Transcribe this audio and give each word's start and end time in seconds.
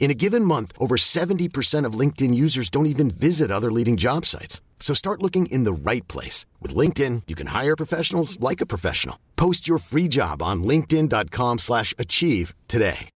In 0.00 0.10
a 0.10 0.14
given 0.14 0.42
month, 0.42 0.72
over 0.80 0.96
70% 0.96 1.84
of 1.84 1.98
LinkedIn 1.98 2.34
users 2.34 2.70
don't 2.70 2.86
even 2.86 3.10
visit 3.10 3.50
other 3.50 3.70
leading 3.70 3.98
job 3.98 4.24
sites. 4.24 4.62
So 4.80 4.94
start 4.94 5.22
looking 5.22 5.46
in 5.52 5.64
the 5.64 5.90
right 5.90 6.06
place. 6.08 6.46
With 6.62 6.74
LinkedIn, 6.74 7.24
you 7.28 7.36
can 7.36 7.48
hire 7.48 7.76
professionals 7.76 8.40
like 8.40 8.62
a 8.62 8.66
professional. 8.66 9.16
Post 9.36 9.68
your 9.68 9.78
free 9.78 10.08
job 10.08 10.42
on 10.42 10.64
linkedin.com 10.64 11.58
slash 11.58 11.94
achieve 11.98 12.54
today. 12.68 13.10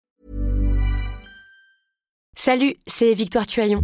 Salut, 2.36 2.74
c'est 2.86 3.14
Victoire 3.14 3.48
Tuaillon. 3.48 3.82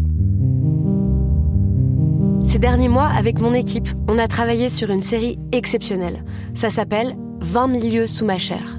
Ces 2.44 2.60
derniers 2.60 2.88
mois, 2.88 3.08
avec 3.08 3.40
mon 3.40 3.52
équipe, 3.52 3.88
on 4.06 4.16
a 4.16 4.28
travaillé 4.28 4.68
sur 4.68 4.90
une 4.90 5.02
série 5.02 5.40
exceptionnelle. 5.50 6.24
Ça 6.54 6.70
s'appelle 6.70 7.16
20 7.40 7.66
milieux 7.66 8.06
sous 8.06 8.24
ma 8.24 8.38
chair. 8.38 8.78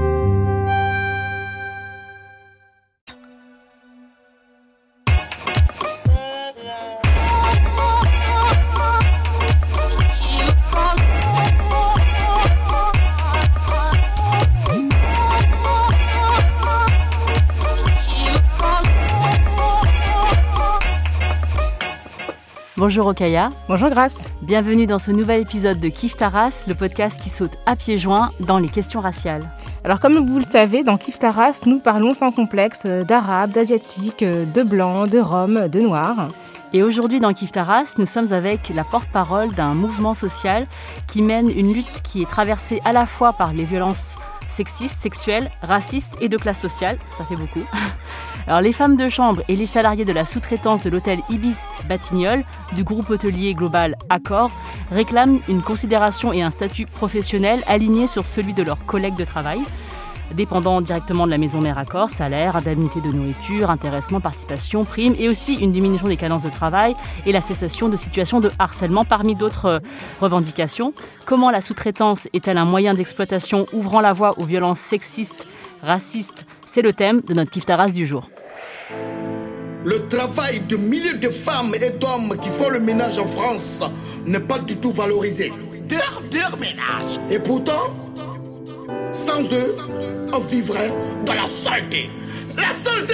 Bonjour 22.81 23.05
Okaya. 23.05 23.51
Bonjour 23.69 23.91
Grace. 23.91 24.33
Bienvenue 24.41 24.87
dans 24.87 24.97
ce 24.97 25.11
nouvel 25.11 25.41
épisode 25.41 25.79
de 25.79 25.87
Kif 25.87 26.17
Taras, 26.17 26.65
le 26.67 26.73
podcast 26.73 27.21
qui 27.21 27.29
saute 27.29 27.51
à 27.67 27.75
pieds 27.75 27.99
joints 27.99 28.31
dans 28.39 28.57
les 28.57 28.69
questions 28.69 29.01
raciales. 29.01 29.43
Alors 29.83 29.99
comme 29.99 30.25
vous 30.27 30.39
le 30.39 30.43
savez, 30.43 30.83
dans 30.83 30.97
Kif 30.97 31.19
Taras, 31.19 31.61
nous 31.67 31.77
parlons 31.77 32.15
sans 32.15 32.31
complexe 32.31 32.87
d'arabes, 32.87 33.51
d'asiatiques, 33.51 34.23
de 34.23 34.63
blancs, 34.63 35.07
de 35.07 35.19
roms, 35.19 35.67
de 35.67 35.79
noirs. 35.79 36.29
Et 36.73 36.81
aujourd'hui 36.81 37.19
dans 37.19 37.33
Kif 37.33 37.51
Taras, 37.51 37.93
nous 37.99 38.07
sommes 38.07 38.33
avec 38.33 38.69
la 38.73 38.83
porte-parole 38.83 39.53
d'un 39.53 39.75
mouvement 39.75 40.15
social 40.15 40.65
qui 41.07 41.21
mène 41.21 41.51
une 41.51 41.71
lutte 41.71 42.01
qui 42.01 42.23
est 42.23 42.29
traversée 42.29 42.81
à 42.83 42.93
la 42.93 43.05
fois 43.05 43.33
par 43.33 43.53
les 43.53 43.65
violences 43.65 44.15
sexistes, 44.51 45.01
sexuelles, 45.01 45.49
racistes 45.61 46.15
et 46.21 46.29
de 46.29 46.37
classe 46.37 46.61
sociale. 46.61 46.97
Ça 47.09 47.25
fait 47.25 47.35
beaucoup. 47.35 47.65
Les 48.61 48.73
femmes 48.73 48.97
de 48.97 49.07
chambre 49.07 49.43
et 49.47 49.55
les 49.55 49.67
salariés 49.67 50.03
de 50.03 50.11
la 50.11 50.25
sous-traitance 50.25 50.83
de 50.83 50.89
l'hôtel 50.89 51.21
Ibis 51.29 51.59
Batignolles 51.87 52.43
du 52.73 52.83
groupe 52.83 53.09
hôtelier 53.09 53.53
global 53.53 53.95
Accor 54.09 54.49
réclament 54.91 55.39
une 55.47 55.61
considération 55.61 56.33
et 56.33 56.41
un 56.41 56.49
statut 56.49 56.85
professionnel 56.85 57.63
alignés 57.67 58.07
sur 58.07 58.25
celui 58.25 58.53
de 58.53 58.63
leurs 58.63 58.83
collègues 58.85 59.15
de 59.15 59.25
travail 59.25 59.61
dépendant 60.35 60.81
directement 60.81 61.25
de 61.25 61.31
la 61.31 61.37
maison 61.37 61.59
mère 61.59 61.77
Accor, 61.77 62.09
salaire, 62.09 62.55
indemnité 62.55 63.01
de 63.01 63.09
nourriture, 63.09 63.69
intéressement, 63.69 64.19
participation, 64.19 64.83
prime, 64.83 65.15
et 65.17 65.29
aussi 65.29 65.55
une 65.55 65.71
diminution 65.71 66.07
des 66.07 66.17
cadences 66.17 66.43
de 66.43 66.49
travail 66.49 66.95
et 67.25 67.31
la 67.31 67.41
cessation 67.41 67.89
de 67.89 67.97
situations 67.97 68.39
de 68.39 68.49
harcèlement 68.59 69.05
parmi 69.05 69.35
d'autres 69.35 69.65
euh, 69.65 69.79
revendications. 70.19 70.93
Comment 71.25 71.51
la 71.51 71.61
sous-traitance 71.61 72.27
est-elle 72.33 72.57
un 72.57 72.65
moyen 72.65 72.93
d'exploitation 72.93 73.65
ouvrant 73.73 74.01
la 74.01 74.13
voie 74.13 74.37
aux 74.39 74.45
violences 74.45 74.79
sexistes, 74.79 75.47
racistes? 75.81 76.45
C'est 76.67 76.81
le 76.81 76.93
thème 76.93 77.21
de 77.21 77.33
notre 77.33 77.51
Kiftaras 77.51 77.89
du 77.89 78.07
jour. 78.07 78.29
Le 79.83 80.07
travail 80.09 80.59
de 80.69 80.77
milliers 80.77 81.15
de 81.15 81.29
femmes 81.29 81.73
et 81.75 81.89
d'hommes 81.91 82.37
qui 82.39 82.49
font 82.49 82.69
le 82.69 82.79
ménage 82.79 83.17
en 83.17 83.25
France 83.25 83.83
n'est 84.25 84.39
pas 84.39 84.59
du 84.59 84.77
tout 84.77 84.91
valorisé. 84.91 85.51
Leur, 85.89 86.21
leur 86.31 86.57
ménage. 86.59 87.19
Et 87.29 87.39
pourtant, 87.39 87.93
sans 89.13 89.41
eux, 89.53 89.75
on 90.33 90.39
vivrait 90.39 90.89
dans 91.25 91.33
la 91.33 91.43
saleté. 91.43 92.09
La 92.55 92.69
saleté 92.69 93.13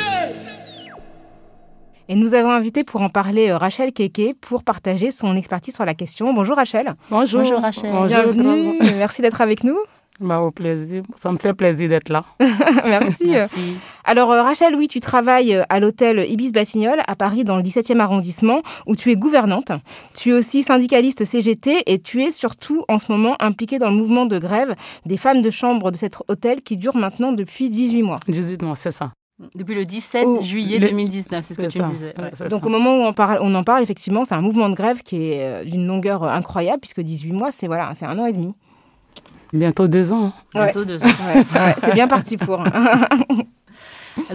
Et 2.10 2.16
nous 2.16 2.34
avons 2.34 2.52
invité 2.52 2.84
pour 2.84 3.02
en 3.02 3.10
parler 3.10 3.50
euh, 3.50 3.58
Rachel 3.58 3.92
Keke 3.92 4.36
pour 4.40 4.64
partager 4.64 5.12
son 5.12 5.36
expertise 5.36 5.76
sur 5.76 5.86
la 5.86 5.94
question. 5.94 6.34
Bonjour 6.34 6.56
Rachel. 6.56 6.96
Bonjour, 7.10 7.42
Bonjour 7.42 7.62
Rachel. 7.62 7.92
Bonjour, 7.92 8.08
Bienvenue. 8.08 8.78
Merci 8.98 9.22
d'être 9.22 9.42
avec 9.42 9.64
nous. 9.64 9.78
Bah, 10.20 10.40
au 10.40 10.52
plaisir. 10.52 11.04
Ça 11.16 11.32
me 11.32 11.38
fait 11.38 11.54
plaisir 11.54 11.90
d'être 11.90 12.10
là. 12.10 12.26
Merci. 12.86 13.28
Merci. 13.28 13.78
Alors, 14.10 14.32
euh, 14.32 14.42
Rachel, 14.42 14.74
oui, 14.74 14.88
tu 14.88 15.02
travailles 15.02 15.62
à 15.68 15.80
l'hôtel 15.82 16.26
Ibis 16.32 16.54
Batignolles 16.54 17.04
à 17.08 17.18
Paris, 17.18 17.44
dans 17.44 17.58
le 17.58 17.62
17e 17.62 18.00
arrondissement, 18.00 18.62
où 18.86 18.96
tu 18.96 19.12
es 19.12 19.18
gouvernante. 19.18 19.74
Tu 20.16 20.30
es 20.30 20.34
aussi 20.34 20.64
syndicaliste 20.64 21.26
CGT 21.26 21.84
et 21.88 22.00
tu 22.00 22.24
es 22.24 22.32
surtout, 22.32 22.86
en 22.88 23.00
ce 23.00 23.12
moment, 23.12 23.36
impliquée 23.42 23.80
dans 23.80 23.90
le 23.90 23.98
mouvement 23.98 24.26
de 24.26 24.40
grève 24.40 24.76
des 25.06 25.18
femmes 25.18 25.42
de 25.42 25.50
chambre 25.50 25.92
de 25.92 25.98
cet 25.98 26.20
hôtel 26.30 26.62
qui 26.62 26.78
dure 26.78 26.96
maintenant 26.96 27.34
depuis 27.34 27.70
18 27.70 28.04
mois. 28.04 28.22
18 28.30 28.62
mois, 28.62 28.78
c'est 28.78 28.92
ça. 28.92 29.12
Depuis 29.56 29.76
le 29.76 29.84
17 29.84 30.24
oh, 30.26 30.42
juillet 30.42 30.80
le... 30.80 30.88
2019, 30.88 31.44
c'est 31.46 31.54
ce 31.54 31.62
que 31.62 31.68
tu 31.68 31.82
me 31.82 31.88
disais. 31.90 32.14
Ouais. 32.18 32.32
Donc, 32.50 32.62
ça. 32.62 32.66
au 32.66 32.70
moment 32.70 32.96
où 32.98 33.02
on, 33.02 33.12
parle, 33.12 33.40
on 33.42 33.54
en 33.56 33.64
parle, 33.64 33.84
effectivement, 33.84 34.24
c'est 34.24 34.36
un 34.36 34.42
mouvement 34.42 34.70
de 34.70 34.76
grève 34.76 35.04
qui 35.04 35.32
est 35.32 35.42
euh, 35.42 35.66
d'une 35.66 35.86
longueur 35.86 36.24
incroyable, 36.24 36.80
puisque 36.80 37.02
18 37.02 37.34
mois, 37.34 37.52
c'est 37.52 37.68
voilà, 37.68 37.92
c'est 37.94 38.06
un 38.06 38.18
an 38.18 38.26
et 38.26 38.32
demi. 38.32 38.56
Bientôt 39.52 39.90
deux 39.90 40.14
ans. 40.14 40.32
Bientôt 40.54 40.80
ouais. 40.80 40.86
deux 40.86 41.04
ans. 41.04 41.08
Ouais, 41.56 41.76
c'est 41.80 41.94
bien 41.94 42.08
parti 42.08 42.38
pour. 42.38 42.64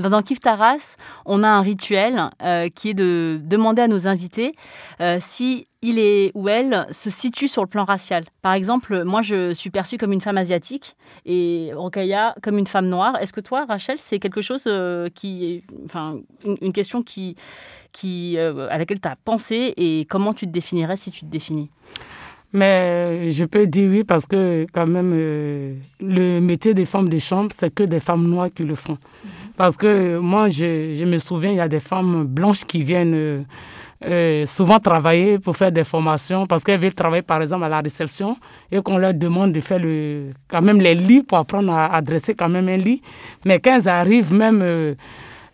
Dans 0.01 0.23
Kif 0.23 0.41
Taras, 0.41 0.97
on 1.27 1.43
a 1.43 1.49
un 1.49 1.61
rituel 1.61 2.31
euh, 2.43 2.69
qui 2.69 2.91
est 2.91 2.95
de 2.95 3.41
demander 3.43 3.83
à 3.83 3.89
nos 3.89 4.07
invités 4.07 4.55
euh, 5.01 5.19
si 5.21 5.67
il 5.83 5.99
est 5.99 6.31
ou 6.35 6.49
elle 6.49 6.87
se 6.91 7.11
situe 7.11 7.49
sur 7.49 7.63
le 7.63 7.69
plan 7.69 7.85
racial. 7.85 8.25
Par 8.41 8.55
exemple, 8.55 9.03
moi, 9.05 9.21
je 9.21 9.53
suis 9.53 9.71
perçue 9.71 9.99
comme 9.99 10.13
une 10.13 10.21
femme 10.21 10.39
asiatique 10.39 10.97
et 11.27 11.73
Rokaya 11.75 12.35
comme 12.43 12.57
une 12.57 12.69
femme 12.69 12.89
noire. 12.89 13.17
Est-ce 13.21 13.33
que 13.33 13.41
toi, 13.41 13.67
Rachel, 13.67 13.99
c'est 13.99 14.21
quelque 14.21 14.41
chose 14.41 14.65
euh, 14.67 15.09
qui 15.13 15.45
est, 15.45 15.63
enfin, 15.85 16.21
une, 16.45 16.73
question 16.73 17.03
qui, 17.03 17.37
euh, 18.05 18.69
à 18.71 18.79
laquelle 18.79 19.01
tu 19.01 19.09
as 19.09 19.17
pensé 19.17 19.75
et 19.77 20.07
comment 20.09 20.33
tu 20.33 20.47
te 20.47 20.53
définirais 20.53 20.97
si 20.97 21.11
tu 21.11 21.21
te 21.23 21.27
définis? 21.31 21.69
Mais 22.55 23.31
je 23.31 23.45
peux 23.47 23.67
dire 23.67 23.91
oui 23.91 24.05
parce 24.05 24.27
que 24.27 24.67
quand 24.75 24.87
même 24.87 25.13
le 26.01 26.41
métier 26.41 26.75
des 26.75 26.85
femmes 26.85 27.09
de 27.09 27.19
chambre, 27.19 27.51
c'est 27.59 27.75
que 27.75 27.83
des 27.83 27.99
femmes 27.99 28.29
noires 28.29 28.49
qui 28.55 28.65
le 28.65 28.75
font. 28.75 28.99
Parce 29.57 29.77
que 29.77 30.19
moi, 30.19 30.49
je, 30.49 30.95
je 30.95 31.05
me 31.05 31.19
souviens, 31.19 31.51
il 31.51 31.57
y 31.57 31.61
a 31.61 31.69
des 31.69 31.81
femmes 31.81 32.25
blanches 32.25 32.65
qui 32.65 32.83
viennent 32.83 33.15
euh, 33.15 33.43
euh, 34.05 34.47
souvent 34.47 34.81
travailler 34.81 35.39
pour 35.39 35.57
faire 35.57 35.71
des 35.71 35.85
formations 35.85 36.47
parce 36.47 36.65
qu'elles 36.65 36.81
veulent 36.81 36.95
travailler 36.95 37.23
par 37.23 37.41
exemple 37.43 37.65
à 37.65 37.69
la 37.69 37.81
réception 37.81 38.37
et 38.71 38.81
qu'on 38.83 38.99
leur 38.99 39.15
demande 39.15 39.53
de 39.53 39.61
faire 39.61 39.79
le, 39.79 40.31
quand 40.49 40.63
même 40.63 40.81
les 40.81 40.95
lits 40.95 41.23
pour 41.23 41.39
apprendre 41.39 41.73
à, 41.73 41.95
à 41.95 42.01
dresser 42.01 42.35
quand 42.35 42.49
même 42.49 42.69
un 42.69 42.79
lit. 42.79 43.03
Mais 43.45 43.61
quand 43.61 43.77
elles 43.77 43.89
arrivent 43.89 44.33
même 44.33 44.63
euh, 44.63 44.95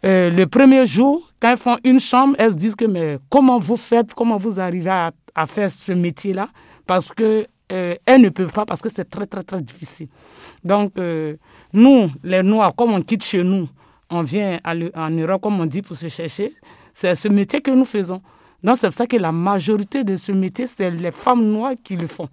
le 0.03 0.45
premier 0.45 0.87
jour, 0.87 1.31
quand 1.41 1.51
elles 1.51 1.59
font 1.59 1.77
une 1.85 2.01
chambre, 2.01 2.37
elles 2.39 2.53
se 2.53 2.57
disent 2.57 2.77
que 2.77 2.85
mais 2.85 3.19
comment 3.29 3.59
vous 3.59 3.77
faites, 3.77 4.15
comment 4.15 4.39
vous 4.39 4.61
arrivez 4.61 4.91
à, 4.91 5.13
faire 5.47 5.71
ce 5.71 5.93
métier-là? 5.93 6.49
Parce 6.87 7.09
que 7.09 7.47
elles 7.69 8.23
ne 8.23 8.31
peuvent 8.31 8.53
pas 8.53 8.65
parce 8.65 8.81
que 8.81 8.89
c'est 8.89 9.11
très 9.11 9.27
très 9.27 9.43
très 9.43 9.61
difficile. 9.61 10.09
Donc 10.65 10.95
nous, 11.73 12.11
les 12.25 12.43
Noirs, 12.43 12.75
comme 12.75 12.93
on 12.93 13.03
quitte 13.03 13.25
chez 13.25 13.43
nous, 13.43 13.69
on 14.11 14.23
vient 14.23 14.59
à 14.65 14.75
le, 14.75 14.91
en 14.95 15.11
Europe, 15.11 15.43
comme 15.43 15.61
on 15.61 15.67
dit, 15.67 15.83
pour 15.83 15.97
se 15.97 16.09
chercher, 16.09 16.55
c'est 16.93 17.15
ce 17.15 17.29
métier 17.29 17.61
que 17.61 17.71
nous 17.71 17.85
faisons. 17.85 18.21
Donc 18.63 18.77
c'est 18.77 18.89
pour 18.89 18.95
ça 18.95 19.07
que 19.07 19.17
la 19.17 19.33
majorité 19.33 20.05
de 20.05 20.17
ce 20.17 20.33
métier, 20.33 20.67
c'est 20.67 20.91
les 20.91 21.13
femmes 21.13 21.45
noires 21.45 21.75
qui 21.83 21.97
le 21.97 22.07
font. 22.07 22.29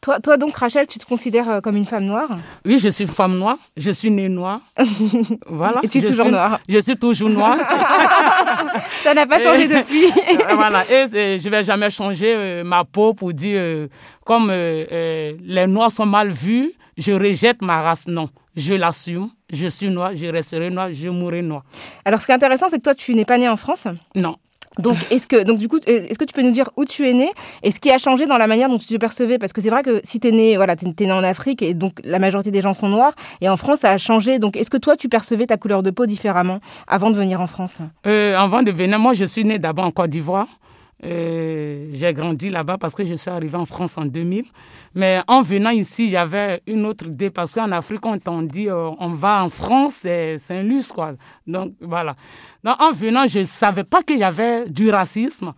Toi, 0.00 0.18
toi 0.18 0.38
donc, 0.38 0.56
Rachel, 0.56 0.86
tu 0.86 0.98
te 0.98 1.04
considères 1.04 1.60
comme 1.62 1.76
une 1.76 1.84
femme 1.84 2.04
noire? 2.04 2.30
Oui, 2.64 2.78
je 2.78 2.88
suis 2.88 3.04
une 3.04 3.10
femme 3.10 3.36
noire. 3.36 3.58
Je 3.76 3.90
suis 3.90 4.10
née 4.10 4.30
noire. 4.30 4.60
voilà. 5.46 5.80
Et 5.82 5.88
tu 5.88 5.98
es 5.98 6.00
je 6.00 6.06
toujours 6.06 6.24
suis, 6.24 6.32
noire 6.32 6.58
Je 6.66 6.78
suis 6.78 6.96
toujours 6.96 7.28
noire. 7.28 7.58
ça 9.02 9.12
n'a 9.12 9.26
pas 9.26 9.38
changé 9.38 9.68
depuis. 9.68 10.06
voilà, 10.54 10.84
et, 10.90 11.38
je 11.38 11.48
vais 11.50 11.64
jamais 11.64 11.90
changer 11.90 12.62
ma 12.64 12.82
peau 12.84 13.12
pour 13.12 13.34
dire, 13.34 13.88
comme 14.24 14.50
les 14.50 15.66
Noirs 15.66 15.92
sont 15.92 16.06
mal 16.06 16.30
vus, 16.30 16.72
je 16.96 17.12
rejette 17.12 17.60
ma 17.60 17.82
race. 17.82 18.06
Non, 18.06 18.30
je 18.56 18.72
l'assume. 18.74 19.28
Je 19.52 19.66
suis 19.68 19.88
noir, 19.88 20.12
je 20.14 20.26
resterai 20.26 20.70
noir, 20.70 20.88
je 20.92 21.08
mourrai 21.08 21.42
noir. 21.42 21.62
Alors, 22.04 22.20
ce 22.20 22.26
qui 22.26 22.32
est 22.32 22.34
intéressant, 22.34 22.66
c'est 22.68 22.78
que 22.78 22.82
toi, 22.82 22.94
tu 22.94 23.14
n'es 23.14 23.24
pas 23.24 23.38
né 23.38 23.48
en 23.48 23.56
France 23.56 23.86
Non. 24.14 24.36
Donc, 24.78 24.96
est-ce 25.10 25.26
que, 25.26 25.42
donc, 25.42 25.58
du 25.58 25.66
coup, 25.66 25.78
est-ce 25.84 26.16
que 26.16 26.24
tu 26.24 26.32
peux 26.32 26.42
nous 26.42 26.52
dire 26.52 26.70
où 26.76 26.84
tu 26.84 27.08
es 27.08 27.12
né 27.12 27.28
et 27.64 27.72
ce 27.72 27.80
qui 27.80 27.90
a 27.90 27.98
changé 27.98 28.26
dans 28.26 28.38
la 28.38 28.46
manière 28.46 28.68
dont 28.68 28.78
tu 28.78 28.86
te 28.86 28.96
percevais? 28.96 29.36
Parce 29.36 29.52
que 29.52 29.60
c'est 29.60 29.68
vrai 29.68 29.82
que 29.82 30.00
si 30.04 30.20
tu 30.20 30.28
es 30.28 30.30
né, 30.30 30.54
voilà, 30.56 30.74
es, 30.74 31.04
né 31.04 31.12
en 31.12 31.24
Afrique 31.24 31.60
et 31.60 31.74
donc 31.74 31.94
la 32.04 32.20
majorité 32.20 32.52
des 32.52 32.60
gens 32.60 32.72
sont 32.72 32.88
noirs 32.88 33.14
et 33.40 33.48
en 33.48 33.56
France, 33.56 33.80
ça 33.80 33.90
a 33.90 33.98
changé. 33.98 34.38
Donc, 34.38 34.56
est-ce 34.56 34.70
que 34.70 34.76
toi, 34.76 34.96
tu 34.96 35.08
percevais 35.08 35.46
ta 35.46 35.56
couleur 35.56 35.82
de 35.82 35.90
peau 35.90 36.06
différemment 36.06 36.60
avant 36.86 37.10
de 37.10 37.16
venir 37.16 37.40
en 37.40 37.48
France? 37.48 37.78
Euh, 38.06 38.36
Avant 38.38 38.62
de 38.62 38.70
venir, 38.70 39.00
moi, 39.00 39.12
je 39.12 39.24
suis 39.24 39.44
né 39.44 39.58
d'abord 39.58 39.84
en 39.86 39.90
Côte 39.90 40.10
d'Ivoire. 40.10 40.46
Euh, 41.02 41.88
j'ai 41.92 42.12
grandi 42.12 42.50
là-bas 42.50 42.76
parce 42.76 42.94
que 42.94 43.04
je 43.04 43.14
suis 43.14 43.30
arrivé 43.30 43.56
en 43.56 43.64
France 43.64 43.96
en 43.96 44.04
2000. 44.04 44.44
Mais 44.94 45.20
en 45.26 45.40
venant 45.40 45.70
ici, 45.70 46.10
j'avais 46.10 46.60
une 46.66 46.84
autre 46.84 47.06
idée 47.06 47.30
parce 47.30 47.54
qu'en 47.54 47.70
Afrique, 47.72 48.04
on 48.04 48.18
t'en 48.18 48.42
dit 48.42 48.68
euh, 48.68 48.90
on 48.98 49.08
va 49.08 49.42
en 49.44 49.50
France, 49.50 50.00
c'est 50.02 50.38
un 50.50 50.62
luxe, 50.62 50.92
quoi. 50.92 51.12
Donc, 51.46 51.72
voilà. 51.80 52.16
Donc, 52.64 52.80
en 52.80 52.92
venant, 52.92 53.26
je 53.26 53.40
ne 53.40 53.44
savais 53.44 53.84
pas 53.84 54.02
qu'il 54.02 54.18
y 54.18 54.24
avait 54.24 54.68
du 54.68 54.90
racisme. 54.90 55.52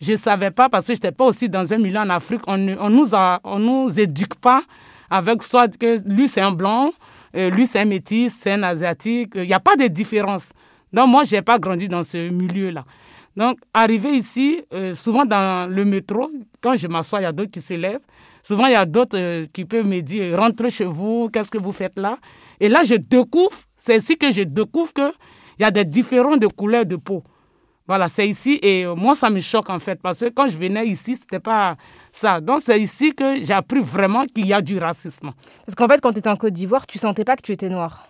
Je 0.00 0.12
ne 0.12 0.16
savais 0.16 0.50
pas 0.50 0.68
parce 0.68 0.86
que 0.86 0.92
je 0.92 0.98
n'étais 0.98 1.12
pas 1.12 1.24
aussi 1.24 1.48
dans 1.48 1.72
un 1.72 1.78
milieu 1.78 1.98
en 1.98 2.10
Afrique. 2.10 2.42
On 2.46 2.58
ne 2.58 2.74
nous, 2.74 3.58
nous 3.58 4.00
éduque 4.00 4.34
pas 4.36 4.62
avec 5.10 5.42
soit 5.42 5.76
que 5.76 6.00
lui, 6.08 6.28
c'est 6.28 6.40
un 6.40 6.52
blanc, 6.52 6.92
euh, 7.36 7.50
lui, 7.50 7.66
c'est 7.66 7.80
un 7.80 7.84
métis, 7.84 8.36
c'est 8.38 8.52
un 8.52 8.62
asiatique. 8.62 9.32
Il 9.34 9.42
n'y 9.42 9.54
a 9.54 9.60
pas 9.60 9.76
de 9.76 9.86
différence. 9.86 10.48
Donc, 10.92 11.08
moi, 11.08 11.24
je 11.24 11.36
n'ai 11.36 11.42
pas 11.42 11.58
grandi 11.58 11.88
dans 11.88 12.02
ce 12.02 12.28
milieu-là. 12.28 12.84
Donc, 13.36 13.58
arrivé 13.72 14.10
ici, 14.16 14.62
euh, 14.72 14.94
souvent 14.94 15.24
dans 15.24 15.68
le 15.70 15.84
métro, 15.84 16.30
quand 16.60 16.76
je 16.76 16.86
m'assois, 16.86 17.20
il 17.20 17.24
y 17.24 17.26
a 17.26 17.32
d'autres 17.32 17.50
qui 17.50 17.60
se 17.60 17.74
lèvent. 17.74 18.04
Souvent, 18.42 18.66
il 18.66 18.72
y 18.72 18.76
a 18.76 18.86
d'autres 18.86 19.18
euh, 19.18 19.46
qui 19.52 19.64
peuvent 19.64 19.86
me 19.86 20.00
dire 20.02 20.38
rentrez 20.38 20.70
chez 20.70 20.84
vous, 20.84 21.30
qu'est-ce 21.32 21.50
que 21.50 21.58
vous 21.58 21.72
faites 21.72 21.98
là? 21.98 22.18
Et 22.60 22.68
là, 22.68 22.84
je 22.84 22.94
découvre, 22.94 23.56
c'est 23.76 23.96
ici 23.96 24.16
que 24.16 24.30
je 24.30 24.42
découvre 24.42 24.92
qu'il 24.92 25.10
y 25.58 25.64
a 25.64 25.70
des 25.70 25.84
différents 25.84 26.36
de 26.36 26.46
couleurs 26.46 26.86
de 26.86 26.96
peau. 26.96 27.24
Voilà, 27.86 28.08
c'est 28.08 28.26
ici 28.26 28.58
et 28.62 28.86
euh, 28.86 28.94
moi, 28.94 29.14
ça 29.14 29.28
me 29.30 29.40
choque 29.40 29.68
en 29.68 29.78
fait 29.78 30.00
parce 30.00 30.20
que 30.20 30.26
quand 30.30 30.46
je 30.46 30.56
venais 30.56 30.86
ici, 30.86 31.16
c'était 31.16 31.40
pas 31.40 31.76
ça. 32.12 32.40
Donc, 32.40 32.60
c'est 32.64 32.80
ici 32.80 33.14
que 33.14 33.44
j'ai 33.44 33.52
appris 33.52 33.80
vraiment 33.80 34.24
qu'il 34.26 34.46
y 34.46 34.52
a 34.52 34.62
du 34.62 34.78
racisme. 34.78 35.32
Parce 35.66 35.74
qu'en 35.74 35.88
fait, 35.88 36.00
quand 36.00 36.12
tu 36.12 36.20
étais 36.20 36.30
en 36.30 36.36
Côte 36.36 36.52
d'Ivoire, 36.52 36.86
tu 36.86 36.98
sentais 36.98 37.24
pas 37.24 37.36
que 37.36 37.42
tu 37.42 37.52
étais 37.52 37.68
noire 37.68 38.08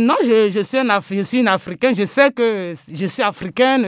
non, 0.00 0.14
je, 0.22 0.48
je, 0.50 0.60
suis 0.60 0.78
un, 0.78 1.00
je 1.06 1.20
suis 1.22 1.40
une 1.40 1.48
Africaine. 1.48 1.94
Je 1.94 2.06
sais 2.06 2.32
que 2.32 2.72
je 2.90 3.06
suis 3.06 3.22
africaine. 3.22 3.84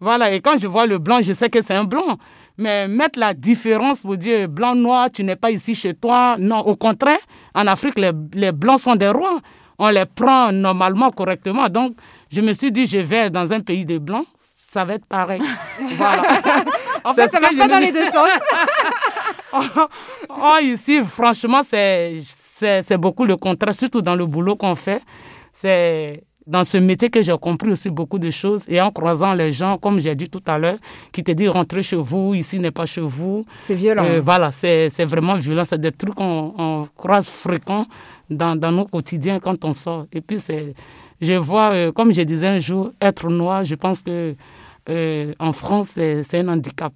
Voilà, 0.00 0.32
et 0.32 0.40
quand 0.40 0.58
je 0.58 0.66
vois 0.66 0.86
le 0.86 0.98
blanc, 0.98 1.20
je 1.20 1.32
sais 1.34 1.50
que 1.50 1.60
c'est 1.62 1.74
un 1.74 1.84
blanc. 1.84 2.16
Mais 2.56 2.88
mettre 2.88 3.18
la 3.18 3.34
différence 3.34 4.02
pour 4.02 4.16
dire 4.16 4.48
blanc, 4.48 4.74
noir, 4.74 5.10
tu 5.10 5.24
n'es 5.24 5.36
pas 5.36 5.50
ici 5.50 5.74
chez 5.74 5.94
toi, 5.94 6.36
non, 6.38 6.58
au 6.60 6.76
contraire, 6.76 7.18
en 7.54 7.66
Afrique, 7.66 7.98
les, 7.98 8.12
les 8.34 8.52
blancs 8.52 8.80
sont 8.80 8.96
des 8.96 9.08
rois. 9.08 9.40
On 9.78 9.88
les 9.88 10.04
prend 10.04 10.52
normalement, 10.52 11.10
correctement. 11.10 11.68
Donc, 11.68 11.96
je 12.30 12.40
me 12.42 12.52
suis 12.52 12.70
dit, 12.70 12.86
je 12.86 12.98
vais 12.98 13.30
dans 13.30 13.50
un 13.52 13.60
pays 13.60 13.86
de 13.86 13.96
blancs, 13.98 14.26
ça 14.36 14.84
va 14.84 14.94
être 14.94 15.06
pareil. 15.06 15.40
voilà. 15.96 16.22
en 17.04 17.14
fait, 17.14 17.28
ça 17.28 17.40
marche 17.40 17.56
pas 17.56 17.68
dans 17.68 17.78
les 17.78 17.92
deux 17.92 18.04
sens. 18.04 18.28
oh, 20.28 20.56
ici, 20.62 21.02
franchement, 21.02 21.62
c'est 21.64 22.98
beaucoup 22.98 23.24
le 23.24 23.36
contraire, 23.36 23.74
surtout 23.74 24.02
dans 24.02 24.14
le 24.14 24.26
boulot 24.26 24.56
qu'on 24.56 24.74
fait. 24.74 25.02
C'est 25.52 26.24
dans 26.50 26.64
ce 26.64 26.78
métier 26.78 27.10
que 27.10 27.22
j'ai 27.22 27.36
compris 27.38 27.70
aussi 27.70 27.90
beaucoup 27.90 28.18
de 28.18 28.28
choses 28.30 28.64
et 28.66 28.80
en 28.80 28.90
croisant 28.90 29.34
les 29.34 29.52
gens, 29.52 29.78
comme 29.78 30.00
j'ai 30.00 30.16
dit 30.16 30.28
tout 30.28 30.42
à 30.46 30.58
l'heure, 30.58 30.78
qui 31.12 31.22
te 31.22 31.30
disent 31.30 31.50
rentrez 31.50 31.82
chez 31.82 31.94
vous, 31.96 32.34
ici 32.34 32.58
n'est 32.58 32.72
pas 32.72 32.86
chez 32.86 33.00
vous. 33.00 33.46
C'est 33.60 33.76
violent. 33.76 34.04
Euh, 34.04 34.20
voilà, 34.20 34.50
c'est 34.50 34.88
vraiment 35.04 35.36
violent. 35.36 35.64
C'est 35.64 35.80
des 35.80 35.92
trucs 35.92 36.14
qu'on 36.16 36.88
croise 36.96 37.28
fréquents 37.28 37.86
dans, 38.28 38.56
dans, 38.56 38.72
nos 38.72 38.84
quotidiens 38.84 39.38
quand 39.38 39.64
on 39.64 39.72
sort. 39.72 40.06
Et 40.12 40.20
puis, 40.20 40.38
je 41.20 41.34
vois, 41.34 41.70
euh, 41.70 41.92
comme 41.92 42.12
je 42.12 42.22
disais 42.22 42.48
un 42.48 42.58
jour, 42.58 42.90
être 43.00 43.28
noir, 43.28 43.64
je 43.64 43.76
pense 43.76 44.02
que 44.02 44.34
euh, 44.88 45.32
en 45.38 45.52
France, 45.52 45.90
c'est 45.90 46.34
un 46.40 46.48
handicap 46.48 46.92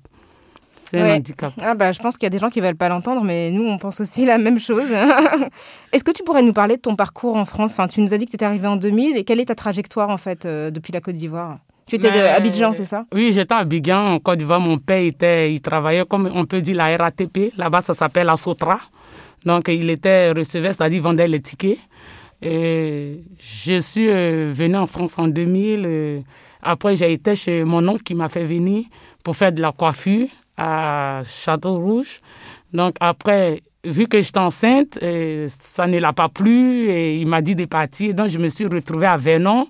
c'est 0.84 1.00
un 1.00 1.16
handicap. 1.16 1.52
Ah 1.60 1.74
bah, 1.74 1.92
je 1.92 2.00
pense 2.00 2.16
qu'il 2.16 2.26
y 2.26 2.28
a 2.28 2.30
des 2.30 2.38
gens 2.38 2.50
qui 2.50 2.60
ne 2.60 2.66
veulent 2.66 2.76
pas 2.76 2.88
l'entendre, 2.88 3.22
mais 3.24 3.50
nous, 3.50 3.64
on 3.64 3.78
pense 3.78 4.00
aussi 4.00 4.24
la 4.26 4.38
même 4.38 4.58
chose. 4.58 4.90
Est-ce 5.92 6.04
que 6.04 6.10
tu 6.10 6.22
pourrais 6.22 6.42
nous 6.42 6.52
parler 6.52 6.76
de 6.76 6.82
ton 6.82 6.96
parcours 6.96 7.36
en 7.36 7.44
France? 7.44 7.72
Enfin, 7.72 7.88
Tu 7.88 8.00
nous 8.00 8.14
as 8.14 8.18
dit 8.18 8.26
que 8.26 8.30
tu 8.30 8.36
étais 8.36 8.44
arrivé 8.44 8.66
en 8.66 8.76
2000, 8.76 9.16
et 9.16 9.24
quelle 9.24 9.40
est 9.40 9.46
ta 9.46 9.54
trajectoire, 9.54 10.10
en 10.10 10.18
fait, 10.18 10.44
euh, 10.44 10.70
depuis 10.70 10.92
la 10.92 11.00
Côte 11.00 11.14
d'Ivoire? 11.14 11.58
Tu 11.86 11.96
étais 11.96 12.08
à 12.08 12.34
Abidjan, 12.36 12.72
c'est 12.74 12.86
ça? 12.86 13.04
Oui, 13.12 13.30
j'étais 13.32 13.52
à 13.52 13.58
Abidjan, 13.58 14.14
en 14.14 14.18
Côte 14.18 14.38
d'Ivoire. 14.38 14.60
Mon 14.60 14.78
père, 14.78 15.02
était, 15.02 15.52
il 15.52 15.60
travaillait, 15.60 16.04
comme 16.06 16.30
on 16.34 16.46
peut 16.46 16.60
dire, 16.60 16.76
la 16.76 16.96
RATP. 16.96 17.52
Là-bas, 17.56 17.82
ça 17.82 17.94
s'appelle 17.94 18.26
la 18.26 18.36
Sotra. 18.36 18.80
Donc, 19.44 19.68
il 19.68 19.90
était 19.90 20.30
receveur, 20.30 20.72
c'est-à-dire 20.72 21.02
vendait 21.02 21.28
les 21.28 21.40
tickets. 21.40 21.78
Et 22.40 23.22
je 23.38 23.80
suis 23.80 24.08
euh, 24.08 24.50
venu 24.52 24.76
en 24.76 24.86
France 24.86 25.18
en 25.18 25.28
2000. 25.28 26.22
après, 26.62 26.96
j'ai 26.96 27.12
été 27.12 27.34
chez 27.34 27.64
mon 27.64 27.86
oncle 27.86 28.02
qui 28.02 28.14
m'a 28.14 28.28
fait 28.28 28.44
venir 28.44 28.84
pour 29.22 29.36
faire 29.36 29.52
de 29.52 29.60
la 29.60 29.72
coiffure 29.72 30.28
à 30.56 31.22
Château-Rouge. 31.26 32.20
Donc 32.72 32.96
après, 33.00 33.62
vu 33.84 34.06
que 34.08 34.20
j'étais 34.20 34.38
enceinte, 34.38 34.98
et 35.02 35.46
ça 35.48 35.86
ne 35.86 35.98
l'a 35.98 36.12
pas 36.12 36.28
plu 36.28 36.88
et 36.88 37.16
il 37.18 37.26
m'a 37.26 37.42
dit 37.42 37.54
de 37.54 37.64
partir. 37.64 38.14
Donc 38.14 38.28
je 38.28 38.38
me 38.38 38.48
suis 38.48 38.66
retrouvée 38.66 39.06
à 39.06 39.16
Vernon 39.16 39.68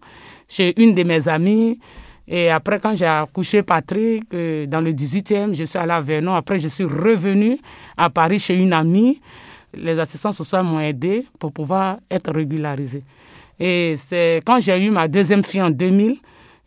chez 0.48 0.80
une 0.80 0.94
de 0.94 1.02
mes 1.02 1.28
amies. 1.28 1.78
Et 2.26 2.48
après, 2.48 2.80
quand 2.80 2.96
j'ai 2.96 3.06
accouché 3.06 3.62
Patrick 3.62 4.24
euh, 4.32 4.66
dans 4.66 4.80
le 4.80 4.92
18e, 4.92 5.54
je 5.54 5.64
suis 5.64 5.78
allée 5.78 5.92
à 5.92 6.00
Vernon. 6.00 6.34
Après, 6.34 6.58
je 6.58 6.68
suis 6.68 6.84
revenue 6.84 7.58
à 7.96 8.08
Paris 8.08 8.38
chez 8.38 8.54
une 8.54 8.72
amie. 8.72 9.20
Les 9.76 9.98
assistants 9.98 10.32
sociaux 10.32 10.62
m'ont 10.62 10.80
aidé 10.80 11.26
pour 11.38 11.52
pouvoir 11.52 11.98
être 12.10 12.32
régularisée. 12.32 13.02
Et 13.60 13.96
c'est 13.98 14.40
quand 14.44 14.60
j'ai 14.60 14.82
eu 14.82 14.90
ma 14.90 15.06
deuxième 15.06 15.42
fille 15.44 15.62
en 15.62 15.70
2000 15.70 16.16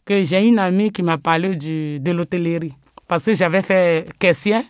que 0.05 0.23
j'ai 0.23 0.45
une 0.45 0.59
amie 0.59 0.91
qui 0.91 1.03
m'a 1.03 1.17
parlé 1.17 1.55
de 1.55 2.11
l'hôtellerie 2.11 2.73
parce 3.07 3.23
que 3.23 3.33
j'avais 3.33 3.61
fait 3.61 4.07
caissier 4.19 4.61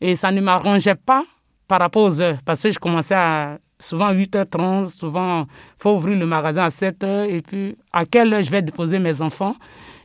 et 0.00 0.16
ça 0.16 0.30
ne 0.30 0.40
m'arrangeait 0.40 0.94
pas 0.94 1.24
par 1.68 1.80
rapport 1.80 2.04
aux 2.04 2.20
heures 2.20 2.38
parce 2.44 2.62
que 2.62 2.70
je 2.70 2.78
commençais 2.78 3.14
à 3.14 3.58
souvent 3.78 4.12
8h30, 4.12 4.86
souvent 4.86 5.42
il 5.42 5.46
faut 5.82 5.96
ouvrir 5.96 6.18
le 6.18 6.26
magasin 6.26 6.64
à 6.64 6.68
7h 6.68 7.28
et 7.28 7.42
puis 7.42 7.76
à 7.92 8.06
quelle 8.06 8.32
heure 8.32 8.42
je 8.42 8.50
vais 8.50 8.62
déposer 8.62 8.98
mes 8.98 9.20
enfants 9.22 9.56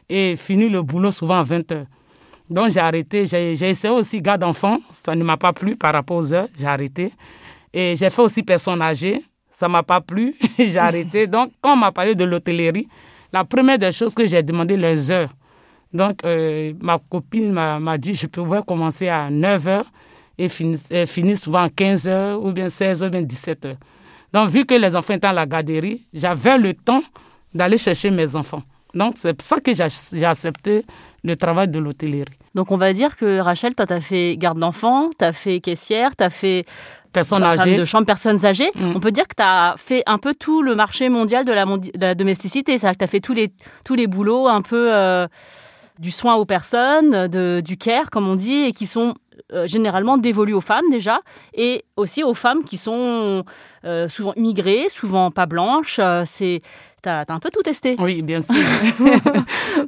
et 0.10 0.36
finir 0.36 0.72
le 0.72 0.82
boulot 0.82 1.12
souvent 1.12 1.40
à 1.40 1.44
20h. 1.44 1.86
Donc 2.50 2.70
j'ai 2.72 2.80
arrêté, 2.80 3.26
j'ai 3.26 3.52
essayé 3.52 3.94
aussi 3.94 4.22
garde 4.22 4.42
d'enfants, 4.42 4.80
ça 5.04 5.16
ne 5.16 5.24
m'a 5.24 5.38
pas 5.38 5.52
plu 5.52 5.76
par 5.76 5.94
rapport 5.94 6.18
aux 6.18 6.34
heures, 6.34 6.48
j'ai 6.58 6.66
arrêté. 6.66 7.12
Et 7.74 7.96
j'ai 7.96 8.10
fait 8.10 8.22
aussi 8.22 8.42
personne 8.42 8.82
âgée, 8.82 9.22
ça 9.50 9.68
m'a 9.68 9.84
pas 9.84 10.00
plu, 10.00 10.36
j'ai 10.58 10.78
arrêté. 10.78 11.28
Donc 11.28 11.52
quand 11.62 11.74
on 11.74 11.78
m'a 11.78 11.92
parlé 11.92 12.16
de 12.16 12.24
l'hôtellerie, 12.24 12.88
la 13.34 13.44
première 13.44 13.78
des 13.78 13.92
choses 13.92 14.14
que 14.14 14.26
j'ai 14.26 14.42
demandé 14.42 14.78
les 14.78 15.12
heures. 15.12 15.30
Donc, 15.98 16.20
euh, 16.24 16.74
ma 16.80 17.00
copine 17.10 17.52
m'a 17.52 17.98
dit 17.98 18.14
je 18.14 18.28
pouvais 18.28 18.62
commencer 18.66 19.10
à 19.10 19.32
9 19.32 19.66
h 19.66 19.84
et 20.38 20.48
finir, 20.48 21.38
souvent 21.38 21.64
à 21.64 21.70
15 21.70 22.08
h 22.08 22.36
ou 22.36 22.52
bien 22.52 22.70
16 22.70 23.02
h 23.02 23.08
ou 23.08 23.10
bien 23.10 23.22
17 23.24 23.66
h. 23.66 23.76
Donc, 24.32 24.50
vu 24.50 24.64
que 24.66 24.76
les 24.76 24.96
enfants 24.96 25.16
étaient 25.16 25.26
à 25.26 25.34
la 25.34 25.48
garderie, 25.48 26.06
j'avais 26.14 26.60
le 26.60 26.76
temps 26.76 27.02
d'aller 27.52 27.80
chercher 27.80 28.12
mes 28.12 28.36
enfants. 28.36 28.62
Donc, 28.94 29.16
c'est 29.18 29.34
pour 29.34 29.46
ça 29.46 29.60
que 29.60 29.72
j'ai 29.74 30.26
accepté 30.26 30.86
le 31.24 31.36
travail 31.36 31.68
de 31.68 31.80
l'hôtellerie. 31.80 32.26
Donc, 32.54 32.72
on 32.72 32.78
va 32.78 32.94
dire 32.94 33.18
que 33.18 33.40
Rachel, 33.40 33.74
toi, 33.74 33.88
tu 33.88 33.94
as 33.94 34.02
fait 34.02 34.38
garde 34.38 34.60
d'enfants, 34.60 35.10
tu 35.18 35.26
as 35.26 35.34
fait 35.34 35.60
caissière, 35.60 36.16
tu 36.16 36.24
as 36.24 36.30
fait 36.30 36.66
personnes 37.12 37.44
âgées. 37.44 37.78
de 37.78 37.86
chambre 37.86 38.06
personnes 38.06 38.46
âgées. 38.46 38.70
Mm. 38.76 38.94
On 38.96 39.00
peut 39.00 39.12
dire 39.12 39.28
que 39.28 39.36
tu 39.36 39.44
as 39.44 39.76
fait 39.78 40.04
un 40.06 40.20
peu 40.20 40.36
tout 40.36 40.62
le 40.62 40.76
marché 40.76 41.10
mondial 41.10 41.44
de 41.44 41.54
la, 41.54 41.66
de 41.66 42.14
domesticité. 42.14 42.78
C'est-à-dire 42.78 42.94
que 42.94 43.00
tu 43.00 43.04
as 43.06 43.08
fait 43.08 43.20
tous 43.20 43.34
les, 43.34 43.52
tous 43.84 43.96
les 43.96 44.06
boulots 44.06 44.48
un 44.48 44.62
peu. 44.62 44.94
Euh, 44.94 45.28
du 46.00 46.12
soin 46.12 46.36
aux 46.36 46.46
personnes, 46.46 47.28
du 47.28 47.78
care, 47.78 48.10
comme 48.10 48.28
on 48.28 48.36
dit, 48.36 48.66
et 48.66 48.74
qui 48.74 48.86
sont 48.86 49.14
euh, 49.54 49.66
généralement 49.66 50.18
dévolus 50.18 50.56
aux 50.56 50.62
femmes 50.62 50.90
déjà, 50.92 51.22
et 51.54 51.86
aussi 51.96 52.24
aux 52.24 52.34
femmes 52.34 52.64
qui 52.64 52.76
sont 52.76 53.44
euh, 53.86 54.08
souvent 54.10 54.34
immigrées, 54.36 54.88
souvent 54.90 55.32
pas 55.32 55.46
blanches. 55.46 56.00
Euh, 56.00 56.24
c'est 56.26 56.62
T'as 57.02 57.22
as 57.22 57.34
un 57.34 57.40
peu 57.40 57.50
tout 57.50 57.62
testé. 57.62 57.96
Oui, 58.00 58.22
bien 58.24 58.42
sûr. 58.42 58.56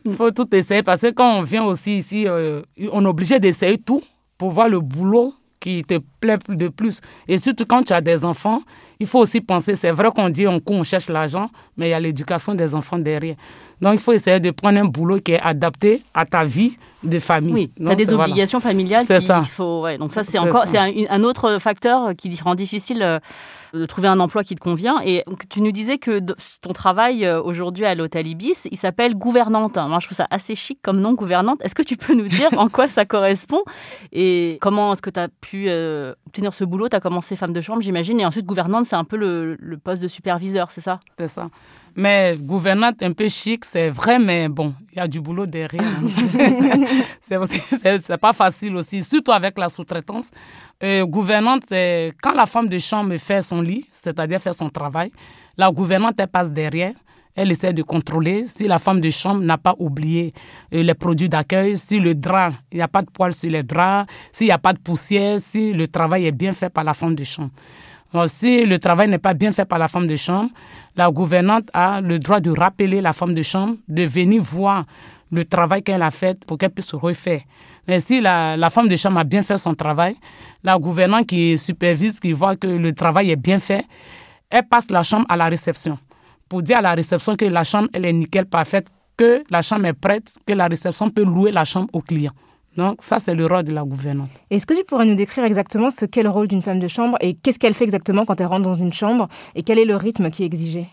Il 0.05 0.13
faut 0.15 0.31
tout 0.31 0.47
essayer 0.55 0.83
parce 0.83 1.01
que 1.01 1.11
quand 1.11 1.39
on 1.39 1.41
vient 1.41 1.65
aussi 1.65 1.97
ici, 1.97 2.27
on 2.29 3.03
est 3.03 3.07
obligé 3.07 3.39
d'essayer 3.39 3.77
tout 3.79 4.03
pour 4.37 4.51
voir 4.51 4.69
le 4.69 4.79
boulot 4.79 5.33
qui 5.59 5.83
te 5.83 5.99
plaît 6.19 6.37
de 6.47 6.67
plus. 6.67 7.01
Et 7.27 7.37
surtout 7.37 7.65
quand 7.65 7.83
tu 7.83 7.93
as 7.93 8.01
des 8.01 8.23
enfants, 8.25 8.61
il 8.99 9.07
faut 9.07 9.19
aussi 9.19 9.41
penser, 9.41 9.75
c'est 9.75 9.91
vrai 9.91 10.09
qu'on 10.15 10.29
dit 10.29 10.47
on 10.47 10.59
on 10.67 10.83
cherche 10.83 11.09
l'argent, 11.09 11.49
mais 11.77 11.87
il 11.87 11.91
y 11.91 11.93
a 11.93 11.99
l'éducation 11.99 12.53
des 12.53 12.75
enfants 12.75 12.97
derrière. 12.97 13.35
Donc 13.81 13.95
il 13.95 13.99
faut 13.99 14.13
essayer 14.13 14.39
de 14.39 14.51
prendre 14.51 14.79
un 14.79 14.85
boulot 14.85 15.19
qui 15.19 15.33
est 15.33 15.41
adapté 15.41 16.03
à 16.13 16.25
ta 16.25 16.43
vie 16.43 16.77
de 17.03 17.19
famille. 17.19 17.53
Oui, 17.53 17.71
tu 17.77 17.89
as 17.89 17.95
des 17.95 18.13
obligations 18.13 18.59
familiales. 18.59 19.05
C'est 19.05 19.21
ça. 19.21 19.43
Faut, 19.43 19.81
ouais, 19.83 19.97
donc 19.97 20.11
ça 20.11 20.23
c'est 20.23 20.37
encore 20.37 20.65
c'est 20.67 20.77
un, 20.77 20.91
un, 21.09 21.23
autre 21.23 21.57
facteur 21.59 22.15
qui 22.17 22.37
rend 22.41 22.55
difficile 22.55 23.01
euh, 23.01 23.19
de 23.73 23.85
trouver 23.85 24.07
un 24.07 24.19
emploi 24.19 24.43
qui 24.43 24.55
te 24.55 24.59
convient. 24.59 24.99
Et 25.03 25.23
tu 25.49 25.61
nous 25.61 25.71
disais 25.71 25.97
que 25.97 26.19
ton 26.61 26.73
travail 26.73 27.25
euh, 27.25 27.41
aujourd'hui 27.41 27.85
à 27.85 27.95
l'hôtel 27.95 28.27
Ibis, 28.27 28.67
il 28.71 28.77
s'appelle 28.77 29.15
gouvernante. 29.15 29.77
Moi, 29.77 29.99
je 29.99 30.07
trouve 30.07 30.15
ça 30.15 30.27
assez 30.29 30.55
chic 30.55 30.79
comme 30.81 30.99
nom, 30.99 31.13
gouvernante. 31.13 31.63
Est-ce 31.63 31.75
que 31.75 31.83
tu 31.83 31.97
peux 31.97 32.13
nous 32.15 32.27
dire 32.27 32.49
en 32.57 32.69
quoi 32.69 32.87
ça 32.87 33.05
correspond 33.05 33.63
et 34.11 34.57
comment 34.61 34.93
est-ce 34.93 35.01
que 35.01 35.09
tu 35.09 35.19
as 35.19 35.27
pu 35.27 35.65
euh, 35.67 36.13
obtenir 36.27 36.53
ce 36.53 36.63
boulot? 36.63 36.89
Tu 36.89 36.95
as 36.95 36.99
commencé 36.99 37.35
femme 37.35 37.53
de 37.53 37.61
chambre, 37.61 37.81
j'imagine, 37.81 38.19
et 38.19 38.25
ensuite 38.25 38.45
gouvernante, 38.45 38.85
c'est 38.85 38.95
un 38.95 39.03
peu 39.03 39.17
le, 39.17 39.55
le 39.59 39.77
poste 39.77 40.01
de 40.01 40.07
superviseur, 40.07 40.71
c'est 40.71 40.81
ça? 40.81 40.99
C'est 41.17 41.27
ça. 41.27 41.49
Mais 41.95 42.37
gouvernante 42.39 43.01
un 43.01 43.13
peu 43.13 43.27
chic, 43.27 43.65
c'est 43.65 43.89
vrai, 43.89 44.19
mais 44.19 44.47
bon, 44.47 44.73
y 44.99 45.03
a 45.03 45.07
du 45.07 45.21
boulot 45.21 45.45
derrière. 45.45 45.83
c'est 47.21 48.17
pas 48.17 48.33
facile 48.33 48.75
aussi, 48.75 49.03
surtout 49.03 49.31
avec 49.31 49.57
la 49.57 49.69
sous-traitance. 49.69 50.29
Euh, 50.83 51.05
gouvernante, 51.05 51.63
quand 52.21 52.33
la 52.33 52.45
femme 52.45 52.67
de 52.67 52.79
chambre 52.79 53.17
fait 53.17 53.41
son 53.41 53.61
lit, 53.61 53.85
c'est-à-dire 53.91 54.41
fait 54.41 54.53
son 54.53 54.69
travail, 54.69 55.11
la 55.57 55.71
gouvernante, 55.71 56.15
elle 56.19 56.27
passe 56.27 56.51
derrière. 56.51 56.93
Elle 57.35 57.51
essaie 57.51 57.71
de 57.71 57.83
contrôler 57.83 58.47
si 58.47 58.67
la 58.67 58.79
femme 58.79 58.99
de 58.99 59.09
chambre 59.09 59.41
n'a 59.41 59.57
pas 59.57 59.75
oublié 59.79 60.33
euh, 60.73 60.83
les 60.83 60.93
produits 60.93 61.29
d'accueil, 61.29 61.77
si 61.77 61.99
le 61.99 62.15
drap, 62.15 62.51
il 62.71 62.77
n'y 62.77 62.81
a 62.81 62.87
pas 62.87 63.01
de 63.01 63.09
poils 63.09 63.33
sur 63.33 63.49
les 63.49 63.63
draps, 63.63 64.11
s'il 64.31 64.47
n'y 64.47 64.51
a 64.51 64.57
pas 64.57 64.73
de 64.73 64.79
poussière, 64.79 65.39
si 65.39 65.71
le 65.71 65.87
travail 65.87 66.25
est 66.25 66.31
bien 66.31 66.51
fait 66.53 66.69
par 66.69 66.83
la 66.83 66.93
femme 66.93 67.15
de 67.15 67.23
chambre 67.23 67.51
si 68.27 68.65
le 68.65 68.79
travail 68.79 69.09
n'est 69.09 69.19
pas 69.19 69.33
bien 69.33 69.51
fait 69.51 69.65
par 69.65 69.79
la 69.79 69.87
femme 69.87 70.07
de 70.07 70.15
chambre, 70.15 70.49
la 70.95 71.09
gouvernante 71.11 71.69
a 71.73 72.01
le 72.01 72.19
droit 72.19 72.39
de 72.39 72.49
rappeler 72.49 73.01
la 73.01 73.13
femme 73.13 73.33
de 73.33 73.41
chambre 73.41 73.75
de 73.87 74.03
venir 74.03 74.41
voir 74.41 74.85
le 75.31 75.45
travail 75.45 75.83
qu'elle 75.83 76.01
a 76.01 76.11
fait 76.11 76.43
pour 76.45 76.57
qu'elle 76.57 76.71
puisse 76.71 76.93
refaire. 76.93 77.41
Mais 77.87 77.99
si 77.99 78.19
la, 78.21 78.69
femme 78.71 78.87
de 78.87 78.95
chambre 78.95 79.19
a 79.19 79.23
bien 79.23 79.41
fait 79.41 79.57
son 79.57 79.75
travail, 79.75 80.15
la 80.63 80.77
gouvernante 80.77 81.27
qui 81.27 81.57
supervise, 81.57 82.19
qui 82.19 82.31
voit 82.33 82.55
que 82.55 82.67
le 82.67 82.93
travail 82.93 83.31
est 83.31 83.35
bien 83.35 83.59
fait, 83.59 83.85
elle 84.49 84.67
passe 84.67 84.89
la 84.89 85.03
chambre 85.03 85.25
à 85.29 85.37
la 85.37 85.47
réception 85.47 85.99
pour 86.47 86.63
dire 86.63 86.79
à 86.79 86.81
la 86.81 86.93
réception 86.93 87.35
que 87.35 87.45
la 87.45 87.63
chambre 87.63 87.89
est 87.93 88.13
nickel 88.13 88.47
parfaite, 88.47 88.87
que 89.15 89.43
la 89.51 89.61
chambre 89.61 89.85
est 89.85 89.93
prête, 89.93 90.33
que 90.47 90.53
la 90.53 90.67
réception 90.67 91.09
peut 91.11 91.23
louer 91.23 91.51
la 91.51 91.63
chambre 91.63 91.89
au 91.93 92.01
client. 92.01 92.31
Donc 92.79 93.01
ça, 93.01 93.19
c'est 93.19 93.35
le 93.35 93.45
rôle 93.45 93.63
de 93.63 93.73
la 93.73 93.83
gouvernante. 93.83 94.29
Est-ce 94.49 94.65
que 94.65 94.73
tu 94.73 94.85
pourrais 94.85 95.05
nous 95.05 95.15
décrire 95.15 95.43
exactement 95.43 95.89
ce 95.89 96.05
qu'est 96.05 96.23
le 96.23 96.29
rôle 96.29 96.47
d'une 96.47 96.61
femme 96.61 96.79
de 96.79 96.87
chambre 96.87 97.17
et 97.19 97.33
qu'est-ce 97.33 97.59
qu'elle 97.59 97.73
fait 97.73 97.83
exactement 97.83 98.23
quand 98.23 98.39
elle 98.39 98.47
rentre 98.47 98.63
dans 98.63 98.73
une 98.85 98.93
chambre 98.93 99.27
et 99.53 99.63
quel 99.63 99.79
est 99.79 99.83
le 99.93 99.97
rythme 99.97 100.29
qui 100.31 100.43
est 100.43 100.45
exigé? 100.45 100.87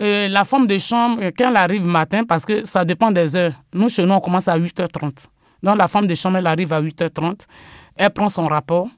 Euh, 0.00 0.26
La 0.26 0.42
femme 0.44 0.66
de 0.66 0.76
chambre, 0.78 1.20
quand 1.38 1.48
elle 1.48 1.56
arrive 1.56 1.86
matin, 1.86 2.24
parce 2.24 2.44
que 2.44 2.64
ça 2.64 2.84
dépend 2.84 3.12
des 3.12 3.36
heures. 3.36 3.52
Nous, 3.72 3.88
chez 3.88 4.04
nous, 4.04 4.14
on 4.14 4.20
commence 4.20 4.48
à 4.48 4.58
8h30. 4.58 5.26
Donc 5.62 5.78
la 5.78 5.86
femme 5.86 6.08
de 6.08 6.14
chambre, 6.16 6.38
elle 6.38 6.46
arrive 6.48 6.72
à 6.72 6.82
8h30. 6.82 7.46
Elle 7.94 8.10
prend 8.10 8.28
son 8.28 8.46
rapport. 8.46 8.88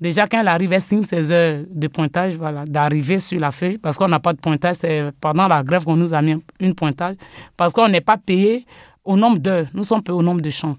Déjà, 0.00 0.26
quand 0.26 0.40
elle 0.40 0.48
arrive, 0.48 0.72
elle 0.72 0.80
signe 0.80 1.02
ses 1.02 1.30
heures 1.32 1.64
de 1.70 1.86
pointage, 1.88 2.34
voilà, 2.36 2.64
d'arriver 2.64 3.20
sur 3.20 3.38
la 3.38 3.50
feuille, 3.50 3.76
parce 3.76 3.98
qu'on 3.98 4.08
n'a 4.08 4.20
pas 4.20 4.32
de 4.32 4.38
pointage. 4.40 4.76
C'est 4.76 5.10
pendant 5.20 5.48
la 5.48 5.62
grève 5.62 5.84
qu'on 5.84 5.96
nous 5.96 6.14
a 6.14 6.22
mis 6.22 6.36
une 6.60 6.74
pointage, 6.74 7.16
parce 7.58 7.74
qu'on 7.74 7.88
n'est 7.88 8.00
pas 8.00 8.16
payé 8.16 8.64
au 9.04 9.18
nombre 9.18 9.38
d'heures. 9.38 9.66
Nous 9.74 9.82
sommes 9.82 10.02
payés 10.02 10.16
au 10.18 10.22
nombre 10.22 10.40
de 10.40 10.48
chambres. 10.50 10.78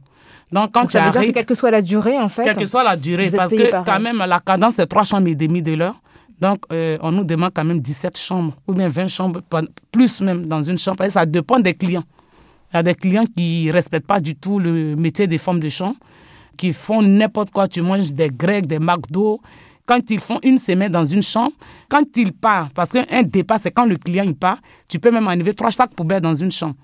Donc, 0.52 0.72
quand 0.74 0.86
tu 0.86 0.98
arrives, 0.98 1.34
quelle 1.34 1.46
que 1.46 1.56
soit 1.56 1.72
la 1.72 1.82
durée, 1.82 2.18
en 2.18 2.30
fait. 2.30 2.44
Quelle 2.44 2.58
que 2.58 2.66
soit 2.66 2.84
la 2.84 2.96
durée, 2.96 3.30
parce 3.30 3.52
que 3.52 3.84
quand 3.84 4.00
même, 4.00 4.18
la 4.18 4.40
cadence, 4.40 4.75
c'est 4.75 4.88
trois 4.88 5.04
chambres 5.04 5.28
et 5.28 5.36
demie 5.36 5.62
de 5.62 5.74
l'heure. 5.74 5.96
Donc, 6.40 6.60
euh, 6.72 6.98
on 7.02 7.12
nous 7.12 7.24
demande 7.24 7.52
quand 7.54 7.64
même 7.64 7.80
17 7.80 8.18
chambres 8.18 8.54
ou 8.68 8.74
bien 8.74 8.90
20 8.90 9.08
chambres, 9.08 9.42
plus 9.92 10.22
même 10.22 10.46
dans 10.46 10.62
une 10.62 10.78
chambre. 10.78 11.04
Et 11.06 11.10
ça 11.10 11.25
dépend 11.25 11.60
des 11.60 11.74
clients. 11.74 12.04
Il 12.74 12.78
y 12.78 12.80
a 12.80 12.84
des 12.84 12.96
clients 12.96 13.24
qui 13.25 13.68
ne 13.68 13.72
respectent 13.74 14.08
pas 14.08 14.20
du 14.20 14.36
tout 14.36 14.60
le 14.60 14.96
métier 14.98 15.28
des 15.28 15.38
femmes 15.38 15.60
de 15.62 15.70
chambre, 15.70 15.96
qui 16.58 16.74
font 16.74 17.02
n'importe 17.02 17.52
quoi. 17.52 17.68
Tu 17.68 17.82
manges 17.82 18.12
des 18.12 18.30
grecs, 18.30 18.68
des 18.68 18.80
McDo. 18.80 19.40
Quand 19.86 20.10
ils 20.10 20.20
font 20.20 20.40
une 20.44 20.58
semaine 20.58 20.92
dans 20.92 21.06
une 21.06 21.22
chambre, 21.22 21.54
quand 21.88 22.04
ils 22.18 22.34
partent, 22.34 22.74
parce 22.74 22.92
qu'un 22.92 23.24
départ, 23.24 23.60
c'est 23.62 23.72
quand 23.72 23.86
le 23.86 23.98
client 23.98 24.24
il 24.25 24.36
part, 24.36 24.58
tu 24.90 25.00
peux 25.00 25.12
même 25.12 25.28
enlever 25.28 25.54
trois 25.54 25.72
sacs 25.72 25.94
poubelles 25.94 26.22
dans 26.22 26.36
une 26.36 26.52
chambre. 26.52 26.75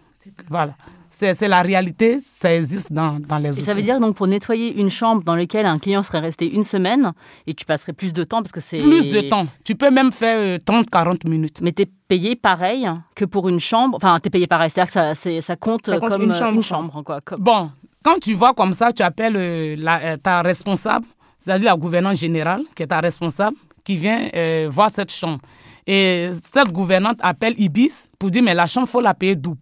Voilà 0.50 0.76
c'est 1.14 1.48
la 1.50 1.62
réalité, 1.62 2.20
ça 2.24 2.56
existe 2.56 2.92
dans, 2.92 3.20
dans 3.20 3.38
les 3.38 3.60
Et 3.60 3.64
ça 3.64 3.74
veut 3.74 3.82
dire 3.82 4.00
donc 4.00 4.16
pour 4.16 4.28
nettoyer 4.28 4.80
une 4.80 4.90
chambre 4.90 5.24
dans 5.24 5.36
laquelle 5.36 5.66
un 5.66 5.78
client 5.78 6.04
serait 6.04 6.20
resté 6.20 6.50
une 6.50 6.64
semaine 6.64 7.12
et 7.46 7.54
tu 7.54 7.66
passerais 7.66 7.92
plus 7.92 8.14
de 8.14 8.24
temps 8.24 8.42
parce 8.42 8.54
que 8.54 8.62
c'est... 8.62 8.78
Plus 8.78 9.10
de 9.10 9.22
temps. 9.22 9.46
Tu 9.66 9.76
peux 9.76 9.92
même 9.92 10.14
faire 10.14 10.58
30-40 10.60 11.10
euh, 11.26 11.30
minutes. 11.30 11.60
Mais 11.62 11.74
tu 11.74 11.84
es 11.84 11.90
payé 12.08 12.38
pareil 12.38 12.90
que 13.14 13.26
pour 13.26 13.50
une 13.50 13.60
chambre. 13.60 13.98
Enfin, 13.98 14.18
tu 14.22 14.28
es 14.28 14.30
payé 14.30 14.48
pareil, 14.48 14.72
c'est-à-dire 14.74 14.88
que 14.94 15.14
ça, 15.14 15.42
ça, 15.42 15.56
compte, 15.58 15.84
comme 15.84 16.24
une 16.24 16.34
chambre. 16.34 16.56
Une 16.56 16.64
chambre 16.64 17.04
quoi. 17.04 17.20
Bon, 17.38 17.72
quand 18.04 18.18
tu 18.20 18.34
vois 18.34 18.54
comme 18.54 18.72
ça, 18.72 18.94
tu 18.94 19.04
appelles 19.04 19.36
euh, 19.36 19.76
la, 19.78 20.02
euh, 20.02 20.18
ta 20.18 20.42
responsable, 20.42 21.06
c'est-à-dire 21.40 21.72
la 21.72 21.78
gouvernante 21.78 22.16
générale, 22.16 22.64
qui 22.74 22.84
est 22.84 22.88
ta 22.88 23.02
responsable, 23.02 23.58
qui 23.84 23.98
vient 23.98 24.30
voir 24.70 24.90
cette 24.90 25.12
chambre. 25.12 25.40
Et 25.86 26.30
cette 26.42 26.72
gouvernante 26.72 27.18
appelle 27.22 27.56
Ibis 27.58 28.08
pour 28.18 28.32
dire, 28.32 28.44
mais 28.44 28.54
la 28.54 28.68
chambre, 28.68 28.88
il 28.88 28.92
faut 28.92 29.02
la 29.02 29.14
payer 29.14 29.36
double. 29.36 29.60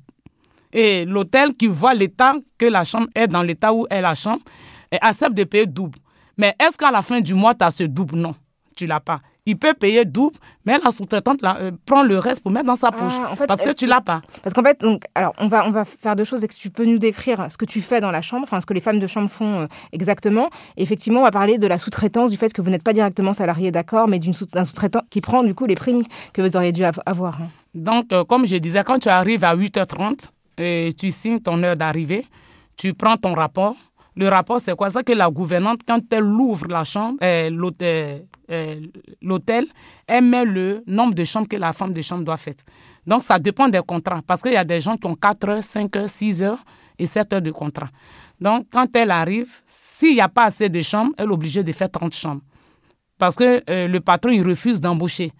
Et 0.73 1.05
l'hôtel 1.05 1.55
qui 1.55 1.67
voit 1.67 1.93
l'état 1.93 2.33
que 2.57 2.65
la 2.65 2.83
chambre 2.83 3.07
est 3.15 3.27
dans 3.27 3.41
l'état 3.41 3.73
où 3.73 3.87
est 3.89 4.01
la 4.01 4.15
chambre 4.15 4.41
accepte 5.01 5.35
de 5.35 5.43
payer 5.43 5.65
double. 5.65 5.97
Mais 6.37 6.55
est-ce 6.59 6.77
qu'à 6.77 6.91
la 6.91 7.01
fin 7.01 7.19
du 7.19 7.33
mois, 7.33 7.53
tu 7.53 7.65
as 7.65 7.71
ce 7.71 7.83
double? 7.83 8.15
Non, 8.15 8.33
tu 8.75 8.87
l'as 8.87 8.99
pas. 8.99 9.19
Il 9.45 9.57
peut 9.57 9.73
payer 9.73 10.05
double, 10.05 10.35
mais 10.65 10.77
la 10.83 10.91
sous-traitante 10.91 11.39
euh, 11.43 11.71
prend 11.85 12.03
le 12.03 12.19
reste 12.19 12.43
pour 12.43 12.51
mettre 12.51 12.67
dans 12.67 12.75
sa 12.75 12.91
poche. 12.91 13.13
Ah, 13.19 13.33
parce 13.47 13.63
que 13.63 13.71
tu 13.71 13.87
l'as 13.87 14.01
pas. 14.01 14.21
Parce 14.43 14.53
qu'en 14.53 14.61
fait, 14.61 14.79
donc, 14.79 15.03
alors, 15.15 15.33
on 15.39 15.47
va, 15.47 15.65
on 15.65 15.71
va 15.71 15.85
faire 15.85 16.15
deux 16.15 16.23
choses. 16.23 16.43
Est-ce 16.43 16.55
que 16.55 16.61
tu 16.61 16.69
peux 16.69 16.85
nous 16.85 16.99
décrire 16.99 17.51
ce 17.51 17.57
que 17.57 17.65
tu 17.65 17.81
fais 17.81 17.99
dans 17.99 18.11
la 18.11 18.21
chambre, 18.21 18.43
enfin, 18.43 18.61
ce 18.61 18.67
que 18.67 18.75
les 18.75 18.79
femmes 18.79 18.99
de 18.99 19.07
chambre 19.07 19.29
font 19.29 19.61
euh, 19.61 19.67
exactement? 19.91 20.49
Effectivement, 20.77 21.21
on 21.21 21.23
va 21.23 21.31
parler 21.31 21.57
de 21.57 21.65
la 21.65 21.79
sous-traitance, 21.79 22.29
du 22.29 22.37
fait 22.37 22.53
que 22.53 22.61
vous 22.61 22.69
n'êtes 22.69 22.83
pas 22.83 22.93
directement 22.93 23.33
salarié, 23.33 23.71
d'accord, 23.71 24.07
mais 24.07 24.19
d'un 24.19 24.65
sous-traitant 24.65 25.01
qui 25.09 25.19
prend 25.19 25.43
du 25.43 25.55
coup 25.55 25.65
les 25.65 25.75
primes 25.75 26.03
que 26.33 26.41
vous 26.43 26.55
auriez 26.55 26.71
dû 26.71 26.83
avoir. 27.05 27.41
Hein. 27.41 27.47
Donc, 27.73 28.13
euh, 28.13 28.23
comme 28.23 28.45
je 28.45 28.55
disais, 28.57 28.83
quand 28.85 28.99
tu 28.99 29.09
arrives 29.09 29.43
à 29.43 29.55
8h30, 29.55 30.29
tu 30.97 31.11
signes 31.11 31.39
ton 31.39 31.61
heure 31.63 31.75
d'arrivée, 31.75 32.25
tu 32.75 32.93
prends 32.93 33.17
ton 33.17 33.33
rapport. 33.33 33.75
Le 34.15 34.27
rapport, 34.27 34.59
c'est 34.59 34.75
quoi? 34.75 34.89
Ça 34.89 35.03
que 35.03 35.13
la 35.13 35.29
gouvernante, 35.29 35.81
quand 35.87 36.01
elle 36.11 36.25
ouvre 36.25 36.67
la 36.67 36.83
chambre, 36.83 37.17
euh, 37.23 37.49
euh, 38.51 38.75
l'hôtel, 39.21 39.65
elle 40.07 40.23
met 40.23 40.43
le 40.43 40.83
nombre 40.87 41.13
de 41.13 41.23
chambres 41.23 41.47
que 41.47 41.55
la 41.55 41.71
femme 41.71 41.93
de 41.93 42.01
chambre 42.01 42.23
doit 42.23 42.35
faire. 42.37 42.55
Donc, 43.05 43.23
ça 43.23 43.39
dépend 43.39 43.69
des 43.69 43.79
contrats. 43.79 44.21
Parce 44.25 44.41
qu'il 44.41 44.53
y 44.53 44.57
a 44.57 44.65
des 44.65 44.81
gens 44.81 44.97
qui 44.97 45.07
ont 45.07 45.15
4 45.15 45.49
heures, 45.49 45.63
5 45.63 45.95
heures, 45.95 46.09
6 46.09 46.43
heures 46.43 46.59
et 46.97 47.05
7 47.05 47.33
heures 47.33 47.41
de 47.41 47.51
contrat. 47.51 47.87
Donc, 48.41 48.65
quand 48.71 48.87
elle 48.95 49.11
arrive, 49.11 49.61
s'il 49.65 50.15
n'y 50.15 50.21
a 50.21 50.27
pas 50.29 50.45
assez 50.45 50.67
de 50.67 50.81
chambres, 50.81 51.13
elle 51.17 51.29
est 51.29 51.33
obligée 51.33 51.63
de 51.63 51.71
faire 51.71 51.89
30 51.89 52.13
chambres. 52.13 52.41
Parce 53.17 53.35
que 53.35 53.61
euh, 53.69 53.87
le 53.87 53.99
patron, 53.99 54.31
il 54.31 54.41
refuse 54.41 54.81
d'embaucher. 54.81 55.31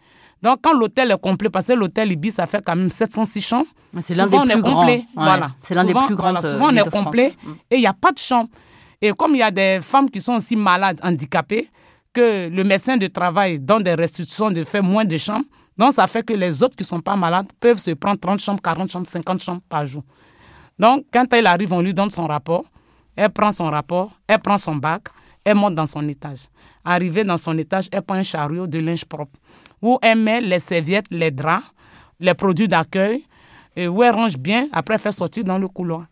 Donc, 0.42 0.60
quand 0.62 0.74
l'hôtel 0.74 1.12
est 1.12 1.18
complet, 1.22 1.50
parce 1.50 1.68
que 1.68 1.74
l'hôtel 1.74 2.12
Ibis, 2.12 2.32
ça 2.32 2.48
fait 2.48 2.64
quand 2.64 2.76
même 2.76 2.90
706 2.90 3.42
chambres. 3.42 3.68
C'est 4.04 4.16
l'un 4.16 4.28
des 4.28 4.38
plus 4.38 4.62
grands. 4.62 4.88
Voilà. 5.16 5.52
C'est 5.64 5.76
l'un 5.76 5.84
des 5.84 5.94
plus 5.94 6.16
grands. 6.16 6.32
Voilà, 6.32 6.42
souvent, 6.42 6.70
on 6.72 6.76
est 6.76 6.90
complet 6.90 7.34
mm. 7.44 7.52
et 7.72 7.76
il 7.76 7.82
n'y 7.82 7.88
a 7.88 7.94
pas 7.94 8.12
de 8.12 8.20
chambre. 8.20 8.50
Et 9.02 9.12
comme 9.12 9.34
il 9.36 9.40
y 9.40 9.44
a 9.44 9.52
des 9.52 9.80
femmes 9.82 10.10
qui 10.10 10.22
sont 10.22 10.36
aussi 10.36 10.56
malades, 10.56 11.00
handicapées, 11.04 11.70
que 12.14 12.50
le 12.50 12.64
médecin 12.64 12.98
de 12.98 13.08
travail 13.08 13.60
donne 13.60 13.84
des 13.84 13.94
restrictions 13.94 14.50
de 14.50 14.64
faire 14.64 14.84
moins 14.84 15.06
de 15.06 15.18
chambres, 15.18 15.46
donc 15.78 15.94
ça 15.94 16.08
fait 16.08 16.24
que 16.24 16.34
les 16.34 16.62
autres 16.64 16.76
qui 16.76 16.84
ne 16.84 16.88
sont 16.88 17.00
pas 17.00 17.16
malades 17.16 17.48
peuvent 17.60 17.78
se 17.78 17.92
prendre 17.92 18.20
30 18.20 18.40
chambres, 18.40 18.62
40 18.62 18.92
chambres, 18.92 19.08
50 19.08 19.42
chambres 19.42 19.62
par 19.70 19.86
jour. 19.86 20.04
Donc, 20.78 21.06
quand 21.12 21.32
elle 21.34 21.48
arrive, 21.48 21.72
on 21.74 21.82
lui 21.82 21.94
donne 21.94 22.10
son 22.10 22.26
rapport. 22.28 22.66
Elle 23.16 23.30
prend 23.30 23.52
son 23.52 23.70
rapport, 23.70 24.12
elle 24.28 24.40
prend 24.40 24.58
son 24.58 24.76
bac, 24.78 25.04
elle 25.44 25.56
monte 25.56 25.76
dans 25.76 25.86
son 25.86 26.08
étage. 26.08 26.48
Arrivée 26.86 27.24
dans 27.24 27.38
son 27.38 27.58
étage, 27.58 27.90
elle 27.92 28.02
prend 28.02 28.16
un 28.16 28.24
chariot 28.24 28.66
de 28.66 28.80
linge 28.80 29.06
propre 29.06 29.38
où 29.82 29.98
elle 30.02 30.18
met 30.18 30.42
les 30.42 30.60
serviettes, 30.60 31.08
les 31.12 31.32
draps, 31.32 31.66
les 32.20 32.34
produits 32.34 32.68
d'accueil, 32.68 33.26
où 33.78 34.04
elle 34.04 34.14
range 34.14 34.38
bien, 34.38 34.68
après 34.72 34.96
elle 34.96 35.00
fait 35.00 35.12
sortir 35.12 35.44
dans 35.44 35.58
le 35.58 35.68
couloir, 35.68 36.06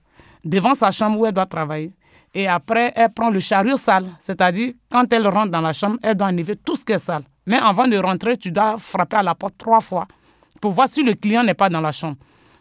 devant 0.43 0.73
sa 0.73 0.91
chambre 0.91 1.19
où 1.19 1.25
elle 1.25 1.33
doit 1.33 1.45
travailler. 1.45 1.91
Et 2.33 2.47
après, 2.47 2.93
elle 2.95 3.11
prend 3.11 3.29
le 3.29 3.39
chariot 3.39 3.77
sale, 3.77 4.07
c'est-à-dire 4.19 4.73
quand 4.91 5.11
elle 5.11 5.27
rentre 5.27 5.51
dans 5.51 5.61
la 5.61 5.73
chambre, 5.73 5.97
elle 6.03 6.15
doit 6.15 6.27
enlever 6.27 6.55
tout 6.55 6.75
ce 6.75 6.85
qui 6.85 6.91
est 6.91 6.99
sale. 6.99 7.23
Mais 7.45 7.57
avant 7.57 7.87
de 7.87 7.97
rentrer, 7.97 8.37
tu 8.37 8.51
dois 8.51 8.77
frapper 8.77 9.17
à 9.17 9.23
la 9.23 9.33
porte 9.33 9.57
trois 9.57 9.81
fois 9.81 10.05
pour 10.61 10.71
voir 10.71 10.87
si 10.87 11.03
le 11.03 11.13
client 11.13 11.43
n'est 11.43 11.53
pas 11.53 11.69
dans 11.69 11.81
la 11.81 11.91
chambre. 11.91 12.17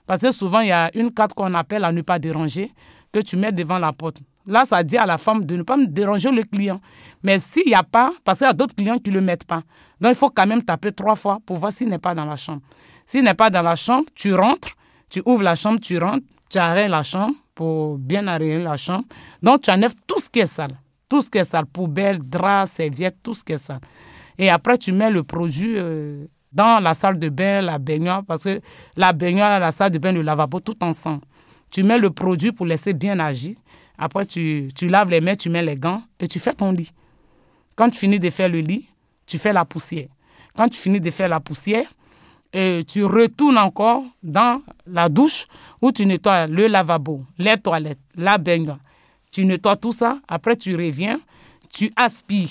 Parce 0.06 0.22
que 0.22 0.30
souvent, 0.30 0.60
il 0.60 0.68
y 0.68 0.72
a 0.72 0.90
une 0.94 1.10
carte 1.12 1.34
qu'on 1.34 1.52
appelle 1.54 1.84
à 1.84 1.92
ne 1.92 2.02
pas 2.02 2.18
déranger 2.18 2.72
que 3.12 3.20
tu 3.20 3.36
mets 3.36 3.52
devant 3.52 3.78
la 3.78 3.92
porte. 3.92 4.20
Là, 4.46 4.64
ça 4.64 4.82
dit 4.82 4.96
à 4.96 5.06
la 5.06 5.18
femme 5.18 5.44
de 5.44 5.56
ne 5.56 5.62
pas 5.62 5.76
déranger 5.76 6.30
le 6.30 6.42
client. 6.44 6.80
Mais 7.22 7.38
s'il 7.38 7.66
n'y 7.66 7.74
a 7.74 7.82
pas, 7.82 8.12
parce 8.24 8.38
qu'il 8.38 8.46
y 8.46 8.50
a 8.50 8.52
d'autres 8.52 8.76
clients 8.76 8.98
qui 8.98 9.10
ne 9.10 9.16
le 9.16 9.20
mettent 9.20 9.44
pas. 9.44 9.62
Donc, 10.00 10.12
il 10.12 10.14
faut 10.14 10.30
quand 10.30 10.46
même 10.46 10.62
taper 10.62 10.92
trois 10.92 11.16
fois 11.16 11.38
pour 11.44 11.56
voir 11.56 11.72
s'il 11.72 11.88
n'est 11.88 11.98
pas 11.98 12.14
dans 12.14 12.24
la 12.24 12.36
chambre. 12.36 12.62
S'il 13.04 13.24
n'est 13.24 13.34
pas 13.34 13.50
dans 13.50 13.62
la 13.62 13.74
chambre, 13.74 14.06
tu 14.14 14.34
rentres, 14.34 14.74
tu 15.10 15.20
ouvres 15.26 15.42
la 15.42 15.56
chambre, 15.56 15.80
tu 15.80 15.98
rentres, 15.98 16.24
tu 16.48 16.58
arrêtes 16.58 16.90
la 16.90 17.02
chambre 17.02 17.34
pour 17.54 17.98
bien 17.98 18.26
arrêter 18.28 18.62
la 18.62 18.76
chambre. 18.76 19.04
Donc, 19.42 19.62
tu 19.62 19.70
enlèves 19.70 19.94
tout 20.06 20.20
ce 20.20 20.30
qui 20.30 20.40
est 20.40 20.46
sale. 20.46 20.78
Tout 21.08 21.22
ce 21.22 21.30
qui 21.30 21.38
est 21.38 21.44
sale, 21.44 21.66
poubelle, 21.66 22.18
drap, 22.20 22.66
serviette, 22.66 23.16
tout 23.22 23.34
ce 23.34 23.42
qui 23.42 23.52
est 23.52 23.58
sale. 23.58 23.80
Et 24.38 24.50
après, 24.50 24.78
tu 24.78 24.92
mets 24.92 25.10
le 25.10 25.22
produit 25.24 25.74
euh, 25.76 26.26
dans 26.56 26.82
la 26.82 26.94
salle 26.94 27.18
de 27.18 27.28
bain, 27.28 27.60
la 27.60 27.78
baignoire, 27.78 28.24
parce 28.24 28.44
que 28.44 28.60
la 28.96 29.12
baignoire, 29.12 29.60
la 29.60 29.70
salle 29.70 29.90
de 29.90 29.98
bain, 29.98 30.12
le 30.12 30.22
lavabo, 30.22 30.58
tout 30.60 30.82
ensemble. 30.82 31.20
Tu 31.70 31.82
mets 31.82 31.98
le 31.98 32.10
produit 32.10 32.50
pour 32.50 32.64
laisser 32.64 32.94
bien 32.94 33.20
agir. 33.20 33.56
Après, 33.98 34.24
tu, 34.24 34.68
tu 34.74 34.88
laves 34.88 35.10
les 35.10 35.20
mains, 35.20 35.36
tu 35.36 35.50
mets 35.50 35.62
les 35.62 35.76
gants 35.76 36.02
et 36.18 36.26
tu 36.26 36.38
fais 36.38 36.54
ton 36.54 36.72
lit. 36.72 36.90
Quand 37.74 37.90
tu 37.90 37.98
finis 37.98 38.18
de 38.18 38.30
faire 38.30 38.48
le 38.48 38.60
lit, 38.60 38.88
tu 39.26 39.38
fais 39.38 39.52
la 39.52 39.66
poussière. 39.66 40.08
Quand 40.56 40.68
tu 40.68 40.78
finis 40.78 41.00
de 41.00 41.10
faire 41.10 41.28
la 41.28 41.40
poussière, 41.40 41.86
et 42.52 42.84
tu 42.88 43.04
retournes 43.04 43.58
encore 43.58 44.02
dans 44.22 44.62
la 44.86 45.10
douche 45.10 45.46
où 45.82 45.92
tu 45.92 46.06
nettoies 46.06 46.46
le 46.46 46.68
lavabo, 46.68 47.24
les 47.38 47.58
toilettes, 47.58 48.00
la 48.14 48.38
baignoire. 48.38 48.78
Tu 49.30 49.44
nettoies 49.44 49.76
tout 49.76 49.92
ça. 49.92 50.18
Après, 50.26 50.56
tu 50.56 50.74
reviens, 50.74 51.20
tu 51.70 51.92
aspires. 51.96 52.48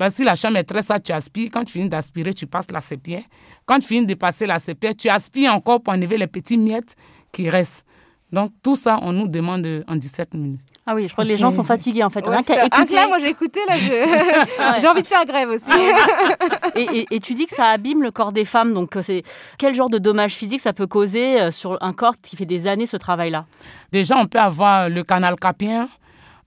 Parce 0.00 0.14
que 0.14 0.22
la 0.22 0.34
chambre 0.34 0.56
est 0.56 0.64
très 0.64 0.80
sale, 0.80 1.02
tu 1.02 1.12
aspires. 1.12 1.50
Quand 1.52 1.62
tu 1.62 1.72
finis 1.72 1.90
d'aspirer, 1.90 2.32
tu 2.32 2.46
passes 2.46 2.70
la 2.70 2.80
sépière. 2.80 3.20
Quand 3.66 3.78
tu 3.80 3.86
finis 3.86 4.06
de 4.06 4.14
passer 4.14 4.46
la 4.46 4.58
sépière, 4.58 4.94
tu 4.96 5.10
aspires 5.10 5.52
encore 5.52 5.82
pour 5.82 5.92
enlever 5.92 6.16
les 6.16 6.26
petits 6.26 6.56
miettes 6.56 6.96
qui 7.32 7.50
restent. 7.50 7.84
Donc, 8.32 8.50
tout 8.62 8.76
ça, 8.76 8.98
on 9.02 9.12
nous 9.12 9.28
demande 9.28 9.84
en 9.86 9.96
17 9.96 10.32
minutes. 10.32 10.60
Ah 10.86 10.94
oui, 10.94 11.06
je 11.06 11.12
crois 11.12 11.24
que 11.24 11.28
les 11.28 11.36
gens 11.36 11.50
sont 11.50 11.64
fatigués 11.64 12.02
en 12.02 12.08
fait. 12.08 12.26
Ouais, 12.26 12.34
Rien 12.34 12.64
écouter... 12.64 12.94
là, 12.94 13.08
moi 13.08 13.18
j'ai 13.18 13.28
écouté, 13.28 13.60
là, 13.68 13.76
j'ai 14.80 14.88
envie 14.88 15.02
de 15.02 15.06
faire 15.06 15.26
grève 15.26 15.50
aussi. 15.50 15.70
et, 16.76 17.06
et, 17.14 17.20
tu 17.20 17.34
dis 17.34 17.44
que 17.44 17.54
ça 17.54 17.66
abîme 17.66 18.02
le 18.02 18.10
corps 18.10 18.32
des 18.32 18.46
femmes, 18.46 18.72
donc 18.72 18.96
euh, 18.96 19.02
c'est 19.02 19.22
quel 19.58 19.74
genre 19.74 19.90
de 19.90 19.98
dommages 19.98 20.32
physiques 20.32 20.62
ça 20.62 20.72
peut 20.72 20.86
causer 20.86 21.38
euh, 21.38 21.50
sur 21.50 21.76
un 21.82 21.92
corps 21.92 22.14
qui 22.22 22.36
fait 22.36 22.46
des 22.46 22.66
années 22.66 22.86
ce 22.86 22.96
travail-là? 22.96 23.44
Déjà, 23.92 24.16
on 24.16 24.24
peut 24.24 24.40
avoir 24.40 24.88
le 24.88 25.04
canal 25.04 25.36
capien, 25.36 25.90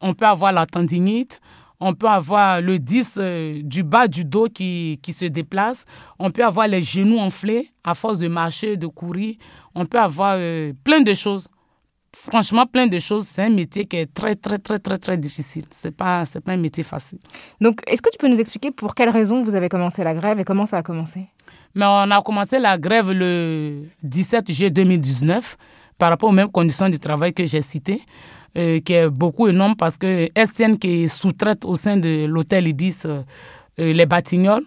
on 0.01 0.15
peut 0.15 0.25
avoir 0.25 0.51
la 0.51 0.65
tendinite, 0.65 1.39
on 1.83 1.93
peut 1.93 2.07
avoir 2.07 2.61
le 2.61 2.79
disque 2.79 3.17
euh, 3.17 3.61
du 3.63 3.83
bas 3.83 4.07
du 4.07 4.25
dos 4.25 4.47
qui, 4.47 4.99
qui, 5.01 5.13
se 5.13 5.25
déplace, 5.25 5.85
on 6.19 6.29
peut 6.29 6.43
avoir 6.43 6.67
les 6.67 6.81
genoux 6.81 7.19
enflés 7.19 7.71
à 7.83 7.93
force 7.93 8.19
de 8.19 8.27
marcher, 8.27 8.77
de 8.77 8.87
courir, 8.87 9.35
on 9.75 9.85
peut 9.85 9.99
avoir 9.99 10.37
plein 10.83 11.01
de 11.01 11.13
choses 11.13 11.47
franchement 12.15 12.65
plein 12.65 12.87
de 12.87 12.99
choses. 12.99 13.27
C'est 13.27 13.43
un 13.43 13.49
métier 13.49 13.85
qui 13.85 13.97
est 13.97 14.13
très, 14.13 14.35
très, 14.35 14.57
très, 14.57 14.79
très, 14.79 14.97
très 14.97 15.17
difficile. 15.17 15.65
Ce 15.71 15.87
n'est 15.87 15.91
pas, 15.91 16.23
pas 16.45 16.51
un 16.53 16.57
métier 16.57 16.83
facile. 16.83 17.19
Donc, 17.59 17.81
est-ce 17.87 18.01
que 18.01 18.09
tu 18.09 18.17
peux 18.17 18.27
nous 18.27 18.39
expliquer 18.39 18.71
pour 18.71 18.95
quelles 18.95 19.09
raisons 19.09 19.43
vous 19.43 19.55
avez 19.55 19.69
commencé 19.69 20.03
la 20.03 20.13
grève 20.13 20.39
et 20.39 20.43
comment 20.43 20.65
ça 20.65 20.77
a 20.77 20.83
commencé? 20.83 21.27
Mais 21.75 21.85
on 21.85 22.11
a 22.11 22.21
commencé 22.21 22.59
la 22.59 22.77
grève 22.77 23.11
le 23.11 23.85
17 24.03 24.51
juillet 24.51 24.69
2019 24.69 25.57
par 25.97 26.09
rapport 26.09 26.29
aux 26.29 26.33
mêmes 26.33 26.51
conditions 26.51 26.89
de 26.89 26.97
travail 26.97 27.33
que 27.33 27.45
j'ai 27.45 27.61
citées. 27.61 28.01
Euh, 28.55 28.81
qui 28.81 28.93
est 28.93 29.09
beaucoup 29.09 29.47
énorme 29.47 29.75
parce 29.75 29.97
que 29.97 30.29
STN 30.37 30.77
qui 30.77 31.09
sous-traite 31.09 31.65
au 31.65 31.73
sein 31.73 31.97
de 31.97 32.25
l'hôtel 32.25 32.67
Ibis 32.67 33.01
euh, 33.05 33.23
euh, 33.79 33.93
les 33.93 34.05
Batignolles, 34.05 34.65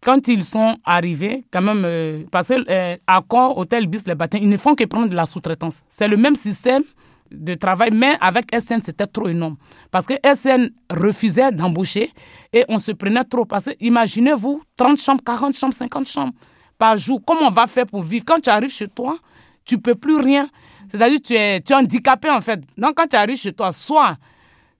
quand 0.00 0.28
ils 0.28 0.44
sont 0.44 0.76
arrivés, 0.84 1.44
quand 1.50 1.62
même, 1.62 2.26
parce 2.30 2.46
que 2.48 2.96
Accor, 3.08 3.58
Hôtel 3.58 3.88
Bis, 3.88 4.06
les 4.06 4.14
bâtiments, 4.14 4.44
ils 4.44 4.48
ne 4.48 4.56
font 4.56 4.76
que 4.76 4.84
prendre 4.84 5.08
de 5.08 5.16
la 5.16 5.26
sous-traitance. 5.26 5.82
C'est 5.88 6.06
le 6.06 6.16
même 6.16 6.36
système 6.36 6.84
de 7.32 7.54
travail, 7.54 7.90
mais 7.92 8.14
avec 8.20 8.44
SN, 8.54 8.78
c'était 8.80 9.06
trop 9.08 9.26
énorme. 9.26 9.56
Parce 9.90 10.06
que 10.06 10.14
SN 10.22 10.68
refusait 10.88 11.50
d'embaucher 11.50 12.12
et 12.52 12.64
on 12.68 12.78
se 12.78 12.92
prenait 12.92 13.24
trop. 13.24 13.46
Parce 13.46 13.64
que 13.64 13.70
imaginez-vous, 13.80 14.62
30 14.76 15.00
chambres, 15.00 15.22
40 15.24 15.56
chambres, 15.56 15.74
50 15.74 16.06
chambres 16.06 16.34
par 16.78 16.96
jour. 16.98 17.20
Comment 17.26 17.48
on 17.48 17.50
va 17.50 17.66
faire 17.66 17.86
pour 17.86 18.02
vivre? 18.02 18.24
Quand 18.24 18.38
tu 18.38 18.50
arrives 18.50 18.70
chez 18.70 18.86
toi, 18.86 19.18
tu 19.64 19.78
peux 19.78 19.96
plus 19.96 20.18
rien. 20.18 20.46
C'est-à-dire 20.88 21.18
tu 21.22 21.34
es, 21.34 21.60
tu 21.60 21.72
es 21.72 21.76
handicapé 21.76 22.30
en 22.30 22.40
fait. 22.40 22.60
Donc 22.76 22.94
quand 22.96 23.06
tu 23.06 23.16
arrives 23.16 23.38
chez 23.38 23.52
toi, 23.52 23.72
soit 23.72 24.16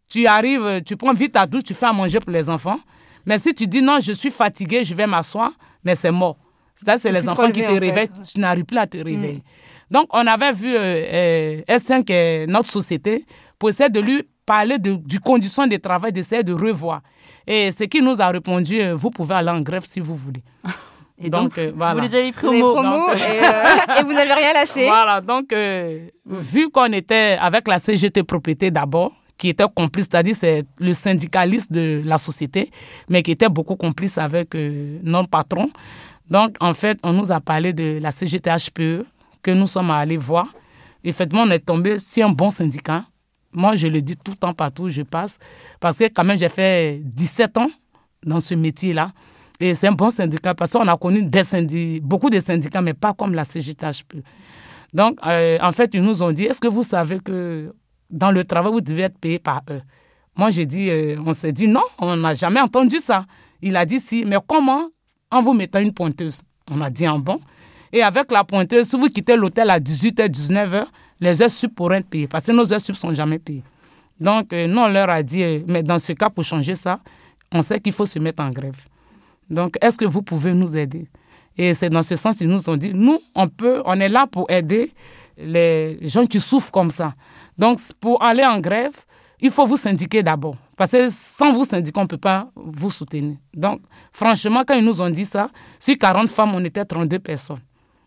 tu 0.09 0.27
arrives, 0.27 0.83
tu 0.85 0.97
prends 0.97 1.15
vite 1.15 1.33
ta 1.33 1.47
douche, 1.47 1.65
tu 1.65 1.75
fais 1.75 1.87
à 1.87 1.93
manger 1.93 2.21
pour 2.21 2.31
les 2.31 2.49
enfants, 2.49 2.79
mais 3.27 3.39
si 3.39 3.55
tu 3.55 3.67
dis 3.67 3.83
non, 3.83 3.99
je 4.01 4.13
suis 4.13 4.31
fatigué, 4.31 4.85
je 4.85 4.95
vais 4.95 5.07
m'asseoir, 5.07 5.53
mais 5.83 5.95
c'est 5.95 6.11
mort. 6.11 6.37
C'est-à-dire 6.75 7.03
c'est 7.03 7.13
les 7.13 7.29
enfants 7.29 7.51
qui 7.51 7.63
te 7.63 7.71
réveillent, 7.71 8.11
tu 8.33 8.41
n'arrives 8.41 8.65
plus 8.65 8.79
à 8.79 8.87
te 8.87 8.97
réveiller. 8.97 9.35
Mm. 9.35 9.41
Donc, 9.91 10.09
on 10.13 10.27
avait 10.27 10.53
vu 10.53 10.75
euh, 10.75 10.81
euh 10.81 11.63
S5, 11.69 12.47
notre 12.47 12.69
société, 12.69 13.25
pour 13.59 13.69
essayer 13.69 13.89
de 13.91 14.01
lui 14.01 14.25
parler 14.45 14.79
de, 14.79 14.97
du 14.97 15.21
condition 15.21 15.67
de 15.67 15.77
travail, 15.77 16.13
d'essayer 16.13 16.43
de 16.43 16.53
revoir. 16.53 17.03
Et 17.47 17.71
ce 17.73 17.85
qui 17.85 18.03
nous 18.03 18.21
a 18.21 18.29
répondu, 18.29 18.81
euh, 18.81 18.95
vous 18.95 19.11
pouvez 19.11 19.35
aller 19.35 19.51
en 19.51 19.61
grève 19.61 19.85
si 19.85 20.01
vous 20.01 20.17
voulez. 20.17 20.43
Et 21.23 21.31
donc, 21.31 21.59
euh, 21.59 21.73
voilà. 21.77 21.95
vous 21.95 22.09
les 22.09 22.19
avez 22.19 22.33
pris 22.33 22.47
au 22.63 22.83
mot. 22.83 23.09
et, 23.13 24.01
et, 24.01 24.03
vous 24.03 24.13
n'avez 24.13 24.33
rien 24.33 24.53
lâché. 24.53 24.87
Voilà, 24.87 25.21
donc, 25.21 25.55
vu 26.27 26.71
qu'on 26.71 26.93
était 26.93 27.37
avec 27.41 27.69
la 27.69 27.79
CGT 27.79 28.25
Propriété 28.25 28.71
d'abord, 28.71 29.13
qui 29.39 29.49
était 29.49 29.65
complice, 29.75 30.07
c'est-à-dire 30.11 30.37
c'est 30.37 30.65
le 30.79 30.93
syndicaliste 30.93 31.73
de 31.73 32.03
la 32.05 32.19
société, 32.19 32.71
mais 33.09 33.23
qui 33.23 33.33
était 33.33 33.49
beaucoup 33.49 33.77
complice 33.77 34.19
avec 34.19 34.55
euh, 34.55 34.99
notre 35.03 35.29
patron. 35.29 35.71
Donc, 36.31 36.57
en 36.61 36.73
fait, 36.73 36.99
on 37.03 37.13
nous 37.13 37.33
a 37.33 37.41
parlé 37.41 37.73
de 37.73 37.99
la 38.01 38.11
CGTHPE 38.11 39.05
que 39.43 39.51
nous 39.51 39.67
sommes 39.67 39.91
allés 39.91 40.17
voir. 40.17 40.47
Effectivement, 41.03 41.45
on 41.47 41.51
est 41.51 41.59
tombé 41.59 41.99
sur 41.99 42.27
un 42.27 42.31
bon 42.31 42.51
syndicat. 42.51 43.05
Moi, 43.53 43.77
je 43.77 43.87
le 43.89 44.01
dis 44.01 44.17
tout 44.17 44.33
le 44.33 44.37
temps, 44.37 44.55
partout 44.55 44.85
où 44.85 44.89
je 44.89 45.03
passe, 45.03 45.39
parce 45.79 45.99
que 45.99 46.05
quand 46.05 46.25
même, 46.25 46.39
j'ai 46.39 46.49
fait 46.49 47.01
17 47.05 47.59
ans 47.59 47.71
dans 48.25 48.41
ce 48.41 48.55
métier-là. 48.55 49.11
Et 49.61 49.75
c'est 49.75 49.87
un 49.87 49.93
bon 49.93 50.11
syndicat 50.11 50.55
parce 50.55 50.73
qu'on 50.73 50.87
a 50.89 50.97
connu 50.97 51.29
beaucoup 52.03 52.29
de 52.31 52.41
syndicats, 52.41 52.81
mais 52.81 52.95
pas 52.95 53.15
comme 53.15 53.35
la 53.35 53.45
CGTHPE. 53.45 54.23
Donc, 54.93 55.19
euh, 55.27 55.59
en 55.61 55.73
fait, 55.73 55.95
ils 55.95 56.03
nous 56.03 56.23
ont 56.23 56.33
dit, 56.33 56.45
est-ce 56.45 56.61
que 56.61 56.69
vous 56.69 56.83
savez 56.83 57.19
que 57.21 57.73
dans 58.11 58.31
le 58.31 58.45
travail, 58.45 58.73
vous 58.73 58.81
devez 58.81 59.03
être 59.03 59.19
payé 59.19 59.39
par 59.39 59.63
eux? 59.71 59.81
Moi, 60.37 60.51
j'ai 60.51 60.67
dit, 60.67 60.91
euh, 60.91 61.17
on 61.25 61.35
s'est 61.35 61.53
dit 61.53 61.69
non, 61.69 61.83
on 61.99 62.17
n'a 62.17 62.35
jamais 62.35 62.61
entendu 62.61 62.99
ça. 62.99 63.25
Il 63.63 63.77
a 63.77 63.85
dit 63.87 64.01
si, 64.01 64.25
mais 64.25 64.37
comment 64.47 64.89
en 65.31 65.41
vous 65.41 65.53
mettant 65.53 65.79
une 65.79 65.93
pointeuse? 65.93 66.41
On 66.71 66.81
a 66.81 66.91
dit 66.91 67.07
en 67.07 67.19
bon. 67.19 67.41
Et 67.93 68.03
avec 68.03 68.33
la 68.33 68.43
pointeuse, 68.43 68.89
si 68.89 68.97
vous 68.97 69.09
quittez 69.09 69.37
l'hôtel 69.37 69.71
à 69.71 69.79
18h, 69.79 70.29
19h, 70.29 70.87
les 71.21 71.43
heures 71.43 71.51
sup 71.51 71.75
pourraient 71.75 71.99
être 71.99 72.09
payées 72.09 72.27
parce 72.27 72.45
que 72.47 72.53
nos 72.53 72.73
heures 72.73 72.81
sup 72.81 72.95
ne 72.95 72.99
sont 72.99 73.13
jamais 73.13 73.39
payées. 73.39 73.63
Donc, 74.19 74.53
euh, 74.53 74.67
nous, 74.67 74.79
on 74.81 74.89
leur 74.89 75.09
a 75.11 75.23
dit, 75.23 75.63
mais 75.69 75.85
dans 75.85 75.99
ce 76.01 76.13
cas, 76.13 76.31
pour 76.31 76.43
changer 76.43 76.75
ça, 76.75 77.01
on 77.53 77.63
sait 77.63 77.81
qu'il 77.81 77.93
faut 77.93 78.07
se 78.07 78.19
mettre 78.19 78.43
en 78.43 78.51
grève. 78.51 78.85
Donc, 79.51 79.77
est-ce 79.81 79.97
que 79.99 80.05
vous 80.05 80.23
pouvez 80.23 80.53
nous 80.53 80.77
aider? 80.77 81.09
Et 81.57 81.75
c'est 81.75 81.91
dans 81.91 82.03
ce 82.03 82.17
sens 82.17 82.39
qu'ils 82.39 82.49
nous 82.49 82.69
ont 82.69 82.77
dit, 82.77 82.93
nous, 82.95 83.21
on 83.35 83.47
peut, 83.49 83.83
on 83.85 83.99
est 84.01 84.09
là 84.09 84.27
pour 84.27 84.51
aider 84.51 84.93
les 85.37 85.99
gens 86.03 86.27
qui 86.27 86.41
souffrent 86.41 86.73
comme 86.73 86.91
ça. 86.91 87.13
Donc, 87.57 87.79
pour 88.01 88.23
aller 88.23 88.45
en 88.45 88.61
grève, 88.61 88.95
il 89.41 89.51
faut 89.51 89.67
vous 89.67 89.77
syndiquer 89.77 90.23
d'abord. 90.23 90.57
Parce 90.77 90.91
que 90.91 91.09
sans 91.11 91.53
vous 91.53 91.65
syndiquer, 91.65 91.99
on 92.01 92.05
ne 92.05 92.09
peut 92.09 92.19
pas 92.19 92.51
vous 92.57 92.91
soutenir. 92.91 93.37
Donc, 93.53 93.81
franchement, 94.13 94.63
quand 94.67 94.75
ils 94.75 94.85
nous 94.85 95.01
ont 95.01 95.11
dit 95.11 95.25
ça, 95.25 95.51
sur 95.79 95.97
40 95.97 96.29
femmes, 96.31 96.55
on 96.55 96.65
était 96.65 96.85
32 96.85 97.19
personnes 97.19 97.59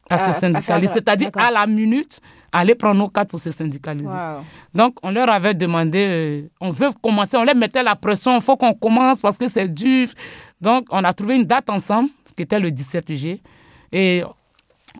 à 0.09 0.17
se 0.17 0.29
ah, 0.29 0.33
syndicaliser. 0.33 0.93
C'est-à-dire 0.93 1.29
à 1.35 1.51
la 1.51 1.67
minute, 1.67 2.19
aller 2.51 2.75
prendre 2.75 2.99
nos 2.99 3.09
cartes 3.09 3.29
pour 3.29 3.39
se 3.39 3.51
syndicaliser. 3.51 4.07
Donc, 4.73 4.95
on 5.03 5.11
leur 5.11 5.29
avait 5.29 5.53
demandé, 5.53 6.05
euh, 6.07 6.47
on 6.59 6.69
veut 6.69 6.89
commencer, 7.01 7.37
on 7.37 7.43
leur 7.43 7.55
mettait 7.55 7.83
la 7.83 7.95
pression, 7.95 8.35
il 8.35 8.41
faut 8.41 8.57
qu'on 8.57 8.73
commence 8.73 9.21
parce 9.21 9.37
que 9.37 9.47
c'est 9.47 9.67
dur. 9.67 10.07
Donc, 10.61 10.85
on 10.89 11.03
a 11.03 11.13
trouvé 11.13 11.35
une 11.35 11.45
date 11.45 11.69
ensemble, 11.69 12.09
qui 12.35 12.43
était 12.43 12.59
le 12.59 12.71
17 12.71 13.07
juillet. 13.07 13.41
Et 13.91 14.23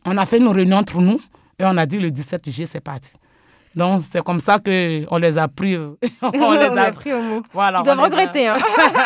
on 0.05 0.17
a 0.17 0.25
fait 0.25 0.37
une 0.37 0.47
réunion 0.47 0.77
entre 0.77 1.01
nous 1.01 1.19
et 1.59 1.63
on 1.65 1.77
a 1.77 1.85
dit 1.85 1.99
le 1.99 2.11
17 2.11 2.49
juillet, 2.49 2.65
c'est 2.65 2.79
parti. 2.79 3.13
Donc, 3.77 4.01
c'est 4.09 4.23
comme 4.23 4.39
ça 4.39 4.57
qu'on 4.57 5.17
les 5.17 5.37
a 5.37 5.47
pris. 5.47 5.75
Euh, 5.75 5.91
on 6.23 6.51
les 6.53 6.77
a, 6.77 6.91
pris 6.91 7.13
au 7.13 7.21
mot. 7.21 7.43
Voilà, 7.53 7.81
ils 7.81 7.85
doivent 7.85 7.99
regretter. 7.99 8.47
Hein. 8.47 8.57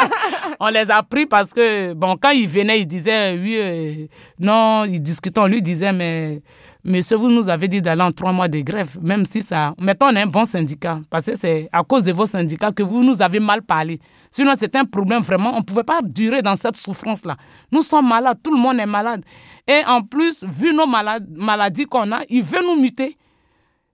on 0.62 0.68
les 0.70 0.90
a 0.90 1.04
pris 1.04 1.26
parce 1.26 1.54
que, 1.54 1.92
bon, 1.92 2.16
quand 2.16 2.30
ils 2.30 2.48
venaient, 2.48 2.80
ils 2.80 2.86
disaient, 2.88 3.38
oui, 3.38 3.58
euh, 3.58 4.08
non, 4.40 4.86
ils 4.86 5.02
discutaient, 5.02 5.42
on 5.42 5.48
lui 5.48 5.62
disait, 5.62 5.92
mais 5.92 6.42
monsieur, 6.86 7.18
vous 7.18 7.30
nous 7.30 7.50
avez 7.50 7.68
dit 7.68 7.82
d'aller 7.82 8.02
en 8.02 8.14
trois 8.14 8.32
mois 8.32 8.48
de 8.48 8.62
grève, 8.62 8.98
même 9.02 9.26
si 9.26 9.42
ça. 9.42 9.74
Mettons, 9.78 10.06
on 10.06 10.16
est 10.16 10.22
un 10.22 10.28
bon 10.28 10.46
syndicat, 10.46 11.00
parce 11.10 11.26
que 11.26 11.38
c'est 11.38 11.68
à 11.74 11.84
cause 11.84 12.06
de 12.06 12.14
vos 12.14 12.26
syndicats 12.26 12.72
que 12.72 12.82
vous 12.82 13.04
nous 13.04 13.22
avez 13.22 13.42
mal 13.42 13.64
parlé. 13.64 14.00
Sinon, 14.30 14.54
c'est 14.58 14.74
un 14.78 14.86
problème 14.86 15.22
vraiment. 15.22 15.54
On 15.54 15.60
ne 15.60 15.64
pouvait 15.64 15.84
pas 15.84 16.00
durer 16.02 16.42
dans 16.42 16.56
cette 16.56 16.78
souffrance-là. 16.78 17.36
Nous 17.74 17.82
sommes 17.82 18.08
malades, 18.08 18.38
tout 18.42 18.56
le 18.56 18.62
monde 18.62 18.80
est 18.80 18.86
malade. 18.86 19.26
Et 19.68 19.82
en 19.86 20.02
plus, 20.02 20.46
vu 20.46 20.74
nos 20.74 20.88
maladies 20.88 21.88
qu'on 21.88 22.10
a, 22.14 22.22
ils 22.30 22.42
veulent 22.42 22.64
nous 22.64 22.82
muter. 22.82 23.18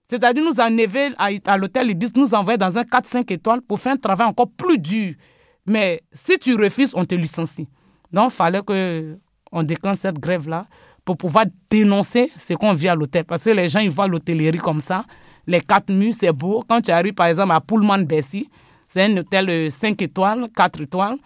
C'est-à-dire 0.09 0.43
nous 0.43 0.59
enlever 0.59 1.09
à, 1.17 1.29
à 1.45 1.57
l'hôtel 1.57 1.89
Ibis, 1.89 2.11
nous 2.15 2.33
envoyer 2.33 2.57
dans 2.57 2.77
un 2.77 2.83
4-5 2.83 3.33
étoiles 3.33 3.61
pour 3.61 3.79
faire 3.79 3.93
un 3.93 3.97
travail 3.97 4.27
encore 4.27 4.49
plus 4.49 4.79
dur. 4.79 5.13
Mais 5.67 6.01
si 6.13 6.39
tu 6.39 6.55
refuses, 6.55 6.93
on 6.95 7.03
te 7.03 7.13
licencie. 7.13 7.67
Donc, 8.11 8.31
il 8.31 8.35
fallait 8.35 8.61
qu'on 8.61 9.63
déclenche 9.63 9.97
cette 9.97 10.17
grève-là 10.17 10.65
pour 11.03 11.17
pouvoir 11.17 11.45
dénoncer 11.69 12.31
ce 12.37 12.53
qu'on 12.53 12.73
vit 12.73 12.87
à 12.87 12.95
l'hôtel. 12.95 13.25
Parce 13.25 13.43
que 13.43 13.49
les 13.49 13.67
gens, 13.67 13.81
ils 13.81 13.89
voient 13.89 14.07
l'hôtellerie 14.07 14.59
comme 14.59 14.79
ça. 14.79 15.03
Les 15.45 15.59
quatre 15.59 15.91
murs, 15.91 16.13
c'est 16.17 16.31
beau. 16.31 16.63
Quand 16.67 16.81
tu 16.81 16.91
arrives, 16.91 17.13
par 17.13 17.27
exemple, 17.27 17.51
à 17.51 17.59
Pullman-Bessie, 17.59 18.49
c'est 18.87 19.03
un 19.03 19.17
hôtel 19.17 19.69
5 19.69 20.01
étoiles, 20.01 20.47
4 20.55 20.81
étoiles, 20.81 21.17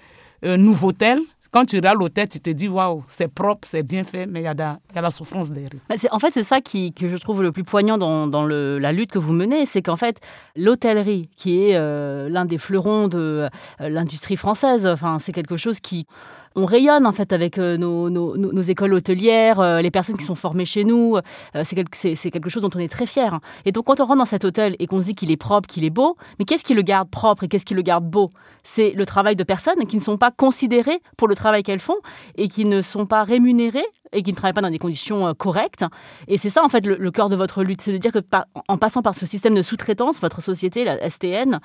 un 0.44 0.58
nouveau 0.58 0.88
hôtel. 0.90 1.20
Quand 1.52 1.66
tu 1.66 1.76
regardes 1.76 2.00
l'hôtel, 2.00 2.30
tu 2.30 2.40
te 2.40 2.50
dis, 2.50 2.70
waouh, 2.70 3.04
c'est 3.10 3.28
propre, 3.28 3.68
c'est 3.70 3.84
bien 3.84 4.06
fait, 4.06 4.26
mais 4.26 4.40
il 4.40 4.44
y, 4.44 4.48
a 4.48 4.80
la 4.96 5.12
souffrance 5.12 5.52
derrière. 5.52 5.70
En 6.12 6.20
fait, 6.20 6.32
c'est 6.32 6.44
ça 6.44 6.62
qui, 6.62 6.94
que 6.94 7.10
je 7.10 7.18
trouve 7.18 7.44
le 7.44 7.52
plus 7.52 7.66
poignant 7.66 7.98
dans, 7.98 8.46
la 8.46 8.92
lutte 8.94 9.12
que 9.12 9.20
vous 9.20 9.34
menez, 9.34 9.66
c'est 9.66 9.82
qu'en 9.82 9.98
fait, 9.98 10.22
l'hôtellerie, 10.56 11.30
qui 11.36 11.64
est 11.64 11.76
euh, 11.76 12.30
l'un 12.30 12.46
des 12.46 12.58
fleurons 12.58 13.10
de 13.10 13.50
euh, 13.82 13.90
l'industrie 13.90 14.38
française, 14.38 14.88
enfin, 14.88 15.20
c'est 15.20 15.34
quelque 15.34 15.58
chose 15.58 15.82
qui 15.82 16.08
on 16.56 16.66
rayonne 16.66 17.06
en 17.06 17.12
fait 17.12 17.34
avec 17.34 17.58
euh, 17.58 17.78
nos, 17.78 18.62
écoles 18.62 18.94
hôtelières, 18.94 19.60
euh, 19.60 19.82
les 19.82 19.92
personnes 19.92 20.18
qui 20.18 20.26
sont 20.26 20.36
formées 20.36 20.66
chez 20.66 20.84
nous. 20.84 21.18
Euh, 21.56 21.64
c'est 21.64 21.76
quelque, 21.76 22.30
quelque, 22.30 22.50
chose 22.50 22.64
dont 22.64 22.70
on 22.76 22.80
est 22.80 22.92
très 22.92 23.06
fier. 23.06 23.40
Et 23.66 23.72
donc 23.72 23.86
quand 23.86 24.00
on 24.00 24.06
rentre 24.06 24.20
dans 24.20 24.26
cet 24.26 24.44
hôtel 24.44 24.76
et 24.80 24.88
qu'on 24.88 25.02
se 25.02 25.08
dit 25.08 25.16
qu'il 25.16 25.32
est 25.32 25.38
propre, 25.38 25.68
qu'il 25.68 25.86
est 25.86 25.90
beau, 25.90 26.18
mais 26.40 26.46
qu'est-ce 26.46 26.64
qui 26.64 26.74
le 26.74 26.82
garde 26.82 27.10
propre 27.10 27.46
et 27.46 27.48
qu'est-ce 27.48 27.66
qui 27.66 27.74
le 27.74 27.82
garde 27.82 28.06
beau? 28.06 28.30
C'est 28.64 28.92
le 28.92 29.06
travail 29.06 29.36
de 29.36 29.44
personnes 29.44 29.86
qui 29.88 29.96
ne 29.96 30.02
sont 30.02 30.18
pas 30.18 30.32
considérées 30.32 31.02
pour 31.18 31.28
le 31.28 31.36
travail 31.36 31.64
qu'elles 31.64 31.80
font 31.80 31.98
et 32.36 32.48
qui 32.48 32.66
ne 32.66 32.82
sont 32.82 33.06
pas 33.06 33.24
rémunérées 33.24 33.86
et 34.14 34.24
qui 34.24 34.32
ne 34.32 34.36
travaillent 34.36 34.54
pas 34.54 34.62
dans 34.62 34.70
des 34.70 34.78
conditions 34.78 35.34
correctes. 35.34 35.86
Et 36.28 36.38
c'est 36.38 36.50
ça 36.50 36.66
en 36.66 36.70
fait 36.70 36.86
le, 36.86 37.12
cœur 37.12 37.30
de 37.30 37.36
votre 37.38 37.64
lutte, 37.64 37.82
c'est 37.82 37.94
de 37.94 37.98
dire 37.98 38.12
que 38.12 38.20
en 38.68 38.78
passant 38.78 39.02
par 39.02 39.16
ce 39.16 39.26
système 39.26 39.56
de 39.56 39.62
sous-traitance, 39.62 40.20
votre 40.20 40.42
société, 40.42 40.84
la 40.84 41.10
STN, 41.10 41.60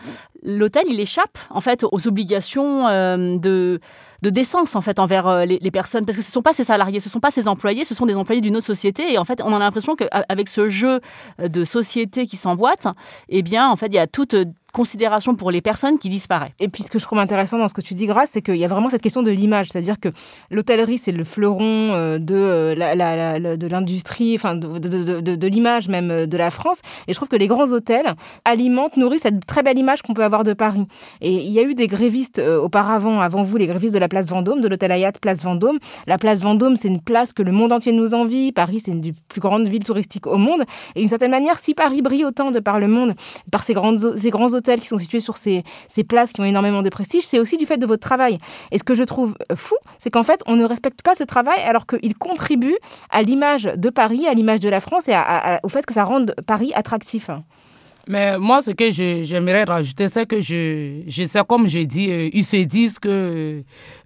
l'hôtel 0.44 0.84
il 0.88 1.00
échappe 1.00 1.38
en 1.50 1.60
fait 1.60 1.84
aux 1.90 2.06
obligations 2.06 2.86
de 3.36 3.80
de 4.26 4.30
décence 4.30 4.74
en 4.74 4.80
fait 4.80 4.98
envers 4.98 5.28
euh, 5.28 5.44
les, 5.44 5.70
personnes. 5.70 6.04
Parce 6.04 6.16
que 6.16 6.22
ce 6.22 6.30
ne 6.30 6.32
sont 6.32 6.42
pas 6.42 6.52
ses 6.52 6.64
salariés, 6.64 6.98
ce 6.98 7.08
sont 7.08 7.20
pas 7.20 7.30
ses 7.30 7.46
employés, 7.46 7.84
ce 7.84 7.94
sont 7.94 8.06
des 8.06 8.16
employés 8.16 8.40
d'une 8.40 8.56
autre 8.56 8.66
société. 8.66 9.12
Et 9.12 9.18
en 9.18 9.24
fait 9.24 9.40
on 9.44 9.54
a 9.54 9.58
l'impression 9.58 9.94
qu'avec 9.94 10.48
ce 10.48 10.68
jeu 10.68 11.00
de 11.38 11.64
société 11.64 12.26
qui 12.26 12.36
s'emboîte, 12.36 12.88
eh 13.28 13.42
bien 13.42 13.68
en 13.68 13.76
fait 13.76 13.86
il 13.86 13.94
y 13.94 13.98
a 13.98 14.08
toute 14.08 14.34
considération 14.76 15.34
pour 15.34 15.50
les 15.50 15.62
personnes 15.62 15.98
qui 15.98 16.10
disparaissent. 16.10 16.52
Et 16.60 16.68
puis 16.68 16.82
ce 16.82 16.90
que 16.90 16.98
je 16.98 17.04
trouve 17.06 17.18
intéressant 17.18 17.56
dans 17.56 17.66
ce 17.66 17.72
que 17.72 17.80
tu 17.80 17.94
dis, 17.94 18.04
Grâce, 18.04 18.28
c'est 18.32 18.42
qu'il 18.42 18.56
y 18.56 18.64
a 18.64 18.68
vraiment 18.68 18.90
cette 18.90 19.00
question 19.00 19.22
de 19.22 19.30
l'image, 19.30 19.68
c'est-à-dire 19.70 19.98
que 19.98 20.10
l'hôtellerie, 20.50 20.98
c'est 20.98 21.12
le 21.12 21.24
fleuron 21.24 21.94
euh, 21.94 22.18
de 22.18 22.34
euh, 22.36 23.56
de 23.56 23.66
l'industrie, 23.66 24.34
enfin 24.34 24.54
de, 24.54 25.46
l'image 25.46 25.88
même 25.88 26.10
euh, 26.10 26.26
de 26.26 26.36
la 26.36 26.50
France. 26.50 26.82
Et 27.08 27.12
je 27.12 27.16
trouve 27.16 27.28
que 27.28 27.36
les 27.36 27.46
grands 27.46 27.72
hôtels 27.72 28.12
alimentent, 28.44 28.98
nourrissent 28.98 29.22
cette 29.22 29.46
très 29.46 29.62
belle 29.62 29.78
image 29.78 30.02
qu'on 30.02 30.12
peut 30.12 30.24
avoir 30.24 30.44
de 30.44 30.52
Paris. 30.52 30.86
Et 31.22 31.32
il 31.32 31.52
y 31.52 31.58
a 31.58 31.62
eu 31.62 31.74
des 31.74 31.86
grévistes 31.86 32.38
auparavant, 32.38 33.20
avant 33.20 33.44
vous, 33.44 33.56
les 33.56 33.66
grévistes 33.66 33.94
de 33.94 33.98
la 33.98 34.08
place 34.08 34.26
Vendôme, 34.26 34.60
de 34.60 34.68
l'hôtel 34.68 34.92
Hayat 34.92 35.12
Place 35.22 35.42
Vendôme. 35.42 35.78
La 36.06 36.18
place 36.18 36.42
Vendôme, 36.42 36.76
c'est 36.76 36.88
une 36.88 37.00
place 37.00 37.32
que 37.32 37.42
le 37.42 37.52
monde 37.52 37.72
entier 37.72 37.92
nous 37.92 38.12
envie. 38.12 38.52
Paris, 38.52 38.80
c'est 38.84 38.90
une 38.90 39.00
des 39.00 39.14
plus 39.28 39.40
grandes 39.40 39.68
villes 39.68 39.84
touristiques 39.84 40.26
au 40.26 40.36
monde. 40.36 40.64
Et 40.94 41.00
d'une 41.00 41.08
certaine 41.08 41.30
manière, 41.30 41.58
si 41.58 41.72
Paris 41.72 42.02
brille 42.02 42.26
autant 42.26 42.50
de 42.50 42.60
par 42.60 42.78
le 42.78 42.88
monde, 42.88 43.14
par 43.50 43.64
ces 43.64 43.72
grands 43.72 43.94
hôtels, 43.94 44.65
qui 44.74 44.88
sont 44.88 44.98
situés 44.98 45.20
sur 45.20 45.36
ces, 45.36 45.62
ces 45.88 46.04
places 46.04 46.32
qui 46.32 46.40
ont 46.40 46.44
énormément 46.44 46.82
de 46.82 46.90
prestige, 46.90 47.24
c'est 47.24 47.38
aussi 47.38 47.56
du 47.56 47.66
fait 47.66 47.78
de 47.78 47.86
votre 47.86 48.02
travail. 48.02 48.38
Et 48.70 48.78
ce 48.78 48.84
que 48.84 48.94
je 48.94 49.02
trouve 49.02 49.34
fou, 49.54 49.76
c'est 49.98 50.10
qu'en 50.10 50.24
fait, 50.24 50.40
on 50.46 50.56
ne 50.56 50.64
respecte 50.64 51.02
pas 51.02 51.14
ce 51.14 51.24
travail 51.24 51.58
alors 51.64 51.86
qu'il 51.86 52.16
contribue 52.16 52.76
à 53.10 53.22
l'image 53.22 53.64
de 53.64 53.90
Paris, 53.90 54.26
à 54.26 54.34
l'image 54.34 54.60
de 54.60 54.68
la 54.68 54.80
France 54.80 55.08
et 55.08 55.14
au 55.62 55.68
fait 55.68 55.86
que 55.86 55.94
ça 55.94 56.04
rende 56.04 56.34
Paris 56.46 56.72
attractif. 56.74 57.30
Mais 58.08 58.38
moi, 58.38 58.62
ce 58.62 58.70
que 58.70 58.90
j'aimerais 58.92 59.64
rajouter, 59.64 60.06
c'est 60.06 60.26
que 60.26 60.40
je, 60.40 61.02
je 61.08 61.24
sais, 61.24 61.40
comme 61.46 61.66
je 61.66 61.80
dis, 61.80 62.08
euh, 62.08 62.30
ils 62.32 62.44
se 62.44 62.56
disent 62.58 63.00
que 63.00 63.64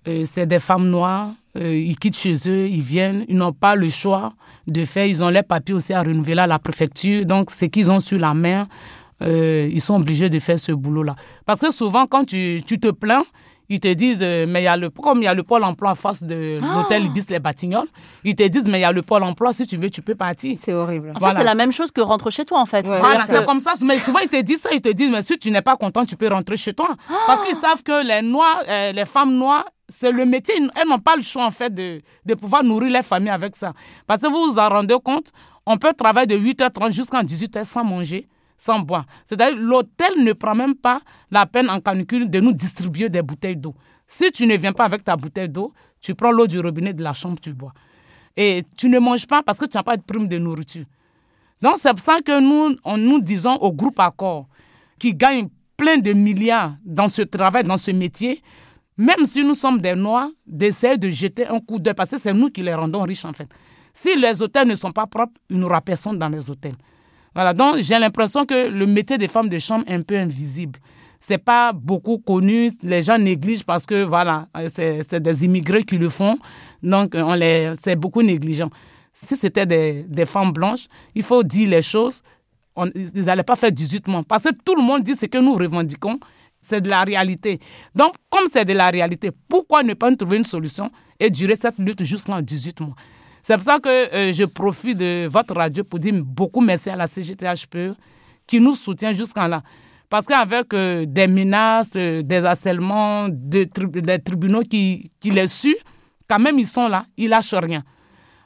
euh, 0.09 0.23
c'est 0.25 0.47
des 0.47 0.59
femmes 0.59 0.89
noires, 0.89 1.33
euh, 1.59 1.77
ils 1.77 1.99
quittent 1.99 2.17
chez 2.17 2.35
eux, 2.49 2.67
ils 2.67 2.81
viennent, 2.81 3.27
ils 3.29 3.37
n'ont 3.37 3.53
pas 3.53 3.75
le 3.75 3.91
choix 3.91 4.33
de 4.67 4.87
faire, 4.87 5.05
ils 5.05 5.23
ont 5.23 5.29
les 5.29 5.43
papiers 5.43 5.75
aussi 5.75 5.93
à 5.93 6.03
renouveler 6.03 6.39
à 6.39 6.47
la 6.47 6.59
préfecture, 6.59 7.27
donc 7.27 7.51
ce 7.51 7.67
qu'ils 7.67 7.91
ont 7.91 8.01
sur 8.01 8.19
la 8.19 8.33
main, 8.33 8.69
euh, 9.23 9.69
ils 9.71 9.81
sont 9.81 9.97
obligés 9.97 10.29
de 10.29 10.39
faire 10.39 10.59
ce 10.59 10.73
boulot-là. 10.73 11.17
Parce 11.47 11.61
que 11.61 11.73
souvent, 11.73 12.07
quand 12.07 12.25
tu, 12.25 12.63
tu 12.67 12.79
te 12.79 12.91
plains, 12.91 13.25
ils 13.71 13.79
te 13.79 13.93
disent, 13.93 14.19
euh, 14.21 14.47
mais 14.49 14.63
il 14.63 14.65
y 14.65 14.69
a 14.69 14.77
le, 14.77 14.91
comme 14.91 15.19
il 15.19 15.25
y 15.25 15.29
a 15.29 15.35
le 15.35 15.45
pôle 15.45 15.63
emploi 15.63 15.93
en 15.93 15.95
face 15.95 16.25
de 16.25 16.59
ah. 16.61 16.75
l'hôtel 16.75 17.05
Ibis 17.05 17.27
Les 17.31 17.39
Batignolles, 17.39 17.87
ils 18.25 18.35
te 18.35 18.43
disent, 18.49 18.67
mais 18.67 18.79
il 18.79 18.83
y 18.83 18.85
a 18.85 18.91
le 18.91 19.03
pôle 19.03 19.23
emploi, 19.23 19.53
si 19.53 19.65
tu 19.65 19.77
veux, 19.77 19.89
tu 19.89 20.03
peux 20.03 20.17
partir. 20.17 20.59
C'est 20.59 20.73
horrible. 20.75 21.13
En 21.15 21.21
fait, 21.21 21.37
c'est 21.37 21.45
la 21.45 21.55
même 21.55 21.71
chose 21.71 21.93
que 21.93 22.01
rentre 22.01 22.31
chez 22.31 22.45
toi, 22.45 22.61
en 22.61 22.67
fait. 22.67 22.85
Voilà, 22.85 23.25
c'est 23.27 23.45
comme 23.47 23.61
ça. 23.61 23.75
Mais 23.83 23.99
souvent, 23.99 24.19
ils 24.19 24.29
te 24.29 24.41
disent 24.43 24.63
ça, 24.63 24.71
ils 24.73 24.81
te 24.81 24.89
disent, 24.89 25.11
mais 25.11 25.23
si 25.23 25.39
tu 25.39 25.53
n'es 25.53 25.63
pas 25.63 25.77
content, 25.77 26.05
tu 26.05 26.17
peux 26.17 26.29
rentrer 26.29 26.57
chez 26.57 26.75
toi. 26.75 26.97
Ah. 27.09 27.15
Parce 27.29 27.47
qu'ils 27.47 27.57
savent 27.57 27.83
que 27.85 28.05
les 28.05 28.23
Noirs, 28.27 28.63
euh, 28.69 28.93
les 28.93 29.05
femmes 29.05 29.35
noires, 29.35 29.67
c'est 29.89 30.11
le 30.11 30.25
métier, 30.25 30.55
elles 30.57 30.89
n'ont 30.89 30.99
pas 30.99 31.15
le 31.15 31.23
choix, 31.23 31.47
en 31.47 31.51
fait, 31.53 31.73
de, 31.73 32.03
de 32.27 32.35
pouvoir 32.35 32.65
nourrir 32.65 32.91
les 32.91 33.03
familles 33.03 33.31
avec 33.31 33.55
ça. 33.55 33.73
Parce 34.07 34.21
que 34.23 34.27
vous 34.27 34.53
vous 34.53 34.59
en 34.59 34.69
rendez 34.69 34.97
compte, 35.03 35.31
on 35.65 35.77
peut 35.77 35.93
travailler 35.93 36.27
de 36.27 36.37
8h30 36.37 36.93
jusqu'à 36.93 37.23
18h 37.23 37.65
sans 37.65 37.85
manger 37.85 38.27
sans 38.61 38.81
boire. 38.81 39.07
C'est-à-dire 39.25 39.57
l'hôtel 39.59 40.23
ne 40.23 40.35
prend 40.35 40.55
même 40.55 40.75
pas 40.75 41.01
la 41.31 41.47
peine 41.47 41.71
en 41.71 41.81
canicule 41.81 42.29
de 42.29 42.41
nous 42.41 42.53
distribuer 42.53 43.09
des 43.09 43.23
bouteilles 43.23 43.57
d'eau. 43.57 43.75
Si 44.07 44.31
tu 44.33 44.47
ne 44.47 44.55
viens 44.57 44.73
pas 44.75 44.85
avec 44.85 45.03
ta 45.03 45.17
bouteille 45.17 45.49
d'eau, 45.49 45.73
tu 46.01 46.15
prends 46.15 46.31
l'eau 46.31 46.47
du 46.47 46.61
robinet 46.61 46.93
de 46.93 47.03
la 47.03 47.15
chambre, 47.15 47.39
tu 47.41 47.55
bois. 47.55 47.73
Et 48.37 48.65
tu 48.77 48.91
ne 48.91 48.99
manges 48.99 49.27
pas 49.27 49.43
parce 49.43 49.59
que 49.59 49.65
tu 49.65 49.79
n'as 49.79 49.83
pas 49.83 49.97
de 49.97 50.03
prime 50.03 50.29
de 50.29 50.37
nourriture. 50.37 50.85
Donc 51.63 51.77
c'est 51.79 51.89
pour 51.91 52.01
ça 52.01 52.21
que 52.21 52.39
nous, 52.39 52.77
on, 52.85 52.99
nous 52.99 53.21
disons 53.21 53.55
au 53.57 53.73
groupe 53.73 53.99
Accord, 53.99 54.47
qui 54.99 55.15
gagne 55.15 55.49
plein 55.77 55.97
de 55.97 56.13
milliards 56.13 56.75
dans 56.85 57.09
ce 57.09 57.23
travail, 57.23 57.65
dans 57.65 57.79
ce 57.79 57.91
métier, 57.93 58.43
même 58.99 59.25
si 59.25 59.43
nous 59.43 59.55
sommes 59.55 59.81
des 59.81 59.95
Noirs, 59.95 60.29
d'essayer 60.47 60.99
de 60.99 61.09
jeter 61.09 61.47
un 61.47 61.59
coup 61.59 61.79
d'œil, 61.79 61.95
parce 61.95 62.11
que 62.11 62.19
c'est 62.19 62.35
nous 62.35 62.51
qui 62.51 62.63
les 62.63 62.75
rendons 62.75 63.03
riches 63.03 63.25
en 63.25 63.33
fait. 63.33 63.49
Si 63.95 64.15
les 64.17 64.43
hôtels 64.43 64.69
ne 64.69 64.75
sont 64.75 64.91
pas 64.91 65.07
propres, 65.07 65.41
il 65.49 65.59
n'y 65.59 65.65
aura 65.65 65.81
personne 65.81 66.19
dans 66.19 66.29
les 66.29 66.51
hôtels. 66.51 66.77
Voilà, 67.35 67.55
donc 67.55 67.79
j'ai 67.79 67.99
l'impression 67.99 68.45
que 68.45 68.69
le 68.69 68.87
métier 68.87 69.19
des 69.19 69.29
femmes 69.29 69.49
de 69.49 69.59
chambre 69.59 69.85
est 69.87 69.95
un 69.95 70.03
peu 70.03 70.17
invisible. 70.17 70.79
C'est 71.21 71.39
pas 71.39 71.73
beaucoup 71.73 72.19
connu, 72.19 72.71
les 72.83 73.03
gens 73.03 73.19
négligent 73.19 73.65
parce 73.65 73.85
que 73.87 74.05
voilà, 74.05 74.49
c'est 74.69 75.15
des 75.21 75.45
immigrés 75.45 75.85
qui 75.85 75.99
le 75.99 76.09
font, 76.09 76.39
donc 76.83 77.13
on 77.15 77.35
les, 77.35 77.73
c'est 77.81 77.95
beaucoup 77.97 78.23
négligent. 78.23 78.69
Si 79.13 79.37
c'était 79.37 79.67
des, 79.67 80.05
des, 80.09 80.25
femmes 80.25 80.53
blanches, 80.53 80.87
il 81.15 81.23
faut 81.23 81.43
dire 81.43 81.69
les 81.69 81.83
choses. 81.83 82.23
On, 82.75 82.87
ils 82.95 83.25
n'allaient 83.25 83.43
pas 83.43 83.57
faire 83.57 83.73
18 83.73 84.07
mois. 84.07 84.23
Parce 84.27 84.45
que 84.45 84.51
tout 84.65 84.77
le 84.77 84.83
monde 84.83 85.03
dit 85.03 85.15
ce 85.15 85.27
que 85.27 85.37
nous 85.39 85.55
revendiquons, 85.57 86.19
c'est 86.61 86.81
de 86.81 86.89
la 86.89 87.03
réalité. 87.03 87.59
Donc, 87.95 88.15
comme 88.31 88.45
c'est 88.51 88.65
de 88.65 88.73
la 88.73 88.89
réalité, 88.89 89.31
pourquoi 89.49 89.83
ne 89.83 89.95
pas 89.95 90.15
trouver 90.15 90.39
une 90.39 90.45
solution 90.45 90.91
et 91.19 91.29
durer 91.29 91.57
cette 91.57 91.79
lutte 91.79 92.05
jusqu'en 92.05 92.41
18 92.41 92.81
mois? 92.81 92.95
C'est 93.43 93.55
pour 93.55 93.65
ça 93.65 93.79
que 93.79 93.89
euh, 93.89 94.33
je 94.33 94.45
profite 94.45 94.99
de 94.99 95.27
votre 95.27 95.55
radio 95.55 95.83
pour 95.85 95.99
dire 95.99 96.15
beaucoup 96.25 96.61
merci 96.61 96.91
à 96.91 96.97
la 96.97 97.07
CGTHPE 97.07 97.95
qui 98.47 98.61
nous 98.61 98.75
soutient 98.75 99.13
jusqu'à 99.13 99.49
là. 99.49 99.63
Parce 100.09 100.27
qu'avec 100.27 100.75
euh, 100.75 101.07
des 101.07 101.27
menaces, 101.27 101.93
euh, 101.97 102.21
des 102.23 102.45
harcèlements, 102.45 103.29
des, 103.31 103.69
tribunaux 103.69 104.63
qui, 104.63 105.11
qui 105.21 105.31
les 105.31 105.47
suent, 105.47 105.79
quand 106.29 106.39
même 106.39 106.59
ils 106.59 106.67
sont 106.67 106.89
là, 106.89 107.05
ils 107.17 107.29
lâchent 107.29 107.55
rien. 107.55 107.83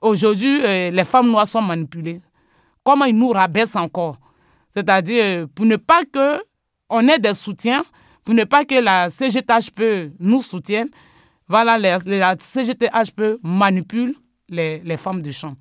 Aujourd'hui, 0.00 0.60
les 0.60 1.04
femmes 1.04 1.30
noires 1.30 1.46
sont 1.46 1.62
manipulées. 1.62 2.20
Comment 2.82 3.06
ils 3.06 3.16
nous 3.16 3.30
rabaissent 3.30 3.74
encore? 3.76 4.18
C'est-à-dire, 4.68 5.46
pour 5.54 5.64
ne 5.64 5.76
pas 5.76 6.02
que 6.04 6.42
on 6.90 7.08
ait 7.08 7.18
des 7.18 7.32
soutiens, 7.32 7.82
pour 8.22 8.34
ne 8.34 8.44
pas 8.44 8.66
que 8.66 8.74
la 8.74 9.08
CGTHPE 9.08 10.12
nous 10.20 10.42
soutienne, 10.42 10.88
voilà, 11.48 11.78
la 11.78 12.36
CGTHPE 12.38 13.38
manipule 13.42 14.14
les, 14.48 14.96
femmes 14.96 15.22
de 15.22 15.30
chambre. 15.30 15.56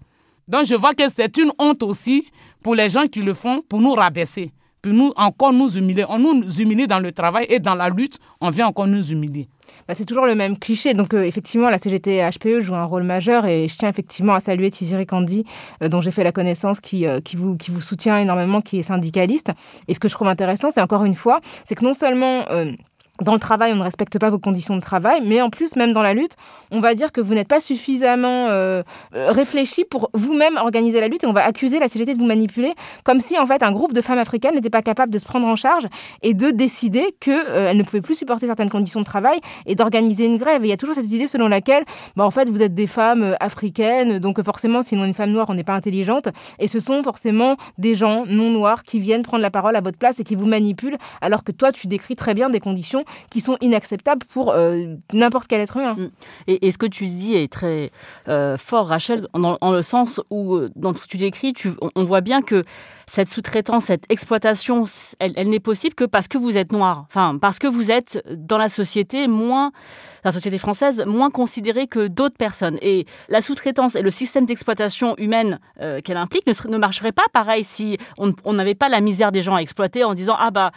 Donc 0.47 0.65
je 0.65 0.75
vois 0.75 0.93
que 0.93 1.09
c'est 1.09 1.37
une 1.37 1.51
honte 1.59 1.83
aussi 1.83 2.27
pour 2.61 2.75
les 2.75 2.89
gens 2.89 3.05
qui 3.05 3.21
le 3.21 3.33
font 3.33 3.61
pour 3.61 3.81
nous 3.81 3.93
rabaisser, 3.93 4.51
pour 4.81 4.93
nous 4.93 5.13
encore 5.15 5.53
nous 5.53 5.77
humilier. 5.77 6.05
On 6.09 6.19
nous 6.19 6.43
humilie 6.59 6.87
dans 6.87 6.99
le 6.99 7.11
travail 7.11 7.45
et 7.49 7.59
dans 7.59 7.75
la 7.75 7.89
lutte, 7.89 8.17
on 8.41 8.49
vient 8.49 8.67
encore 8.67 8.87
nous 8.87 9.11
humilier. 9.11 9.47
Bah, 9.87 9.93
c'est 9.95 10.05
toujours 10.05 10.25
le 10.25 10.35
même 10.35 10.57
cliché. 10.57 10.93
Donc, 10.93 11.13
euh, 11.13 11.23
effectivement, 11.23 11.69
la 11.69 11.77
CGT 11.77 12.25
HPE 12.29 12.61
joue 12.61 12.75
un 12.75 12.85
rôle 12.85 13.03
majeur 13.03 13.45
et 13.45 13.67
je 13.67 13.75
tiens 13.75 13.89
effectivement 13.89 14.33
à 14.33 14.39
saluer 14.39 14.71
Tiziri 14.71 15.05
Kandi, 15.05 15.45
euh, 15.81 15.89
dont 15.89 16.01
j'ai 16.01 16.11
fait 16.11 16.23
la 16.23 16.31
connaissance, 16.31 16.79
qui, 16.79 17.05
euh, 17.05 17.19
qui, 17.19 17.35
vous, 17.35 17.57
qui 17.57 17.71
vous 17.71 17.81
soutient 17.81 18.17
énormément, 18.17 18.61
qui 18.61 18.79
est 18.79 18.83
syndicaliste. 18.83 19.51
Et 19.87 19.93
ce 19.93 19.99
que 19.99 20.07
je 20.07 20.13
trouve 20.13 20.27
intéressant, 20.27 20.69
c'est 20.71 20.81
encore 20.81 21.03
une 21.05 21.15
fois, 21.15 21.41
c'est 21.65 21.75
que 21.75 21.83
non 21.83 21.93
seulement 21.93 22.45
dans 23.21 23.33
le 23.33 23.39
travail, 23.39 23.71
on 23.73 23.75
ne 23.75 23.83
respecte 23.83 24.17
pas 24.17 24.31
vos 24.31 24.39
conditions 24.39 24.75
de 24.75 24.81
travail, 24.81 25.21
mais 25.23 25.39
en 25.39 25.51
plus, 25.51 25.75
même 25.75 25.93
dans 25.93 26.01
la 26.01 26.15
lutte, 26.15 26.33
on 26.71 26.79
va 26.79 26.95
dire 26.95 27.11
que 27.11 27.21
vous 27.21 27.35
n'êtes 27.35 27.47
pas 27.47 27.59
suffisamment 27.59 28.47
euh, 28.49 28.81
euh, 29.13 29.31
réfléchi 29.31 29.85
pour 29.85 30.09
vous-même 30.15 30.57
organiser 30.57 30.99
la 30.99 31.07
lutte 31.07 31.23
et 31.23 31.27
on 31.27 31.33
va 31.33 31.45
accuser 31.45 31.77
la 31.77 31.87
CGT 31.87 32.15
de 32.15 32.19
vous 32.19 32.25
manipuler, 32.25 32.73
comme 33.03 33.19
si 33.19 33.37
en 33.37 33.45
fait 33.45 33.61
un 33.61 33.71
groupe 33.71 33.93
de 33.93 34.01
femmes 34.01 34.17
africaines 34.17 34.55
n'était 34.55 34.71
pas 34.71 34.81
capable 34.81 35.13
de 35.13 35.19
se 35.19 35.25
prendre 35.25 35.45
en 35.45 35.55
charge 35.55 35.85
et 36.23 36.33
de 36.33 36.49
décider 36.49 37.15
qu'elles 37.19 37.45
euh, 37.49 37.73
ne 37.75 37.83
pouvaient 37.83 38.01
plus 38.01 38.15
supporter 38.15 38.47
certaines 38.47 38.71
conditions 38.71 38.99
de 38.99 39.05
travail 39.05 39.39
et 39.67 39.75
d'organiser 39.75 40.25
une 40.25 40.37
grève. 40.37 40.65
Il 40.65 40.69
y 40.69 40.73
a 40.73 40.77
toujours 40.77 40.95
cette 40.95 41.11
idée 41.11 41.27
selon 41.27 41.47
laquelle, 41.47 41.83
bah, 42.15 42.25
en 42.25 42.31
fait, 42.31 42.49
vous 42.49 42.63
êtes 42.63 42.73
des 42.73 42.87
femmes 42.87 43.37
africaines, 43.39 44.17
donc 44.17 44.41
forcément, 44.41 44.81
si 44.81 44.95
on 44.95 45.03
est 45.03 45.07
une 45.07 45.13
femme 45.13 45.31
noire, 45.31 45.45
on 45.49 45.53
n'est 45.53 45.63
pas 45.63 45.75
intelligente, 45.75 46.29
et 46.57 46.67
ce 46.67 46.79
sont 46.79 47.03
forcément 47.03 47.57
des 47.77 47.93
gens 47.93 48.25
non 48.25 48.49
noirs 48.49 48.81
qui 48.81 48.99
viennent 48.99 49.21
prendre 49.21 49.43
la 49.43 49.51
parole 49.51 49.75
à 49.75 49.81
votre 49.81 49.99
place 49.99 50.19
et 50.19 50.23
qui 50.23 50.33
vous 50.33 50.47
manipulent, 50.47 50.97
alors 51.21 51.43
que 51.43 51.51
toi, 51.51 51.71
tu 51.71 51.85
décris 51.85 52.15
très 52.15 52.33
bien 52.33 52.49
des 52.49 52.59
conditions 52.59 53.02
qui 53.29 53.41
sont 53.41 53.57
inacceptables 53.61 54.25
pour 54.31 54.51
euh, 54.51 54.95
n'importe 55.11 55.47
quel 55.47 55.61
être 55.61 55.77
humain. 55.77 55.95
Mm. 55.95 56.09
Et, 56.47 56.71
ce 56.71 56.77
que 56.77 56.85
tu 56.85 57.07
dis 57.07 57.35
est 57.35 57.51
très 57.51 57.91
euh, 58.27 58.57
fort, 58.57 58.87
Rachel, 58.87 59.27
en, 59.33 59.71
le 59.71 59.81
sens 59.81 60.21
où, 60.29 60.55
euh, 60.55 60.69
dans 60.75 60.93
ce 60.95 61.01
que 61.01 61.07
tu 61.07 61.17
décris, 61.17 61.53
on 61.95 62.03
voit 62.03 62.21
bien 62.21 62.41
que 62.41 62.63
cette 63.11 63.29
sous-traitance, 63.29 63.85
cette 63.85 64.05
exploitation, 64.09 64.85
elle, 65.19 65.49
n'est 65.49 65.59
possible 65.59 65.93
que 65.93 66.05
parce 66.05 66.27
que 66.27 66.37
vous 66.37 66.57
êtes 66.57 66.71
noir. 66.71 67.05
Enfin, 67.09 67.37
parce 67.39 67.59
que 67.59 67.67
vous 67.67 67.91
êtes 67.91 68.23
dans 68.31 68.57
la 68.57 68.69
société 68.69 69.27
moins, 69.27 69.71
la 70.23 70.31
société 70.31 70.57
française, 70.57 71.03
moins 71.05 71.29
considérée 71.29 71.85
que 71.85 72.07
d'autres 72.07 72.37
personnes. 72.37 72.79
Et 72.81 73.05
la 73.29 73.41
sous-traitance 73.41 73.95
et 73.95 74.01
le 74.01 74.09
système 74.09 74.47
d'exploitation 74.47 75.15
humaine 75.17 75.59
qu'elle 76.03 76.17
implique 76.17 76.47
ne, 76.47 76.71
ne 76.71 76.77
marcherait 76.77 77.11
pas 77.11 77.25
pareil 77.31 77.63
si 77.63 77.97
on 78.17 78.53
n'avait 78.53 78.73
pas 78.73 78.89
la 78.89 79.01
misère 79.01 79.31
des 79.31 79.43
gens 79.43 79.55
à 79.55 79.61
exploiter 79.61 80.03
en 80.03 80.15
disant 80.15 80.35
ah 80.39 80.49
bah 80.49 80.71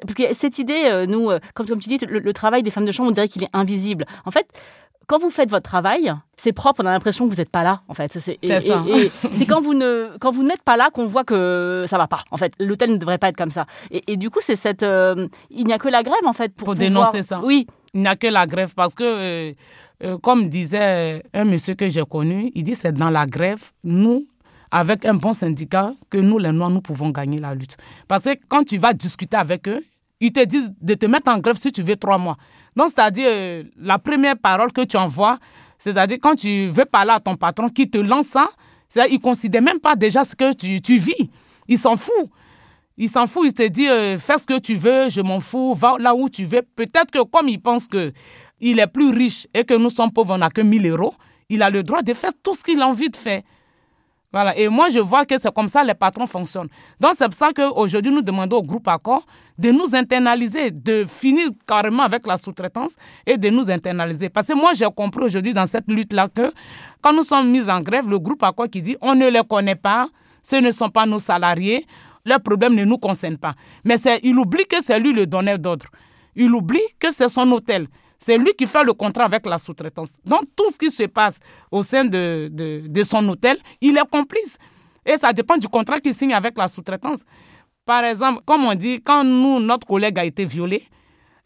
parce 0.00 0.14
que 0.14 0.34
cette 0.34 0.58
idée, 0.58 0.84
euh, 0.86 1.06
nous, 1.32 1.38
comme, 1.54 1.66
comme 1.66 1.80
tu 1.80 1.88
dis, 1.88 1.98
le, 2.06 2.18
le 2.18 2.32
travail 2.32 2.62
des 2.62 2.70
femmes 2.70 2.84
de 2.84 2.92
chambre, 2.92 3.08
on 3.10 3.12
dirait 3.12 3.28
qu'il 3.28 3.42
est 3.42 3.50
invisible. 3.52 4.06
En 4.24 4.30
fait, 4.30 4.46
quand 5.06 5.18
vous 5.18 5.30
faites 5.30 5.50
votre 5.50 5.68
travail, 5.68 6.12
c'est 6.36 6.52
propre, 6.52 6.82
on 6.82 6.86
a 6.86 6.92
l'impression 6.92 7.26
que 7.26 7.30
vous 7.30 7.36
n'êtes 7.36 7.50
pas 7.50 7.62
là, 7.62 7.82
en 7.88 7.94
fait. 7.94 8.12
C'est 8.12 8.20
ça. 8.20 8.84
Et, 8.88 9.10
c'est 9.32 9.46
quand 9.46 9.60
vous 9.60 9.74
ne, 9.74 10.16
quand 10.20 10.30
vous 10.30 10.42
n'êtes 10.42 10.62
pas 10.62 10.76
là 10.76 10.90
qu'on 10.92 11.06
voit 11.06 11.24
que 11.24 11.84
ça 11.88 11.98
va 11.98 12.06
pas. 12.06 12.24
En 12.30 12.36
fait, 12.36 12.52
l'hôtel 12.58 12.90
ne 12.90 12.96
devrait 12.96 13.18
pas 13.18 13.28
être 13.28 13.36
comme 13.36 13.50
ça. 13.50 13.66
Et, 13.90 14.16
du 14.16 14.30
coup, 14.30 14.40
c'est 14.42 14.56
cette, 14.56 14.82
euh, 14.82 15.28
il 15.50 15.66
n'y 15.66 15.72
a 15.72 15.78
que 15.78 15.88
la 15.88 16.02
grève, 16.02 16.24
en 16.24 16.32
fait, 16.32 16.54
pour, 16.54 16.74
dénoncer 16.74 17.22
ça. 17.22 17.40
Oui. 17.42 17.66
Il 17.92 18.00
n'y 18.00 18.08
a 18.08 18.16
que 18.16 18.26
la 18.26 18.46
grève 18.46 18.74
parce 18.74 18.94
que, 18.94 19.04
euh, 19.04 19.52
euh, 20.02 20.18
comme 20.18 20.48
disait 20.48 21.22
un 21.32 21.44
monsieur 21.44 21.74
que 21.74 21.88
j'ai 21.88 22.04
connu, 22.04 22.50
il 22.54 22.64
dit 22.64 22.74
c'est 22.74 22.92
dans 22.92 23.10
la 23.10 23.26
grève, 23.26 23.70
nous, 23.84 24.26
avec 24.70 25.04
un 25.04 25.14
bon 25.14 25.32
syndicat, 25.32 25.92
que 26.10 26.18
nous, 26.18 26.38
les 26.38 26.50
Noirs, 26.50 26.70
nous 26.70 26.80
pouvons 26.80 27.10
gagner 27.10 27.38
la 27.38 27.54
lutte. 27.54 27.76
Parce 28.08 28.24
que 28.24 28.30
quand 28.48 28.64
tu 28.64 28.78
vas 28.78 28.92
discuter 28.92 29.36
avec 29.36 29.68
eux, 29.68 29.84
ils 30.24 30.32
te 30.32 30.42
disent 30.42 30.72
de 30.80 30.94
te 30.94 31.04
mettre 31.04 31.30
en 31.30 31.38
grève 31.38 31.56
si 31.56 31.70
tu 31.70 31.82
veux 31.82 31.96
trois 31.96 32.16
mois. 32.16 32.36
Donc, 32.74 32.88
c'est-à-dire, 32.88 33.26
euh, 33.28 33.62
la 33.76 33.98
première 33.98 34.38
parole 34.38 34.72
que 34.72 34.80
tu 34.82 34.96
envoies, 34.96 35.38
c'est-à-dire 35.78 36.16
quand 36.22 36.34
tu 36.34 36.68
veux 36.68 36.86
parler 36.86 37.10
à 37.10 37.20
ton 37.20 37.36
patron 37.36 37.68
qui 37.68 37.90
te 37.90 37.98
lance 37.98 38.28
ça, 38.28 38.48
il 39.10 39.14
ne 39.14 39.18
considère 39.18 39.60
même 39.60 39.80
pas 39.80 39.96
déjà 39.96 40.24
ce 40.24 40.34
que 40.34 40.54
tu, 40.54 40.80
tu 40.80 40.96
vis. 40.96 41.30
Il 41.68 41.78
s'en 41.78 41.96
fout. 41.96 42.30
Il 42.96 43.10
s'en 43.10 43.26
fout, 43.26 43.42
il 43.46 43.52
te 43.52 43.66
dit 43.68 43.88
euh, 43.88 44.18
fais 44.18 44.38
ce 44.38 44.46
que 44.46 44.58
tu 44.58 44.76
veux, 44.76 45.10
je 45.10 45.20
m'en 45.20 45.40
fous, 45.40 45.74
va 45.74 45.96
là 45.98 46.14
où 46.14 46.30
tu 46.30 46.46
veux. 46.46 46.62
Peut-être 46.62 47.10
que 47.10 47.22
comme 47.24 47.48
il 47.48 47.60
pense 47.60 47.86
que 47.86 48.12
il 48.60 48.78
est 48.78 48.86
plus 48.86 49.10
riche 49.10 49.46
et 49.52 49.64
que 49.64 49.74
nous 49.74 49.90
sommes 49.90 50.12
pauvres, 50.12 50.34
on 50.34 50.38
n'a 50.38 50.48
que 50.48 50.62
1000 50.62 50.86
euros, 50.88 51.12
il 51.50 51.62
a 51.62 51.68
le 51.68 51.82
droit 51.82 52.02
de 52.02 52.14
faire 52.14 52.32
tout 52.42 52.54
ce 52.54 52.62
qu'il 52.62 52.80
a 52.80 52.88
envie 52.88 53.10
de 53.10 53.16
faire. 53.16 53.42
Voilà. 54.34 54.58
Et 54.58 54.66
moi, 54.66 54.88
je 54.88 54.98
vois 54.98 55.24
que 55.24 55.38
c'est 55.40 55.54
comme 55.54 55.68
ça 55.68 55.84
les 55.84 55.94
patrons 55.94 56.26
fonctionnent. 56.26 56.66
Donc, 56.98 57.12
c'est 57.16 57.26
pour 57.26 57.34
ça 57.34 57.52
qu'aujourd'hui, 57.54 58.10
nous 58.10 58.20
demandons 58.20 58.56
au 58.56 58.62
groupe 58.62 58.88
Accord 58.88 59.24
de 59.56 59.70
nous 59.70 59.94
internaliser, 59.94 60.72
de 60.72 61.04
finir 61.06 61.50
carrément 61.64 62.02
avec 62.02 62.26
la 62.26 62.36
sous-traitance 62.36 62.94
et 63.24 63.36
de 63.36 63.48
nous 63.48 63.70
internaliser. 63.70 64.28
Parce 64.30 64.48
que 64.48 64.54
moi, 64.54 64.72
j'ai 64.74 64.88
compris 64.92 65.22
aujourd'hui 65.22 65.54
dans 65.54 65.66
cette 65.66 65.88
lutte-là 65.88 66.26
que 66.34 66.52
quand 67.00 67.12
nous 67.12 67.22
sommes 67.22 67.48
mis 67.48 67.70
en 67.70 67.80
grève, 67.80 68.10
le 68.10 68.18
groupe 68.18 68.42
Accord 68.42 68.68
qui 68.68 68.82
dit 68.82 68.96
on 69.00 69.14
ne 69.14 69.28
les 69.28 69.42
connaît 69.48 69.76
pas, 69.76 70.08
ce 70.42 70.56
ne 70.56 70.72
sont 70.72 70.88
pas 70.88 71.06
nos 71.06 71.20
salariés, 71.20 71.86
leurs 72.24 72.40
problèmes 72.40 72.74
ne 72.74 72.84
nous 72.84 72.98
concernent 72.98 73.38
pas. 73.38 73.54
Mais 73.84 73.98
il 74.24 74.36
oublie 74.36 74.66
que 74.66 74.82
c'est 74.82 74.98
lui 74.98 75.12
le 75.12 75.28
donneur 75.28 75.60
d'ordre. 75.60 75.86
Il 76.34 76.52
oublie 76.52 76.82
que 76.98 77.12
c'est 77.12 77.28
son 77.28 77.48
hôtel. 77.52 77.86
C'est 78.24 78.38
lui 78.38 78.54
qui 78.54 78.66
fait 78.66 78.82
le 78.84 78.94
contrat 78.94 79.24
avec 79.24 79.44
la 79.44 79.58
sous-traitance. 79.58 80.08
Donc, 80.24 80.44
tout 80.56 80.70
ce 80.70 80.78
qui 80.78 80.90
se 80.90 81.02
passe 81.02 81.38
au 81.70 81.82
sein 81.82 82.06
de, 82.06 83.02
son 83.06 83.28
hôtel, 83.28 83.58
il 83.82 83.98
est 83.98 84.10
complice. 84.10 84.56
Et 85.04 85.18
ça 85.18 85.30
dépend 85.34 85.58
du 85.58 85.68
contrat 85.68 86.00
qu'il 86.00 86.14
signe 86.14 86.32
avec 86.32 86.56
la 86.56 86.66
sous-traitance. 86.66 87.20
Par 87.84 88.02
exemple, 88.02 88.40
comme 88.46 88.64
on 88.64 88.74
dit, 88.74 89.02
quand 89.04 89.24
nous, 89.24 89.60
notre 89.60 89.86
collègue 89.86 90.18
a 90.18 90.24
été 90.24 90.46
violé 90.46 90.82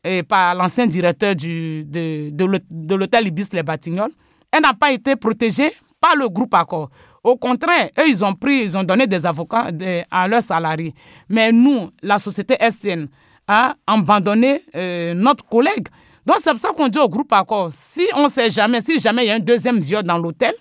et 0.05 0.23
par 0.23 0.55
l'ancien 0.55 0.87
directeur 0.87 1.35
de, 1.35 2.95
l'hôtel 2.95 3.27
Ibis 3.27 3.49
Les 3.53 3.65
Batignolles, 3.65 4.13
elle 4.53 4.63
n'a 4.63 4.73
pas 4.73 4.93
été 4.93 5.17
protégée 5.17 5.73
par 6.01 6.15
le 6.15 6.29
groupe 6.29 6.55
Accord. 6.55 6.91
Au 7.25 7.37
contraire, 7.37 7.89
eux, 7.99 8.09
ils 8.09 8.25
ont 8.25 8.35
pris, 8.35 8.63
ils 8.63 8.79
ont 8.79 8.85
donné 8.85 9.09
des 9.09 9.27
avocats 9.27 9.73
à 10.13 10.29
leurs 10.29 10.43
salariés. 10.43 10.95
Mais 11.29 11.51
nous, 11.51 11.91
la 12.05 12.21
société 12.21 12.57
SN, 12.71 13.09
a 13.49 13.75
abandonné 13.87 14.63
euh, 14.77 15.15
notre 15.15 15.45
collègue. 15.45 15.89
Donc 16.29 16.37
c'est 16.43 16.51
pour 16.51 16.59
ça 16.59 16.73
qu'on 16.77 16.89
dit 16.89 16.99
au 16.99 17.09
groupe 17.09 17.33
Accord, 17.33 17.71
si 17.73 18.07
on 18.15 18.25
ne 18.25 18.29
sait 18.29 18.51
jamais, 18.51 18.83
si 18.83 19.01
jamais 19.01 19.25
il 19.25 19.29
y 19.29 19.31
a 19.31 19.37
un 19.37 19.39
deuxième 19.39 19.81
viol 19.81 20.03
dans 20.03 20.19
l'hôtel, 20.19 20.53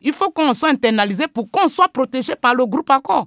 il 0.00 0.10
faut 0.14 0.30
qu'on 0.30 0.54
soit 0.54 0.70
internalisé 0.70 1.28
pour 1.28 1.50
qu'on 1.50 1.68
soit 1.68 1.88
protégé 1.88 2.34
par 2.34 2.54
le 2.54 2.64
groupe 2.64 2.88
Accord. 2.88 3.26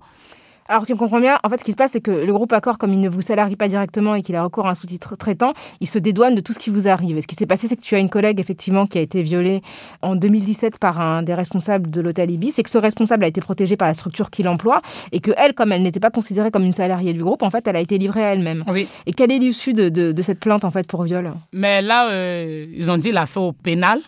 Alors, 0.67 0.83
si 0.83 0.93
on 0.93 0.97
comprend 0.97 1.19
bien, 1.19 1.37
en 1.43 1.49
fait, 1.49 1.59
ce 1.59 1.63
qui 1.63 1.71
se 1.71 1.75
passe, 1.75 1.91
c'est 1.91 2.01
que 2.01 2.09
le 2.09 2.33
groupe 2.33 2.51
Accord, 2.51 2.79
comme 2.79 2.91
il 2.91 2.99
ne 2.99 3.07
vous 3.07 3.21
salarie 3.21 3.55
pas 3.55 3.67
directement 3.67 4.15
et 4.15 4.23
qu'il 4.23 4.35
a 4.35 4.43
recours 4.43 4.65
à 4.65 4.71
un 4.71 4.75
sous-titre 4.75 5.15
traitant, 5.15 5.53
il 5.79 5.87
se 5.87 5.99
dédouane 5.99 6.33
de 6.33 6.41
tout 6.41 6.53
ce 6.53 6.57
qui 6.57 6.71
vous 6.71 6.87
arrive. 6.87 7.17
Et 7.17 7.21
ce 7.21 7.27
qui 7.27 7.35
s'est 7.35 7.45
passé, 7.45 7.67
c'est 7.67 7.75
que 7.75 7.83
tu 7.83 7.93
as 7.93 7.99
une 7.99 8.09
collègue, 8.09 8.39
effectivement, 8.39 8.87
qui 8.87 8.97
a 8.97 9.01
été 9.01 9.21
violée 9.21 9.61
en 10.01 10.15
2017 10.15 10.79
par 10.79 10.99
un 10.99 11.21
des 11.21 11.35
responsables 11.35 11.91
de 11.91 12.01
l'hôtel 12.01 12.31
Ibis, 12.31 12.55
et 12.57 12.63
que 12.63 12.71
ce 12.71 12.79
responsable 12.79 13.25
a 13.25 13.27
été 13.27 13.41
protégé 13.41 13.77
par 13.77 13.87
la 13.87 13.93
structure 13.93 14.31
qu'il 14.31 14.47
emploie, 14.47 14.81
et 15.11 15.19
que 15.19 15.29
elle, 15.37 15.53
comme 15.53 15.71
elle 15.71 15.83
n'était 15.83 15.99
pas 15.99 16.09
considérée 16.09 16.49
comme 16.49 16.63
une 16.63 16.73
salariée 16.73 17.13
du 17.13 17.23
groupe, 17.23 17.43
en 17.43 17.51
fait, 17.51 17.67
elle 17.67 17.75
a 17.75 17.81
été 17.81 17.99
livrée 17.99 18.25
à 18.25 18.33
elle-même. 18.33 18.63
Oui. 18.67 18.87
Et 19.05 19.13
quelle 19.13 19.31
est 19.31 19.37
l'issue 19.37 19.73
de, 19.73 19.89
de, 19.89 20.21
cette 20.23 20.39
plainte, 20.39 20.65
en 20.65 20.71
fait, 20.71 20.87
pour 20.87 21.03
viol? 21.03 21.31
Mais 21.53 21.83
là, 21.83 22.09
euh, 22.09 22.65
ils 22.73 22.89
ont 22.89 22.97
dit 22.97 23.11
l'affaire 23.11 23.43
au 23.43 23.53
pénal, 23.53 23.99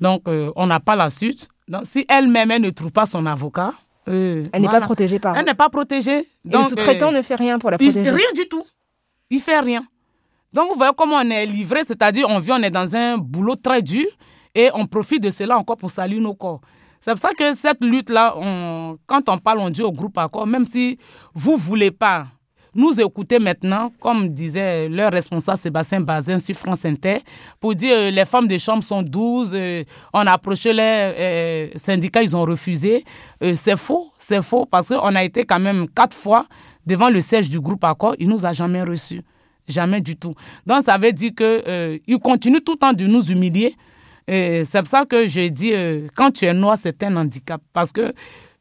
donc 0.00 0.22
euh, 0.26 0.50
on 0.56 0.66
n'a 0.66 0.80
pas 0.80 0.96
la 0.96 1.08
suite. 1.08 1.48
Donc, 1.68 1.82
si 1.84 2.04
elle-même, 2.08 2.50
elle 2.50 2.62
ne 2.62 2.70
trouve 2.70 2.90
pas 2.90 3.06
son 3.06 3.26
avocat, 3.26 3.70
euh, 4.08 4.44
elle 4.52 4.62
n'est 4.62 4.68
pas 4.68 4.80
protégée 4.80 5.18
par. 5.18 5.36
Elle 5.36 5.44
n'est 5.46 5.54
pas 5.54 5.68
protégée. 5.68 6.28
Donc, 6.44 6.64
le 6.64 6.68
sous-traitant 6.70 7.08
euh, 7.08 7.16
ne 7.18 7.22
fait 7.22 7.36
rien 7.36 7.58
pour 7.58 7.70
la 7.70 7.78
protéger. 7.78 8.10
rien 8.10 8.32
du 8.34 8.48
tout. 8.48 8.64
Il 9.30 9.40
fait 9.40 9.60
rien. 9.60 9.82
Donc 10.52 10.68
vous 10.70 10.76
voyez 10.76 10.92
comment 10.96 11.16
on 11.16 11.30
est 11.30 11.46
livré, 11.46 11.80
c'est-à-dire 11.84 12.26
on 12.28 12.38
vit, 12.38 12.52
on 12.52 12.62
est 12.62 12.70
dans 12.70 12.94
un 12.94 13.18
boulot 13.18 13.56
très 13.56 13.82
dur 13.82 14.06
et 14.54 14.70
on 14.74 14.86
profite 14.86 15.20
de 15.22 15.30
cela 15.30 15.58
encore 15.58 15.76
pour 15.76 15.90
saluer 15.90 16.20
nos 16.20 16.34
corps. 16.34 16.60
C'est 17.00 17.10
pour 17.10 17.18
ça 17.18 17.30
que 17.36 17.54
cette 17.54 17.82
lutte-là, 17.82 18.34
quand 19.06 19.28
on 19.28 19.38
parle, 19.38 19.58
on 19.58 19.68
dit 19.68 19.82
au 19.82 19.90
groupe 19.90 20.16
accord, 20.16 20.46
même 20.46 20.64
si 20.64 20.96
vous 21.34 21.52
ne 21.52 21.56
voulez 21.58 21.90
pas 21.90 22.28
nous 22.74 23.00
écouter 23.00 23.38
maintenant, 23.38 23.92
comme 24.00 24.28
disait 24.28 24.88
leur 24.88 25.12
responsable 25.12 25.58
Sébastien 25.58 26.00
Bazin 26.00 26.38
sur 26.38 26.56
France 26.56 26.84
Inter, 26.84 27.18
pour 27.60 27.74
dire 27.74 27.94
euh, 27.96 28.10
les 28.10 28.24
femmes 28.24 28.48
de 28.48 28.58
chambre 28.58 28.82
sont 28.82 29.02
12, 29.02 29.52
euh, 29.54 29.84
on 30.12 30.20
a 30.20 30.32
approché 30.32 30.72
les 30.72 30.82
euh, 30.82 31.68
syndicats, 31.76 32.22
ils 32.22 32.36
ont 32.36 32.42
refusé. 32.42 33.04
c'est 33.54 33.76
faux, 33.76 34.10
c'est 34.18 34.42
faux, 34.42 34.66
parce 34.66 34.88
qu'on 34.88 35.14
a 35.14 35.24
été 35.24 35.44
quand 35.44 35.60
même 35.60 35.86
quatre 35.88 36.16
fois 36.16 36.46
devant 36.86 37.08
le 37.08 37.20
siège 37.20 37.48
du 37.48 37.60
groupe 37.60 37.84
Accord, 37.84 38.14
il 38.18 38.28
nous 38.28 38.44
a 38.44 38.52
jamais 38.52 38.82
reçus. 38.82 39.20
Jamais 39.66 40.02
du 40.02 40.16
tout. 40.16 40.34
Donc 40.66 40.82
ça 40.82 40.98
veut 40.98 41.12
dire 41.12 41.32
qu'ils 41.34 42.18
continuent 42.18 42.60
tout 42.60 42.72
le 42.72 42.78
temps 42.78 42.92
de 42.92 43.06
nous 43.06 43.22
humilier. 43.30 43.74
C'est 44.28 44.66
pour 44.78 44.86
ça 44.86 45.06
que 45.06 45.26
je 45.26 45.48
dis, 45.48 45.72
quand 46.14 46.32
tu 46.32 46.44
es 46.44 46.52
noir, 46.52 46.76
c'est 46.78 47.02
un 47.02 47.16
handicap. 47.16 47.62
Parce 47.72 47.90
que 47.90 48.12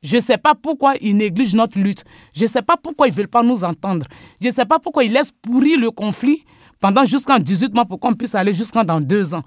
je 0.03 0.17
ne 0.17 0.21
sais 0.21 0.37
pas 0.37 0.53
pourquoi 0.53 0.95
ils 1.01 1.15
négligent 1.15 1.55
notre 1.55 1.79
lutte. 1.79 2.03
Je 2.35 2.43
ne 2.43 2.49
sais 2.49 2.61
pas 2.61 2.77
pourquoi 2.77 3.07
ils 3.07 3.11
ne 3.11 3.15
veulent 3.15 3.27
pas 3.27 3.41
nous 3.41 3.63
entendre. 3.63 4.05
Je 4.41 4.47
ne 4.49 4.53
sais 4.53 4.65
pas 4.65 4.77
pourquoi 4.77 5.03
ils 5.05 5.11
laissent 5.11 5.31
pourrir 5.31 5.79
le 5.79 5.89
conflit 5.91 6.43
pendant 6.79 7.05
jusqu'en 7.05 7.39
18 7.39 7.73
mois 7.73 7.85
pour 7.85 7.99
qu'on 7.99 8.13
puisse 8.13 8.35
aller 8.35 8.51
jusqu'en 8.53 8.83
dans 8.83 8.99
deux 8.99 9.33
ans. 9.33 9.43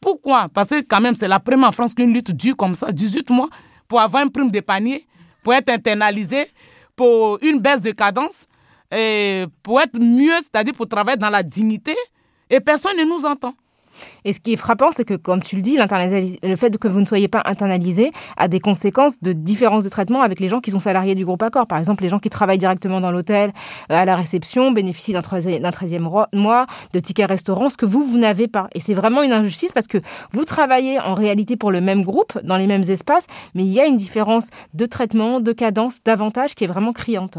Pourquoi? 0.00 0.50
Parce 0.50 0.68
que 0.68 0.82
quand 0.82 1.00
même, 1.00 1.14
c'est 1.14 1.28
la 1.28 1.40
première 1.40 1.70
en 1.70 1.72
France 1.72 1.94
qu'une 1.94 2.12
lutte 2.12 2.32
dure 2.32 2.56
comme 2.56 2.74
ça, 2.74 2.92
18 2.92 3.30
mois, 3.30 3.48
pour 3.88 4.00
avoir 4.00 4.22
une 4.22 4.30
prime 4.30 4.50
de 4.50 4.60
panier, 4.60 5.06
pour 5.42 5.54
être 5.54 5.70
internalisé, 5.70 6.46
pour 6.94 7.38
une 7.42 7.58
baisse 7.58 7.80
de 7.80 7.90
cadence, 7.90 8.46
pour 9.62 9.80
être 9.80 9.98
mieux, 9.98 10.36
c'est-à-dire 10.42 10.74
pour 10.74 10.86
travailler 10.86 11.16
dans 11.16 11.30
la 11.30 11.42
dignité, 11.42 11.94
et 12.50 12.60
personne 12.60 12.96
ne 12.98 13.04
nous 13.04 13.24
entend. 13.24 13.54
Et 14.24 14.32
ce 14.32 14.40
qui 14.40 14.52
est 14.52 14.56
frappant, 14.56 14.90
c'est 14.92 15.04
que, 15.04 15.14
comme 15.14 15.42
tu 15.42 15.56
le 15.56 15.62
dis, 15.62 15.76
le 15.76 16.56
fait 16.56 16.76
que 16.78 16.88
vous 16.88 17.00
ne 17.00 17.04
soyez 17.04 17.28
pas 17.28 17.42
internalisé 17.44 18.12
a 18.36 18.48
des 18.48 18.60
conséquences 18.60 19.20
de 19.20 19.32
différences 19.32 19.84
de 19.84 19.88
traitement 19.88 20.22
avec 20.22 20.40
les 20.40 20.48
gens 20.48 20.60
qui 20.60 20.70
sont 20.70 20.78
salariés 20.78 21.14
du 21.14 21.24
groupe 21.24 21.42
Accord. 21.42 21.66
Par 21.66 21.78
exemple, 21.78 22.02
les 22.02 22.08
gens 22.08 22.18
qui 22.18 22.30
travaillent 22.30 22.58
directement 22.58 23.00
dans 23.00 23.10
l'hôtel, 23.10 23.52
euh, 23.90 23.94
à 23.94 24.04
la 24.04 24.16
réception, 24.16 24.72
bénéficient 24.72 25.12
d'un 25.12 25.20
13e 25.20 26.26
mois, 26.32 26.66
de 26.92 26.98
tickets 26.98 27.28
restaurant, 27.28 27.68
ce 27.68 27.76
que 27.76 27.86
vous, 27.86 28.04
vous 28.04 28.18
n'avez 28.18 28.48
pas. 28.48 28.68
Et 28.74 28.80
c'est 28.80 28.94
vraiment 28.94 29.22
une 29.22 29.32
injustice 29.32 29.72
parce 29.72 29.86
que 29.86 29.98
vous 30.32 30.44
travaillez 30.44 30.98
en 31.00 31.14
réalité 31.14 31.56
pour 31.56 31.70
le 31.70 31.80
même 31.80 32.02
groupe, 32.02 32.38
dans 32.42 32.56
les 32.56 32.66
mêmes 32.66 32.88
espaces, 32.88 33.26
mais 33.54 33.64
il 33.64 33.72
y 33.72 33.80
a 33.80 33.86
une 33.86 33.96
différence 33.96 34.48
de 34.74 34.86
traitement, 34.86 35.40
de 35.40 35.52
cadence, 35.52 35.98
d'avantage 36.04 36.54
qui 36.54 36.64
est 36.64 36.68
vraiment 36.68 36.92
criante. 36.92 37.38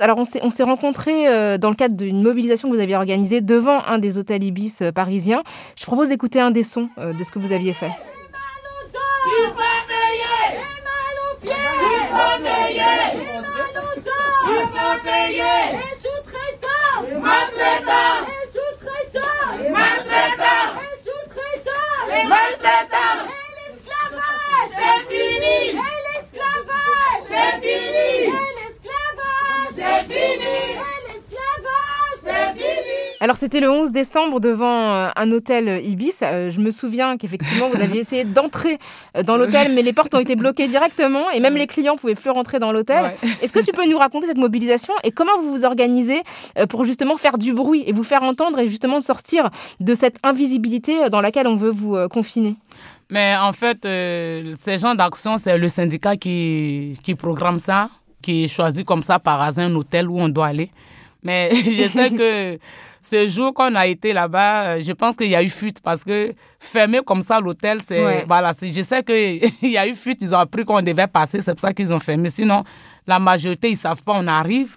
Alors, 0.00 0.16
on 0.16 0.24
s'est 0.24 0.62
rencontrés 0.62 1.28
euh, 1.28 1.58
dans 1.58 1.68
le 1.68 1.74
cadre 1.74 1.94
d'une 1.94 2.22
mobilisation 2.22 2.70
que 2.70 2.74
vous 2.74 2.80
aviez 2.80 2.96
organisée 2.96 3.42
devant 3.42 3.84
un 3.84 3.98
des 3.98 4.16
hôtels 4.16 4.42
Ibis 4.42 4.78
euh, 4.80 4.92
parisiens. 4.92 5.42
Je 5.78 5.84
propose 5.84 6.08
d'écouter 6.08 6.40
un 6.40 6.50
des 6.50 6.62
sons 6.62 6.88
euh, 6.96 7.12
de 7.12 7.22
ce 7.22 7.30
que 7.30 7.38
vous 7.38 7.52
aviez 7.52 7.74
fait. 7.74 7.90
C'est 24.72 25.02
fini. 25.08 25.78
L'esclavage 26.14 27.30
C'est 29.80 30.20
Alors 33.22 33.36
c'était 33.36 33.60
le 33.60 33.70
11 33.70 33.90
décembre 33.90 34.40
devant 34.40 34.92
euh, 34.92 35.08
un 35.14 35.30
hôtel 35.30 35.84
Ibis. 35.86 36.20
Euh, 36.22 36.48
je 36.48 36.58
me 36.58 36.70
souviens 36.70 37.18
qu'effectivement 37.18 37.68
vous 37.68 37.80
aviez 37.80 38.00
essayé 38.00 38.24
d'entrer 38.24 38.78
euh, 39.14 39.22
dans 39.22 39.36
l'hôtel, 39.36 39.72
mais 39.74 39.82
les 39.82 39.92
portes 39.92 40.14
ont 40.14 40.20
été 40.20 40.36
bloquées 40.36 40.68
directement 40.68 41.30
et 41.30 41.40
même 41.40 41.54
les 41.54 41.66
clients 41.66 41.96
pouvaient 41.96 42.14
plus 42.14 42.30
rentrer 42.30 42.58
dans 42.58 42.72
l'hôtel. 42.72 43.12
Est-ce 43.42 43.52
que 43.52 43.62
tu 43.62 43.72
peux 43.72 43.86
nous 43.86 43.98
raconter 43.98 44.26
cette 44.26 44.38
mobilisation 44.38 44.94
et 45.04 45.10
comment 45.10 45.38
vous 45.42 45.50
vous 45.54 45.64
organisez 45.66 46.22
pour 46.70 46.84
justement 46.84 47.16
faire 47.16 47.36
du 47.36 47.52
bruit 47.52 47.84
et 47.86 47.92
vous 47.92 48.04
faire 48.04 48.22
entendre 48.22 48.58
et 48.58 48.68
justement 48.68 49.02
sortir 49.02 49.50
de 49.80 49.94
cette 49.94 50.16
invisibilité 50.22 51.10
dans 51.10 51.20
laquelle 51.20 51.46
on 51.46 51.56
veut 51.56 51.70
vous 51.70 51.96
confiner? 52.08 52.56
Mais 53.10 53.36
en 53.36 53.52
fait, 53.52 53.80
ces 53.82 54.78
gens 54.78 54.94
d'action, 54.94 55.36
c'est 55.36 55.58
le 55.58 55.68
syndicat 55.68 56.16
qui, 56.16 56.98
qui 57.04 57.14
programme 57.14 57.58
ça, 57.58 57.90
qui 58.20 58.48
choisit 58.48 58.84
comme 58.84 59.02
ça 59.02 59.18
par 59.18 59.40
hasard 59.40 59.66
un 59.66 59.74
hôtel 59.74 60.08
où 60.08 60.18
on 60.20 60.28
doit 60.28 60.48
aller. 60.48 60.70
Mais 61.22 61.50
je 61.54 61.88
sais 61.88 62.10
que 62.10 62.58
ce 63.02 63.28
jour 63.28 63.54
qu'on 63.54 63.74
a 63.74 63.86
été 63.86 64.12
là-bas, 64.12 64.62
euh, 64.62 64.82
je 64.82 64.92
pense 64.92 65.16
qu'il 65.16 65.28
y 65.28 65.34
a 65.34 65.42
eu 65.42 65.48
fuite 65.48 65.80
parce 65.82 66.04
que 66.04 66.34
fermer 66.58 67.00
comme 67.04 67.22
ça 67.22 67.40
l'hôtel, 67.40 67.80
c'est. 67.86 68.24
Voilà, 68.26 68.52
je 68.60 68.82
sais 68.82 69.02
qu'il 69.02 69.52
y 69.70 69.78
a 69.78 69.86
eu 69.86 69.94
fuite, 69.94 70.18
ils 70.20 70.34
ont 70.34 70.38
appris 70.38 70.64
qu'on 70.64 70.82
devait 70.82 71.06
passer, 71.06 71.40
c'est 71.40 71.52
pour 71.52 71.60
ça 71.60 71.72
qu'ils 71.72 71.92
ont 71.92 71.98
fermé. 71.98 72.28
Sinon, 72.28 72.64
la 73.06 73.18
majorité, 73.18 73.68
ils 73.68 73.74
ne 73.74 73.78
savent 73.78 74.02
pas, 74.02 74.14
on 74.16 74.26
arrive. 74.26 74.76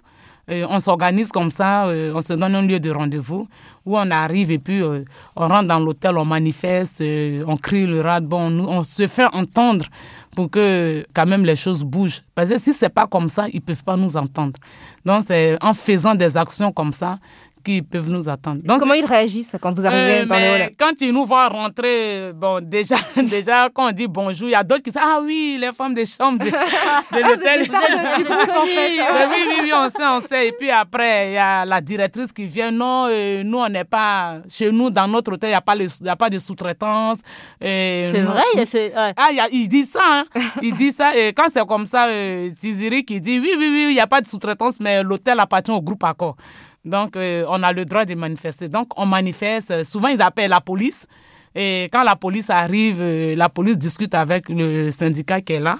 Euh, 0.50 0.66
on 0.68 0.78
s'organise 0.78 1.32
comme 1.32 1.50
ça, 1.50 1.86
euh, 1.86 2.12
on 2.14 2.20
se 2.20 2.34
donne 2.34 2.54
un 2.54 2.60
lieu 2.60 2.78
de 2.78 2.90
rendez-vous 2.90 3.48
où 3.86 3.96
on 3.96 4.10
arrive 4.10 4.50
et 4.50 4.58
puis 4.58 4.82
on 4.82 5.48
rentre 5.48 5.68
dans 5.68 5.80
l'hôtel, 5.80 6.18
on 6.18 6.26
manifeste, 6.26 7.02
on 7.02 7.56
crie 7.56 7.86
le 7.86 8.02
rat, 8.02 8.20
bon, 8.20 8.50
on 8.68 8.84
se 8.84 9.06
fait 9.06 9.24
entendre 9.32 9.86
pour 10.34 10.50
que 10.50 11.04
quand 11.14 11.26
même 11.26 11.44
les 11.44 11.56
choses 11.56 11.82
bougent. 11.84 12.22
Parce 12.34 12.50
que 12.50 12.58
si 12.58 12.72
c'est 12.72 12.88
pas 12.88 13.06
comme 13.06 13.28
ça, 13.28 13.46
ils 13.52 13.60
peuvent 13.60 13.84
pas 13.84 13.96
nous 13.96 14.16
entendre. 14.16 14.58
Donc 15.04 15.24
c'est 15.26 15.56
en 15.62 15.74
faisant 15.74 16.14
des 16.14 16.36
actions 16.36 16.72
comme 16.72 16.92
ça 16.92 17.18
qui 17.64 17.82
peuvent 17.82 18.10
nous 18.10 18.28
attendre. 18.28 18.60
Donc, 18.62 18.78
Comment 18.80 18.94
ils 18.94 19.04
réagissent 19.04 19.56
quand 19.60 19.72
vous 19.74 19.84
arrivez 19.86 20.20
euh, 20.20 20.26
dans 20.26 20.36
les 20.36 20.44
halls 20.44 20.70
Quand 20.78 20.92
ils 21.00 21.12
nous 21.12 21.24
voient 21.24 21.48
rentrer, 21.48 22.32
bon, 22.34 22.60
déjà, 22.62 22.96
déjà 23.16 23.68
quand 23.72 23.88
on 23.88 23.92
dit 23.92 24.06
bonjour, 24.06 24.48
il 24.48 24.52
y 24.52 24.54
a 24.54 24.62
d'autres 24.62 24.82
qui 24.82 24.90
disent 24.90 25.02
Ah 25.02 25.20
oui, 25.22 25.58
les 25.60 25.72
femmes 25.72 25.94
des 25.94 26.04
chambres 26.04 26.44
de, 26.44 26.50
de 26.50 26.54
ah, 26.56 27.02
l'hôtel. 27.10 27.62
oui, 27.70 29.00
oui, 29.30 29.56
oui, 29.62 29.72
on 29.74 29.88
sait, 29.88 30.06
on 30.06 30.20
sait. 30.20 30.48
Et 30.48 30.52
puis 30.52 30.70
après, 30.70 31.30
il 31.30 31.34
y 31.34 31.38
a 31.38 31.64
la 31.64 31.80
directrice 31.80 32.32
qui 32.32 32.44
vient 32.44 32.70
Non, 32.70 33.06
euh, 33.08 33.42
nous, 33.42 33.58
on 33.58 33.68
n'est 33.68 33.84
pas. 33.84 34.38
Chez 34.48 34.70
nous, 34.70 34.90
dans 34.90 35.08
notre 35.08 35.32
hôtel, 35.32 35.48
il 35.48 35.52
n'y 35.52 35.56
a, 35.56 35.60
pas 35.60 35.74
a 36.06 36.16
pas 36.16 36.30
de 36.30 36.38
sous-traitance. 36.38 37.18
C'est 37.60 38.20
vrai, 38.20 38.66
c'est. 38.66 38.92
Ah, 38.94 39.32
y 39.32 39.40
a, 39.40 39.48
il 39.50 39.68
dit 39.68 39.86
ça, 39.86 40.00
hein. 40.04 40.24
Il 40.60 40.74
dit 40.74 40.92
ça. 40.92 41.16
Et 41.16 41.32
quand 41.32 41.46
c'est 41.52 41.66
comme 41.66 41.86
ça, 41.86 42.06
euh, 42.08 42.50
Tiziri 42.50 43.04
qui 43.04 43.20
dit 43.20 43.38
Oui, 43.38 43.50
oui, 43.56 43.68
oui, 43.70 43.86
il 43.90 43.94
n'y 43.94 44.00
a 44.00 44.06
pas 44.06 44.20
de 44.20 44.26
sous-traitance, 44.26 44.80
mais 44.80 45.02
l'hôtel 45.02 45.40
appartient 45.40 45.70
au 45.70 45.80
groupe 45.80 46.04
Accor. 46.04 46.36
Donc, 46.84 47.16
euh, 47.16 47.44
on 47.48 47.62
a 47.62 47.72
le 47.72 47.84
droit 47.84 48.04
de 48.04 48.14
manifester. 48.14 48.68
Donc, 48.68 48.88
on 48.96 49.06
manifeste. 49.06 49.84
Souvent, 49.84 50.08
ils 50.08 50.20
appellent 50.20 50.50
la 50.50 50.60
police. 50.60 51.06
Et 51.54 51.84
quand 51.92 52.02
la 52.02 52.16
police 52.16 52.50
arrive, 52.50 53.00
euh, 53.00 53.34
la 53.36 53.48
police 53.48 53.78
discute 53.78 54.14
avec 54.14 54.48
le 54.48 54.90
syndicat 54.90 55.40
qui 55.40 55.54
est 55.54 55.60
là 55.60 55.78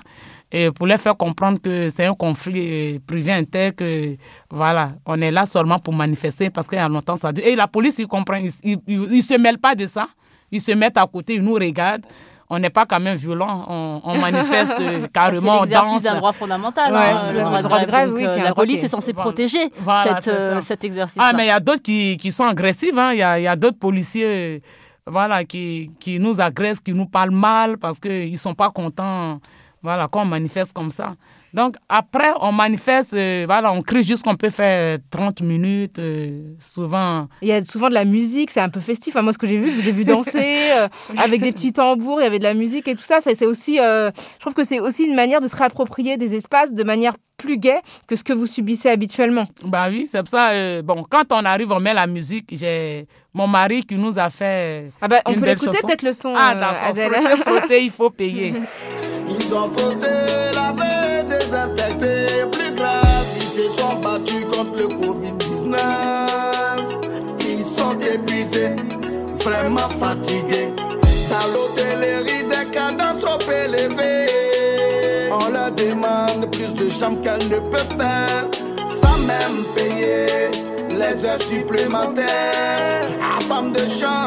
et 0.52 0.70
pour 0.70 0.86
leur 0.86 1.00
faire 1.00 1.16
comprendre 1.16 1.60
que 1.60 1.88
c'est 1.88 2.04
un 2.04 2.12
conflit 2.12 2.94
euh, 2.94 2.98
privé 3.04 3.32
interne, 3.32 3.72
que 3.72 4.16
voilà, 4.48 4.92
on 5.04 5.20
est 5.20 5.32
là 5.32 5.46
seulement 5.46 5.80
pour 5.80 5.92
manifester 5.92 6.48
parce 6.48 6.68
qu'il 6.68 6.78
y 6.78 6.80
a 6.80 6.88
longtemps 6.88 7.16
ça 7.16 7.32
dure. 7.32 7.44
Et 7.44 7.56
la 7.56 7.66
police, 7.66 7.98
ils 7.98 8.06
comprennent, 8.06 8.48
ils 8.62 8.78
ne 8.86 9.20
se 9.20 9.36
mêlent 9.36 9.58
pas 9.58 9.74
de 9.74 9.84
ça. 9.84 10.06
Ils 10.52 10.60
se 10.60 10.70
mettent 10.70 10.96
à 10.96 11.08
côté, 11.08 11.34
ils 11.34 11.42
nous 11.42 11.54
regardent 11.54 12.06
on 12.50 12.58
n'est 12.58 12.70
pas 12.70 12.84
quand 12.86 13.00
même 13.00 13.16
violent, 13.16 14.00
on, 14.04 14.18
manifeste 14.18 14.74
carrément, 15.12 15.62
on 15.62 15.66
danse. 15.66 16.02
C'est 16.02 16.08
d'un 16.08 16.16
droit 16.16 16.32
fondamental. 16.32 16.94
Hein, 16.94 17.32
le, 17.32 17.62
droit, 17.62 17.80
de 17.80 17.86
grève, 17.86 18.12
oui. 18.12 18.26
Euh, 18.26 18.36
la 18.36 18.54
police 18.54 18.84
est 18.84 18.88
censée 18.88 19.12
protéger 19.12 19.70
euh, 19.86 20.60
cet 20.60 20.84
exercice. 20.84 21.20
Ah, 21.20 21.32
mais 21.34 21.44
il 21.44 21.48
y 21.48 21.50
a 21.50 21.60
d'autres 21.60 21.82
qui, 21.82 22.30
sont 22.30 22.44
agressifs. 22.44 22.96
Hein. 22.96 23.12
Il 23.12 23.18
y 23.18 23.22
a, 23.22 23.56
d'autres 23.56 23.78
policiers 23.78 24.62
voilà, 25.06 25.44
qui, 25.44 25.90
qui 26.00 26.18
nous 26.18 26.40
agressent, 26.40 26.80
qui 26.80 26.92
nous 26.92 27.06
parlent 27.06 27.30
mal 27.30 27.78
parce 27.78 27.98
qu'ils 27.98 28.32
ne 28.32 28.36
sont 28.36 28.54
pas 28.54 28.70
contents 28.70 29.38
voilà, 29.82 30.08
quand 30.08 30.22
on 30.22 30.26
manifeste 30.26 30.72
comme 30.72 30.90
ça. 30.90 31.14
Donc, 31.54 31.76
après, 31.88 32.32
on 32.40 32.50
manifeste, 32.50 33.14
euh, 33.14 33.44
voilà, 33.46 33.70
on 33.72 33.80
crie 33.80 34.02
juste 34.02 34.24
qu'on 34.24 34.34
peut 34.34 34.50
faire 34.50 34.98
30 35.10 35.40
minutes, 35.42 36.00
euh, 36.00 36.52
souvent. 36.58 37.28
Il 37.42 37.48
y 37.48 37.52
a 37.52 37.62
souvent 37.62 37.88
de 37.88 37.94
la 37.94 38.04
musique, 38.04 38.50
c'est 38.50 38.60
un 38.60 38.68
peu 38.68 38.80
festif. 38.80 39.14
moi, 39.14 39.32
ce 39.32 39.38
que 39.38 39.46
j'ai 39.46 39.58
vu, 39.58 39.70
je 39.70 39.76
vous 39.80 39.88
ai 39.88 39.92
vu 39.92 40.04
danser 40.04 40.72
euh, 40.72 40.88
avec 41.16 41.40
des 41.40 41.52
petits 41.52 41.72
tambours, 41.72 42.20
il 42.20 42.24
y 42.24 42.26
avait 42.26 42.40
de 42.40 42.44
la 42.44 42.54
musique 42.54 42.88
et 42.88 42.96
tout 42.96 43.04
ça. 43.04 43.18
C'est 43.22 43.46
aussi, 43.46 43.76
je 43.76 44.10
trouve 44.40 44.54
que 44.54 44.64
c'est 44.64 44.80
aussi 44.80 45.04
une 45.04 45.14
manière 45.14 45.40
de 45.40 45.46
se 45.46 45.54
réapproprier 45.54 46.16
des 46.16 46.34
espaces 46.34 46.72
de 46.72 46.82
manière 46.82 47.14
plus 47.36 47.56
gaie 47.56 47.82
que 48.08 48.16
ce 48.16 48.24
que 48.24 48.32
vous 48.32 48.46
subissez 48.46 48.88
habituellement. 48.88 49.46
Bah 49.64 49.86
oui, 49.88 50.08
c'est 50.10 50.20
pour 50.20 50.28
ça. 50.28 50.82
bon, 50.82 51.04
quand 51.08 51.30
on 51.30 51.44
arrive, 51.44 51.70
on 51.70 51.78
met 51.78 51.94
la 51.94 52.08
musique. 52.08 52.48
J'ai 52.50 53.06
mon 53.32 53.46
mari 53.46 53.84
qui 53.84 53.94
nous 53.94 54.18
a 54.18 54.28
fait. 54.28 54.90
Ah 55.00 55.06
bah, 55.06 55.20
on 55.24 55.34
peut 55.34 55.46
l'écouter 55.46 55.78
peut-être 55.82 56.02
le 56.02 56.12
son. 56.12 56.34
Ah 56.36 56.56
d'accord. 56.56 57.12
Frotter, 57.12 57.42
frotter, 57.42 57.84
il 57.84 57.90
faut 57.90 58.10
payer. 58.10 58.54
Ils 59.28 59.54
ont 59.54 59.68
désinfectés. 59.68 60.53
Vraiment 69.64 69.88
fatigués. 69.88 70.70
Dans 71.30 71.48
l'hôtellerie, 71.52 72.44
des 72.44 72.70
cadences 72.70 73.20
trop 73.20 73.38
élevées. 73.50 75.30
On 75.32 75.50
leur 75.52 75.70
demande 75.72 76.50
plus 76.52 76.74
de 76.74 76.90
chambres 76.90 77.20
qu'elles 77.22 77.48
ne 77.48 77.58
peuvent 77.70 77.96
faire. 77.98 78.44
Sans 78.88 79.18
même 79.18 79.64
payer 79.74 80.50
les 80.90 81.24
heures 81.24 81.40
supplémentaires. 81.40 83.08
À 83.36 83.40
femme 83.40 83.72
de 83.72 83.80
chambre, 83.80 84.23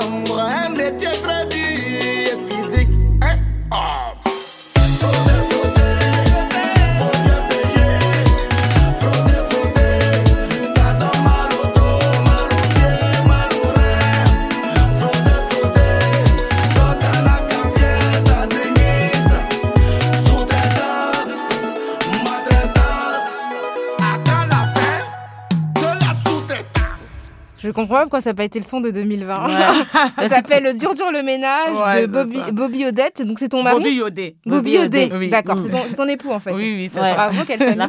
comprends 27.78 27.96
pas 27.96 28.02
pourquoi 28.02 28.22
ça 28.22 28.32
n'a 28.32 28.34
pas 28.34 28.44
été 28.44 28.60
le 28.60 28.66
son 28.66 28.82
de 28.82 28.90
2020. 28.90 29.48
ça 30.20 30.30
s'appelle 30.30 30.78
Dur 30.78 30.96
Dur 30.96 31.12
le 31.12 31.22
ménage 31.22 32.02
de 32.02 32.08
Bobby, 32.08 32.40
Bobby, 32.52 32.86
Odette. 32.86 33.22
Donc 33.22 33.40
c'est 33.40 33.50
ton 33.50 33.64
mari 33.64 33.78
Bobby 33.78 34.02
Odette. 34.02 34.36
Bobby, 34.46 34.78
Odette. 34.78 35.30
D'accord, 35.30 35.58
c'est 35.64 35.96
ton, 35.96 36.08
époux 36.08 36.32
en 36.32 36.40
fait. 36.40 36.52
Oui, 36.52 36.74
oui, 36.76 36.90
c'est 36.92 37.00
ça. 37.00 37.14
Bravo, 37.14 37.42
quelle 37.46 37.60
famille. 37.60 37.78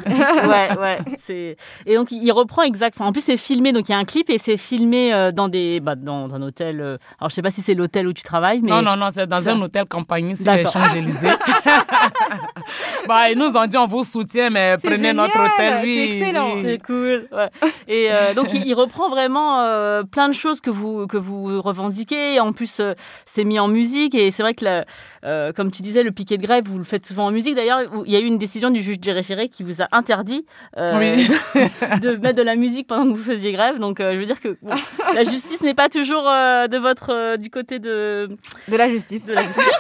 ouais, 0.48 0.78
ouais. 0.78 1.56
Et 1.86 1.96
donc 1.96 2.12
il 2.12 2.30
reprend 2.32 2.62
exactement. 2.62 3.08
En 3.08 3.12
plus 3.12 3.22
c'est 3.22 3.36
filmé, 3.36 3.72
donc 3.72 3.88
il 3.88 3.92
y 3.92 3.94
a 3.94 3.98
un 3.98 4.04
clip 4.04 4.28
et 4.30 4.38
c'est 4.38 4.56
filmé 4.56 5.12
euh, 5.12 5.32
dans 5.32 5.48
des, 5.48 5.80
bah, 5.80 5.94
dans 5.94 6.34
un 6.34 6.42
hôtel. 6.42 6.80
Euh, 6.80 6.98
alors 7.18 7.30
je 7.30 7.34
sais 7.34 7.42
pas 7.42 7.50
si 7.50 7.62
c'est 7.62 7.74
l'hôtel 7.74 8.06
où 8.06 8.12
tu 8.12 8.22
travailles, 8.22 8.60
mais 8.62 8.70
non, 8.70 8.82
non, 8.82 8.96
non, 8.96 9.08
c'est 9.12 9.26
dans 9.26 9.48
un 9.48 9.60
hôtel 9.60 9.86
campagne, 9.86 10.34
c'est 10.34 10.54
les 10.54 10.64
Champs 10.64 10.94
Élysées. 10.94 11.28
bah 13.08 13.30
ils 13.30 13.38
nous 13.38 13.56
ont 13.56 13.66
dit 13.66 13.76
on 13.76 13.86
vous 13.86 14.04
soutient, 14.04 14.50
mais 14.50 14.76
prenez 14.82 15.12
notre 15.12 15.38
hôtel. 15.38 15.80
Oui, 15.82 15.96
c'est 15.96 16.18
excellent, 16.18 16.50
c'est 16.62 16.78
cool. 16.84 17.28
Et 17.86 18.10
euh, 18.10 18.34
donc 18.34 18.52
il, 18.52 18.66
il 18.66 18.74
reprend 18.74 19.08
vraiment 19.08 19.60
euh, 19.60 19.77
plein 20.10 20.28
de 20.28 20.34
choses 20.34 20.60
que 20.60 20.70
vous, 20.70 21.06
que 21.06 21.16
vous 21.16 21.60
revendiquez. 21.60 22.40
En 22.40 22.52
plus, 22.52 22.80
euh, 22.80 22.94
c'est 23.26 23.44
mis 23.44 23.58
en 23.58 23.68
musique. 23.68 24.14
Et 24.14 24.30
c'est 24.30 24.42
vrai 24.42 24.54
que, 24.54 24.84
euh, 25.24 25.52
comme 25.52 25.70
tu 25.70 25.82
disais, 25.82 26.02
le 26.02 26.10
piquet 26.10 26.36
de 26.36 26.42
grève, 26.42 26.64
vous 26.66 26.78
le 26.78 26.84
faites 26.84 27.06
souvent 27.06 27.26
en 27.26 27.30
musique. 27.30 27.54
D'ailleurs, 27.54 27.80
il 28.06 28.12
y 28.12 28.16
a 28.16 28.20
eu 28.20 28.24
une 28.24 28.38
décision 28.38 28.70
du 28.70 28.82
juge 28.82 29.00
du 29.00 29.10
référé 29.10 29.48
qui 29.48 29.62
vous 29.62 29.82
a 29.82 29.88
interdit 29.92 30.44
de 30.76 32.16
mettre 32.16 32.36
de 32.36 32.42
la 32.42 32.56
musique 32.56 32.86
pendant 32.86 33.04
que 33.12 33.16
vous 33.16 33.22
faisiez 33.22 33.52
grève. 33.52 33.78
Donc, 33.78 33.98
je 34.00 34.16
veux 34.16 34.26
dire 34.26 34.40
que 34.40 34.56
la 35.14 35.24
justice 35.24 35.60
n'est 35.62 35.74
pas 35.74 35.88
toujours 35.88 36.24
de 36.24 36.78
votre, 36.78 37.36
du 37.36 37.50
côté 37.50 37.78
de... 37.78 38.28
De 38.68 38.76
la 38.76 38.88
justice. 38.88 39.26
De 39.26 39.34
la 39.34 39.42
justice. 39.42 39.64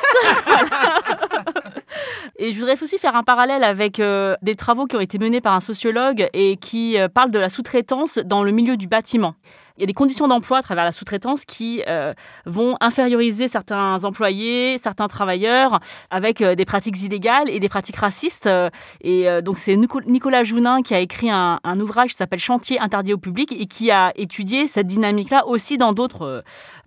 Et 2.40 2.52
je 2.52 2.58
voudrais 2.58 2.80
aussi 2.80 2.98
faire 2.98 3.16
un 3.16 3.24
parallèle 3.24 3.64
avec 3.64 4.00
des 4.00 4.54
travaux 4.54 4.86
qui 4.86 4.96
ont 4.96 5.00
été 5.00 5.18
menés 5.18 5.40
par 5.40 5.54
un 5.54 5.60
sociologue 5.60 6.28
et 6.32 6.56
qui 6.56 6.96
parlent 7.12 7.30
de 7.30 7.38
la 7.38 7.48
sous-traitance 7.48 8.18
dans 8.18 8.44
le 8.44 8.52
milieu 8.52 8.76
du 8.76 8.86
bâtiment 8.86 9.34
il 9.78 9.82
y 9.82 9.84
a 9.84 9.86
des 9.86 9.94
conditions 9.94 10.26
d'emploi 10.26 10.58
à 10.58 10.62
travers 10.62 10.84
la 10.84 10.90
sous-traitance 10.90 11.44
qui 11.44 11.84
euh, 11.86 12.12
vont 12.46 12.76
inférioriser 12.80 13.46
certains 13.46 14.02
employés, 14.02 14.76
certains 14.78 15.06
travailleurs 15.06 15.78
avec 16.10 16.42
euh, 16.42 16.56
des 16.56 16.64
pratiques 16.64 17.00
illégales 17.00 17.48
et 17.48 17.60
des 17.60 17.68
pratiques 17.68 17.96
racistes. 17.96 18.46
Euh, 18.46 18.70
et 19.02 19.28
donc 19.42 19.58
c'est 19.58 19.76
Nicolas 19.76 20.42
Jounin 20.42 20.82
qui 20.82 20.94
a 20.94 21.00
écrit 21.00 21.30
un, 21.30 21.60
un 21.62 21.80
ouvrage 21.80 22.10
qui 22.10 22.16
s'appelle 22.16 22.40
Chantier 22.40 22.80
interdit 22.80 23.12
au 23.12 23.18
public 23.18 23.52
et 23.52 23.66
qui 23.66 23.90
a 23.90 24.12
étudié 24.16 24.66
cette 24.66 24.86
dynamique-là 24.86 25.46
aussi 25.46 25.78
dans 25.78 25.92
d'autres 25.92 26.42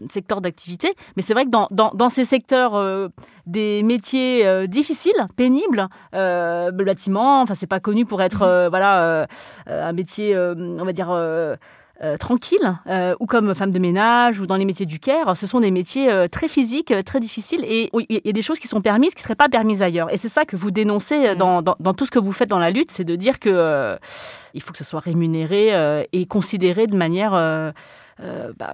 secteurs 0.10 0.42
d'activité. 0.42 0.94
Mais 1.16 1.24
c'est 1.24 1.34
vrai 1.34 1.46
que 1.46 1.50
dans, 1.50 1.68
dans, 1.72 1.92
dans 1.94 2.10
ces 2.10 2.26
secteurs 2.26 3.10
des 3.46 3.84
métiers 3.84 4.68
difficiles, 4.68 5.28
pénibles, 5.36 5.88
le 6.14 6.84
bâtiment, 6.84 7.42
enfin 7.42 7.56
c'est 7.56 7.68
pas 7.68 7.80
connu 7.80 8.06
pour 8.06 8.22
être 8.22 8.68
voilà 8.70 9.28
un 9.68 9.94
métier, 9.94 10.38
on 10.38 10.84
va 10.84 10.94
dire 10.94 11.10
euh, 12.04 12.18
tranquilles, 12.18 12.80
euh, 12.88 13.16
ou 13.20 13.26
comme 13.26 13.54
femme 13.56 13.72
de 13.72 13.80
ménage, 13.80 14.40
ou 14.40 14.46
dans 14.46 14.56
les 14.56 14.66
métiers 14.66 14.86
du 14.86 15.00
care, 15.00 15.38
ce 15.38 15.48
sont 15.48 15.60
des 15.60 15.72
métiers 15.72 16.10
très 16.30 16.48
physiques, 16.48 16.94
très 17.06 17.20
difficiles, 17.20 17.64
et 17.64 17.90
il 18.10 18.22
y 18.26 18.30
a 18.30 18.32
des 18.34 18.42
choses 18.42 18.60
qui 18.60 18.68
sont 18.68 18.82
permises, 18.82 19.14
qui 19.14 19.22
ne 19.22 19.24
seraient 19.24 19.36
pas 19.36 19.50
permises 19.50 19.82
ailleurs. 19.82 20.12
Et 20.14 20.18
c'est 20.18 20.30
ça 20.30 20.46
que 20.46 20.56
vous 20.56 20.72
dénoncez 20.72 21.36
dans, 21.36 21.62
dans, 21.62 21.76
dans, 21.80 21.94
tout 21.94 22.06
ce 22.06 22.12
que 22.12 22.20
vous 22.20 22.32
faites 22.32 22.50
dans 22.50 22.60
la 22.60 22.72
lutte, 22.72 22.92
c'est 22.92 23.04
de 23.04 23.16
dire 23.16 23.40
que 23.40 23.98
il 24.54 24.62
faut 24.62 24.72
que 24.72 24.78
ce 24.78 24.84
soit 24.84 25.00
rémunéré 25.00 25.72
et 26.12 26.26
considéré 26.26 26.88
de 26.88 26.96
manière 26.96 27.34
euh, 28.24 28.52
bah, 28.58 28.74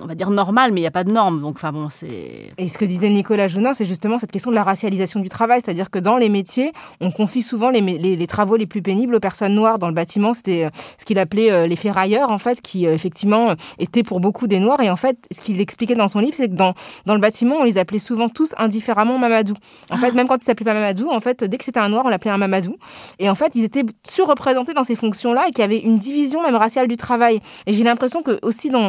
on 0.00 0.06
va 0.06 0.14
dire 0.14 0.30
normal, 0.30 0.72
mais 0.72 0.80
il 0.80 0.82
n'y 0.82 0.88
a 0.88 0.92
pas 0.92 1.04
de 1.04 1.12
normes. 1.12 1.40
Donc, 1.40 1.56
enfin 1.56 1.72
bon, 1.72 1.88
c'est. 1.88 2.52
Et 2.58 2.68
ce 2.68 2.76
que 2.76 2.84
disait 2.84 3.08
Nicolas 3.08 3.48
Jounin, 3.48 3.72
c'est 3.72 3.86
justement 3.86 4.18
cette 4.18 4.30
question 4.30 4.50
de 4.50 4.56
la 4.56 4.64
racialisation 4.64 5.20
du 5.20 5.28
travail, 5.28 5.60
c'est-à-dire 5.64 5.90
que 5.90 5.98
dans 5.98 6.16
les 6.18 6.28
métiers, 6.28 6.72
on 7.00 7.10
confie 7.10 7.42
souvent 7.42 7.70
les, 7.70 7.80
les, 7.80 8.26
travaux 8.26 8.56
les 8.56 8.66
plus 8.66 8.82
pénibles 8.82 9.14
aux 9.14 9.20
personnes 9.20 9.54
noires. 9.54 9.78
Dans 9.78 9.88
le 9.88 9.94
bâtiment, 9.94 10.34
c'était 10.34 10.64
euh, 10.64 10.70
ce 10.98 11.04
qu'il 11.04 11.18
appelait 11.18 11.50
euh, 11.50 11.66
les 11.66 11.76
ferrailleurs, 11.76 12.30
en 12.30 12.38
fait, 12.38 12.60
qui 12.60 12.84
effectivement 12.86 13.54
étaient 13.78 14.02
pour 14.02 14.20
beaucoup 14.20 14.46
des 14.46 14.60
noirs. 14.60 14.80
Et 14.80 14.90
en 14.90 14.96
fait, 14.96 15.16
ce 15.30 15.40
qu'il 15.40 15.60
expliquait 15.60 15.94
dans 15.94 16.08
son 16.08 16.20
livre, 16.20 16.34
c'est 16.36 16.48
que 16.48 16.54
dans, 16.54 16.74
dans 17.06 17.14
le 17.14 17.20
bâtiment, 17.20 17.56
on 17.60 17.64
les 17.64 17.78
appelait 17.78 17.98
souvent 17.98 18.28
tous 18.28 18.54
indifféremment 18.58 19.18
Mamadou. 19.18 19.54
En 19.90 19.96
fait, 19.96 20.08
ah. 20.12 20.14
même 20.14 20.28
quand 20.28 20.36
ils 20.36 20.44
s'appelaient 20.44 20.64
pas 20.64 20.74
Mamadou, 20.74 21.08
en 21.10 21.20
fait, 21.20 21.44
dès 21.44 21.56
que 21.56 21.64
c'était 21.64 21.80
un 21.80 21.88
noir, 21.88 22.04
on 22.04 22.08
l'appelait 22.08 22.30
un 22.30 22.38
Mamadou. 22.38 22.76
Et 23.18 23.30
en 23.30 23.34
fait, 23.34 23.52
ils 23.54 23.64
étaient 23.64 23.84
surreprésentés 24.06 24.74
dans 24.74 24.84
ces 24.84 24.96
fonctions-là 24.96 25.46
et 25.48 25.50
qu'il 25.50 25.60
y 25.60 25.64
avait 25.64 25.78
une 25.78 25.98
division 25.98 26.42
même 26.42 26.56
raciale 26.56 26.88
du 26.88 26.96
travail. 26.96 27.40
Et 27.66 27.72
j'ai 27.72 27.84
l'impression 27.84 28.22
que 28.22 28.38
aussi 28.42 28.68
dans 28.68 28.81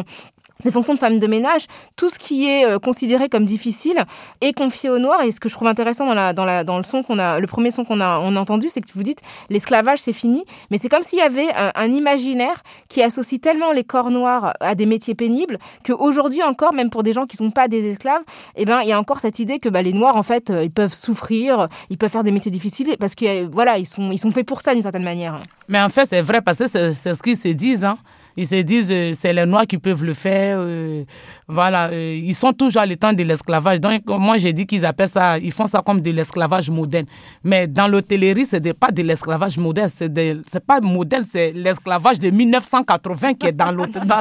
ces 0.60 0.70
fonctions 0.70 0.94
de 0.94 0.98
femme 0.98 1.18
de 1.18 1.26
ménage, 1.26 1.66
tout 1.96 2.10
ce 2.10 2.18
qui 2.18 2.48
est 2.48 2.64
euh, 2.64 2.78
considéré 2.78 3.28
comme 3.28 3.44
difficile 3.44 4.04
est 4.40 4.52
confié 4.52 4.88
aux 4.88 4.98
Noirs. 4.98 5.22
Et 5.22 5.32
ce 5.32 5.40
que 5.40 5.48
je 5.48 5.54
trouve 5.54 5.68
intéressant 5.68 6.06
dans, 6.32 6.76
le 6.78 6.82
son 6.84 7.02
qu'on 7.02 7.18
a, 7.18 7.40
le 7.40 7.46
premier 7.46 7.70
son 7.70 7.84
qu'on 7.84 8.00
a, 8.00 8.18
entendu, 8.18 8.68
c'est 8.70 8.80
que 8.80 8.86
vous 8.94 9.02
dites 9.02 9.20
l'esclavage 9.50 9.98
c'est 10.00 10.12
fini, 10.12 10.44
mais 10.70 10.78
c'est 10.78 10.88
comme 10.88 11.02
s'il 11.02 11.18
y 11.18 11.22
avait 11.22 11.48
un, 11.74 11.90
imaginaire 11.90 12.62
qui 12.88 13.02
associe 13.02 13.40
tellement 13.40 13.72
les 13.72 13.84
corps 13.84 14.10
noirs 14.10 14.54
à 14.60 14.74
des 14.74 14.86
métiers 14.86 15.14
pénibles 15.14 15.58
qu'aujourd'hui 15.84 16.42
encore, 16.42 16.72
même 16.72 16.90
pour 16.90 17.02
des 17.02 17.12
gens 17.12 17.26
qui 17.26 17.36
sont 17.36 17.50
pas 17.50 17.68
des 17.68 17.90
esclaves, 17.90 18.22
eh 18.56 18.64
ben 18.64 18.80
il 18.82 18.88
y 18.88 18.92
a 18.92 18.98
encore 18.98 19.20
cette 19.20 19.38
idée 19.38 19.58
que 19.58 19.68
bah, 19.68 19.82
les 19.82 19.92
Noirs 19.92 20.16
en 20.16 20.22
fait 20.22 20.50
euh, 20.50 20.64
ils 20.64 20.70
peuvent 20.70 20.94
souffrir, 20.94 21.68
ils 21.90 21.98
peuvent 21.98 22.10
faire 22.10 22.24
des 22.24 22.32
métiers 22.32 22.50
difficiles 22.50 22.96
parce 22.98 23.14
que 23.14 23.50
voilà 23.52 23.78
ils 23.78 23.86
sont 23.86 24.10
ils 24.10 24.18
sont 24.18 24.30
faits 24.30 24.46
pour 24.46 24.60
ça 24.60 24.72
d'une 24.72 24.82
certaine 24.82 25.04
manière. 25.04 25.40
Mais 25.68 25.80
en 25.80 25.88
fait 25.88 26.06
c'est 26.06 26.22
vrai 26.22 26.40
parce 26.40 26.58
que 26.58 26.66
c'est 26.66 27.14
ce 27.14 27.22
qu'ils 27.22 27.36
se 27.36 27.48
disent. 27.48 27.84
Hein. 27.84 27.98
Ils 28.36 28.46
se 28.46 28.56
disent 28.56 28.90
euh, 28.92 29.12
c'est 29.14 29.32
les 29.32 29.46
Noirs 29.46 29.66
qui 29.66 29.78
peuvent 29.78 30.04
le 30.04 30.14
faire. 30.14 30.58
Euh, 30.60 31.04
voilà, 31.48 31.88
euh, 31.88 32.18
ils 32.20 32.34
sont 32.34 32.52
toujours 32.52 32.82
à 32.82 32.86
l'état 32.86 33.12
de 33.12 33.22
l'esclavage. 33.22 33.80
Donc 33.80 34.02
moi 34.06 34.38
j'ai 34.38 34.52
dit 34.52 34.66
qu'ils 34.66 34.84
appellent 34.84 35.08
ça, 35.08 35.38
ils 35.38 35.52
font 35.52 35.66
ça 35.66 35.82
comme 35.84 36.00
de 36.00 36.10
l'esclavage 36.10 36.70
moderne. 36.70 37.06
Mais 37.42 37.66
dans 37.66 37.88
l'hôtellerie, 37.88 38.46
c'est 38.46 38.72
pas 38.72 38.90
de 38.90 39.02
l'esclavage 39.02 39.56
moderne, 39.58 39.90
c'est 39.90 40.66
pas 40.66 40.80
modèle, 40.80 41.24
c'est 41.24 41.52
l'esclavage 41.52 42.18
de 42.18 42.30
1980 42.30 43.34
qui 43.34 43.46
est 43.46 43.52
dans 43.52 43.70
l'hôtel. 43.70 44.02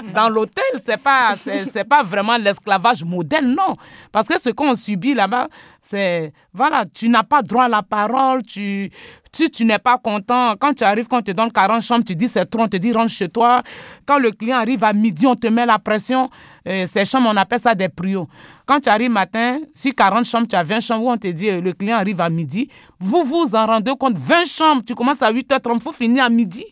Dans 0.14 0.28
l'hôtel, 0.28 0.80
c'est 0.84 0.96
pas 0.96 1.34
c'est 1.36 1.84
pas 1.84 2.02
vraiment 2.02 2.36
l'esclavage 2.36 3.04
moderne, 3.04 3.54
non. 3.54 3.76
Parce 4.12 4.26
que 4.28 4.38
ce 4.40 4.50
qu'on 4.50 4.74
subit 4.74 5.14
là-bas, 5.14 5.48
c'est 5.82 6.32
voilà, 6.52 6.84
tu 6.92 7.08
n'as 7.08 7.22
pas 7.22 7.42
droit 7.42 7.64
à 7.64 7.68
la 7.68 7.82
parole, 7.82 8.42
tu 8.42 8.90
si 9.32 9.50
tu 9.50 9.64
n'es 9.64 9.78
pas 9.78 9.98
content, 9.98 10.54
quand 10.58 10.74
tu 10.74 10.84
arrives, 10.84 11.06
quand 11.06 11.18
on 11.18 11.22
te 11.22 11.30
donne 11.30 11.52
40 11.52 11.82
chambres, 11.82 12.04
tu 12.04 12.16
dis 12.16 12.28
c'est 12.28 12.44
trop, 12.46 12.62
on 12.62 12.68
te 12.68 12.76
dit 12.76 12.92
rentre 12.92 13.10
chez 13.10 13.28
toi. 13.28 13.62
Quand 14.04 14.18
le 14.18 14.32
client 14.32 14.56
arrive 14.56 14.82
à 14.84 14.92
midi, 14.92 15.26
on 15.26 15.34
te 15.34 15.46
met 15.46 15.66
la 15.66 15.78
pression. 15.78 16.28
Euh, 16.66 16.86
ces 16.90 17.04
chambres, 17.04 17.28
on 17.30 17.36
appelle 17.36 17.60
ça 17.60 17.74
des 17.74 17.88
prios. 17.88 18.28
Quand 18.66 18.80
tu 18.80 18.88
arrives 18.88 19.10
matin, 19.10 19.60
si 19.72 19.94
40 19.94 20.24
chambres, 20.24 20.48
tu 20.48 20.56
as 20.56 20.62
20 20.62 20.80
chambres, 20.80 21.06
on 21.06 21.16
te 21.16 21.28
dit 21.28 21.48
euh, 21.48 21.60
le 21.60 21.72
client 21.72 21.96
arrive 21.96 22.20
à 22.20 22.28
midi. 22.28 22.68
Vous 22.98 23.22
vous 23.22 23.54
en 23.54 23.66
rendez 23.66 23.92
compte, 23.98 24.18
20 24.18 24.44
chambres, 24.46 24.82
tu 24.84 24.94
commences 24.94 25.22
à 25.22 25.32
8h30, 25.32 25.74
il 25.76 25.80
faut 25.80 25.92
finir 25.92 26.24
à 26.24 26.28
midi 26.30 26.64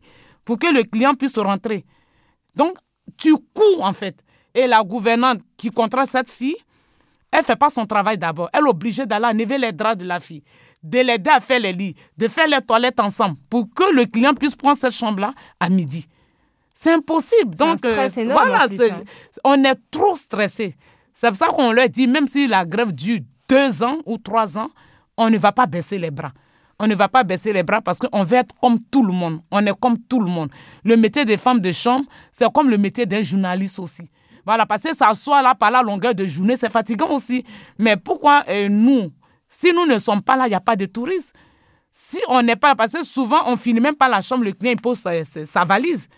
pour 0.44 0.58
que 0.58 0.66
le 0.72 0.82
client 0.82 1.14
puisse 1.14 1.38
rentrer. 1.38 1.84
Donc, 2.56 2.76
tu 3.16 3.34
cours 3.54 3.82
en 3.82 3.92
fait. 3.92 4.16
Et 4.54 4.66
la 4.66 4.82
gouvernante 4.82 5.40
qui 5.56 5.70
contrate 5.70 6.08
cette 6.08 6.30
fille, 6.30 6.56
elle 7.30 7.40
ne 7.40 7.44
fait 7.44 7.56
pas 7.56 7.70
son 7.70 7.86
travail 7.86 8.18
d'abord. 8.18 8.48
Elle 8.52 8.64
est 8.64 8.68
obligée 8.68 9.06
d'aller 9.06 9.26
enlever 9.26 9.58
les 9.58 9.72
draps 9.72 9.98
de 9.98 10.06
la 10.06 10.18
fille 10.18 10.42
de 10.82 11.00
l'aider 11.00 11.30
à 11.30 11.40
faire 11.40 11.60
les 11.60 11.72
lits, 11.72 11.94
de 12.16 12.28
faire 12.28 12.46
les 12.46 12.60
toilettes 12.60 13.00
ensemble 13.00 13.36
pour 13.50 13.66
que 13.74 13.92
le 13.92 14.06
client 14.06 14.34
puisse 14.34 14.54
prendre 14.54 14.78
cette 14.78 14.92
chambre-là 14.92 15.32
à 15.60 15.68
midi. 15.68 16.08
C'est 16.74 16.92
impossible. 16.92 17.56
Donc, 17.56 17.84
un 17.84 17.88
euh, 17.88 18.08
voilà, 18.30 18.66
hein. 18.66 19.02
on 19.42 19.64
est 19.64 19.76
trop 19.90 20.14
stressé. 20.14 20.76
C'est 21.12 21.26
pour 21.26 21.36
ça 21.36 21.46
qu'on 21.48 21.72
leur 21.72 21.88
dit, 21.88 22.06
même 22.06 22.28
si 22.28 22.46
la 22.46 22.64
grève 22.64 22.92
dure 22.92 23.18
deux 23.48 23.82
ans 23.82 23.98
ou 24.06 24.18
trois 24.18 24.56
ans, 24.56 24.70
on 25.16 25.28
ne 25.28 25.38
va 25.38 25.50
pas 25.50 25.66
baisser 25.66 25.98
les 25.98 26.12
bras. 26.12 26.32
On 26.78 26.86
ne 26.86 26.94
va 26.94 27.08
pas 27.08 27.24
baisser 27.24 27.52
les 27.52 27.64
bras 27.64 27.80
parce 27.80 27.98
qu'on 27.98 28.22
veut 28.22 28.36
être 28.36 28.54
comme 28.62 28.78
tout 28.78 29.04
le 29.04 29.12
monde. 29.12 29.40
On 29.50 29.66
est 29.66 29.76
comme 29.80 29.98
tout 29.98 30.20
le 30.20 30.30
monde. 30.30 30.50
Le 30.84 30.96
métier 30.96 31.24
des 31.24 31.36
femmes 31.36 31.58
de 31.58 31.72
chambre, 31.72 32.04
c'est 32.30 32.50
comme 32.52 32.70
le 32.70 32.78
métier 32.78 33.04
d'un 33.04 33.22
journaliste 33.22 33.80
aussi. 33.80 34.08
Voilà, 34.46 34.64
parce 34.64 34.82
que 34.82 34.94
s'asseoir 34.94 35.42
là 35.42 35.56
par 35.56 35.72
la 35.72 35.82
longueur 35.82 36.14
de 36.14 36.24
journée, 36.26 36.54
c'est 36.54 36.70
fatigant 36.70 37.10
aussi. 37.10 37.44
Mais 37.78 37.96
pourquoi 37.96 38.44
euh, 38.48 38.68
nous, 38.68 39.10
si 39.48 39.72
nous 39.72 39.86
ne 39.86 39.98
sommes 39.98 40.22
pas 40.22 40.36
là, 40.36 40.46
il 40.46 40.50
n'y 40.50 40.54
a 40.54 40.60
pas 40.60 40.76
de 40.76 40.86
touristes. 40.86 41.34
Si 41.92 42.18
on 42.28 42.42
n'est 42.42 42.56
pas 42.56 42.68
là, 42.68 42.76
parce 42.76 42.92
que 42.92 43.04
souvent, 43.04 43.42
on 43.46 43.56
finit 43.56 43.80
même 43.80 43.96
pas 43.96 44.08
la 44.08 44.20
chambre, 44.20 44.44
le 44.44 44.52
client 44.52 44.76
pose 44.76 44.98
sa, 44.98 45.64
valise. 45.64 46.08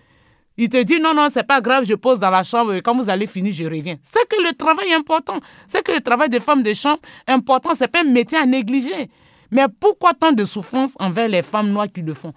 Il 0.57 0.68
te 0.68 0.83
dit 0.83 1.01
non, 1.01 1.14
non, 1.14 1.28
c'est 1.33 1.47
pas 1.47 1.61
grave, 1.61 1.85
je 1.85 1.95
pose 1.95 2.18
dans 2.18 2.28
la 2.28 2.43
chambre, 2.43 2.74
quand 2.78 2.95
vous 2.95 3.09
allez 3.09 3.26
finir, 3.26 3.53
je 3.53 3.64
reviens. 3.64 3.97
C'est 4.03 4.28
que 4.28 4.43
le 4.43 4.53
travail 4.53 4.89
est 4.89 4.95
important. 4.95 5.39
C'est 5.66 5.83
que 5.83 5.93
le 5.93 6.01
travail 6.01 6.28
des 6.28 6.41
femmes 6.41 6.62
de 6.62 6.72
chambre 6.74 7.01
est 7.26 7.33
important, 7.33 7.70
c'est 7.74 7.89
pas 7.89 8.01
un 8.01 8.05
métier 8.05 8.37
à 8.37 8.45
négliger. 8.45 9.09
Mais 9.51 9.66
pourquoi 9.81 10.12
tant 10.12 10.33
de 10.33 10.45
souffrance 10.45 10.95
envers 10.99 11.28
les 11.28 11.43
femmes 11.43 11.70
noires 11.70 11.89
qui 11.93 12.03
le 12.03 12.14
font? 12.14 12.35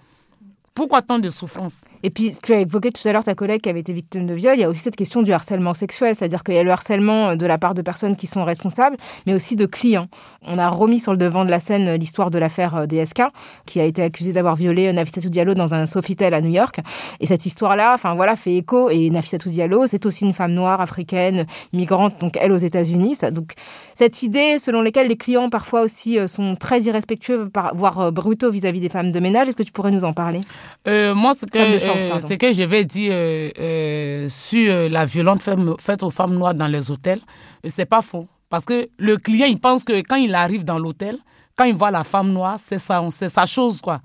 Pourquoi 0.74 1.02
tant 1.02 1.20
de 1.20 1.30
souffrance? 1.30 1.82
Et 2.02 2.10
puis, 2.10 2.32
tu 2.42 2.52
as 2.52 2.58
évoqué 2.58 2.90
tout 2.90 3.06
à 3.06 3.12
l'heure 3.12 3.22
ta 3.22 3.36
collègue 3.36 3.60
qui 3.60 3.68
avait 3.68 3.78
été 3.78 3.92
victime 3.92 4.26
de 4.26 4.34
viol. 4.34 4.56
Il 4.56 4.60
y 4.60 4.64
a 4.64 4.68
aussi 4.68 4.80
cette 4.80 4.96
question 4.96 5.22
du 5.22 5.32
harcèlement 5.32 5.72
sexuel, 5.72 6.16
c'est-à-dire 6.16 6.42
qu'il 6.42 6.54
y 6.54 6.58
a 6.58 6.64
le 6.64 6.70
harcèlement 6.72 7.30
euh, 7.30 7.36
de 7.36 7.46
la 7.46 7.58
part 7.58 7.74
de 7.74 7.80
personnes 7.80 8.16
qui 8.16 8.26
sont 8.26 8.44
responsables, 8.44 8.96
mais 9.24 9.34
aussi 9.34 9.54
de 9.54 9.66
clients. 9.66 10.08
On 10.42 10.58
a 10.58 10.68
remis 10.68 10.98
sur 10.98 11.12
le 11.12 11.18
devant 11.18 11.44
de 11.44 11.50
la 11.52 11.60
scène 11.60 11.86
euh, 11.86 11.96
l'histoire 11.96 12.32
de 12.32 12.40
l'affaire 12.40 12.74
euh, 12.74 12.86
DSK, 12.86 13.22
qui 13.66 13.78
a 13.78 13.84
été 13.84 14.02
accusée 14.02 14.32
d'avoir 14.32 14.56
violé 14.56 14.92
Nafissatou 14.92 15.28
Diallo 15.28 15.54
dans 15.54 15.74
un 15.74 15.86
Sofitel 15.86 16.34
à 16.34 16.40
New 16.40 16.50
York. 16.50 16.80
Et 17.20 17.26
cette 17.26 17.46
histoire-là, 17.46 17.94
enfin 17.94 18.16
voilà, 18.16 18.34
fait 18.34 18.56
écho. 18.56 18.90
Et 18.90 19.10
Nafissatou 19.10 19.50
Diallo, 19.50 19.86
c'est 19.86 20.06
aussi 20.06 20.24
une 20.24 20.34
femme 20.34 20.54
noire, 20.54 20.80
africaine, 20.80 21.46
migrante, 21.72 22.20
donc 22.20 22.36
elle 22.40 22.50
aux 22.50 22.56
États-Unis. 22.56 23.16
Donc 23.30 23.52
cette 23.94 24.24
idée 24.24 24.58
selon 24.58 24.82
laquelle 24.82 25.06
les 25.06 25.16
clients 25.16 25.50
parfois 25.50 25.82
aussi 25.82 26.18
sont 26.26 26.56
très 26.56 26.82
irrespectueux, 26.82 27.48
voire 27.74 28.10
brutaux 28.10 28.50
vis-à-vis 28.50 28.80
des 28.80 28.88
femmes 28.88 29.12
de 29.12 29.20
ménage, 29.20 29.46
est-ce 29.46 29.56
que 29.56 29.62
tu 29.62 29.72
pourrais 29.72 29.92
nous 29.92 30.04
en 30.04 30.12
parler? 30.12 30.40
Moi, 30.86 31.34
ce 31.34 31.46
que 31.46 31.58
euh, 31.58 32.18
ce 32.18 32.34
que 32.34 32.52
je 32.52 32.62
vais 32.62 32.84
dire 32.84 33.12
euh, 33.14 33.50
euh, 33.58 34.28
sur 34.28 34.90
la 34.90 35.04
violence 35.04 35.48
faite 35.80 36.02
aux 36.02 36.10
femmes 36.10 36.34
noires 36.34 36.54
dans 36.54 36.66
les 36.66 36.90
hôtels, 36.90 37.20
c'est 37.66 37.86
pas 37.86 38.02
faux. 38.02 38.26
Parce 38.50 38.64
que 38.64 38.88
le 38.98 39.16
client, 39.16 39.46
il 39.46 39.58
pense 39.58 39.84
que 39.84 40.00
quand 40.02 40.16
il 40.16 40.34
arrive 40.34 40.64
dans 40.64 40.78
l'hôtel, 40.78 41.18
quand 41.56 41.64
il 41.64 41.74
voit 41.74 41.90
la 41.90 42.04
femme 42.04 42.32
noire, 42.32 42.58
c'est 42.58 42.78
c'est 43.10 43.28
sa 43.28 43.46
chose, 43.46 43.80
quoi. 43.80 44.00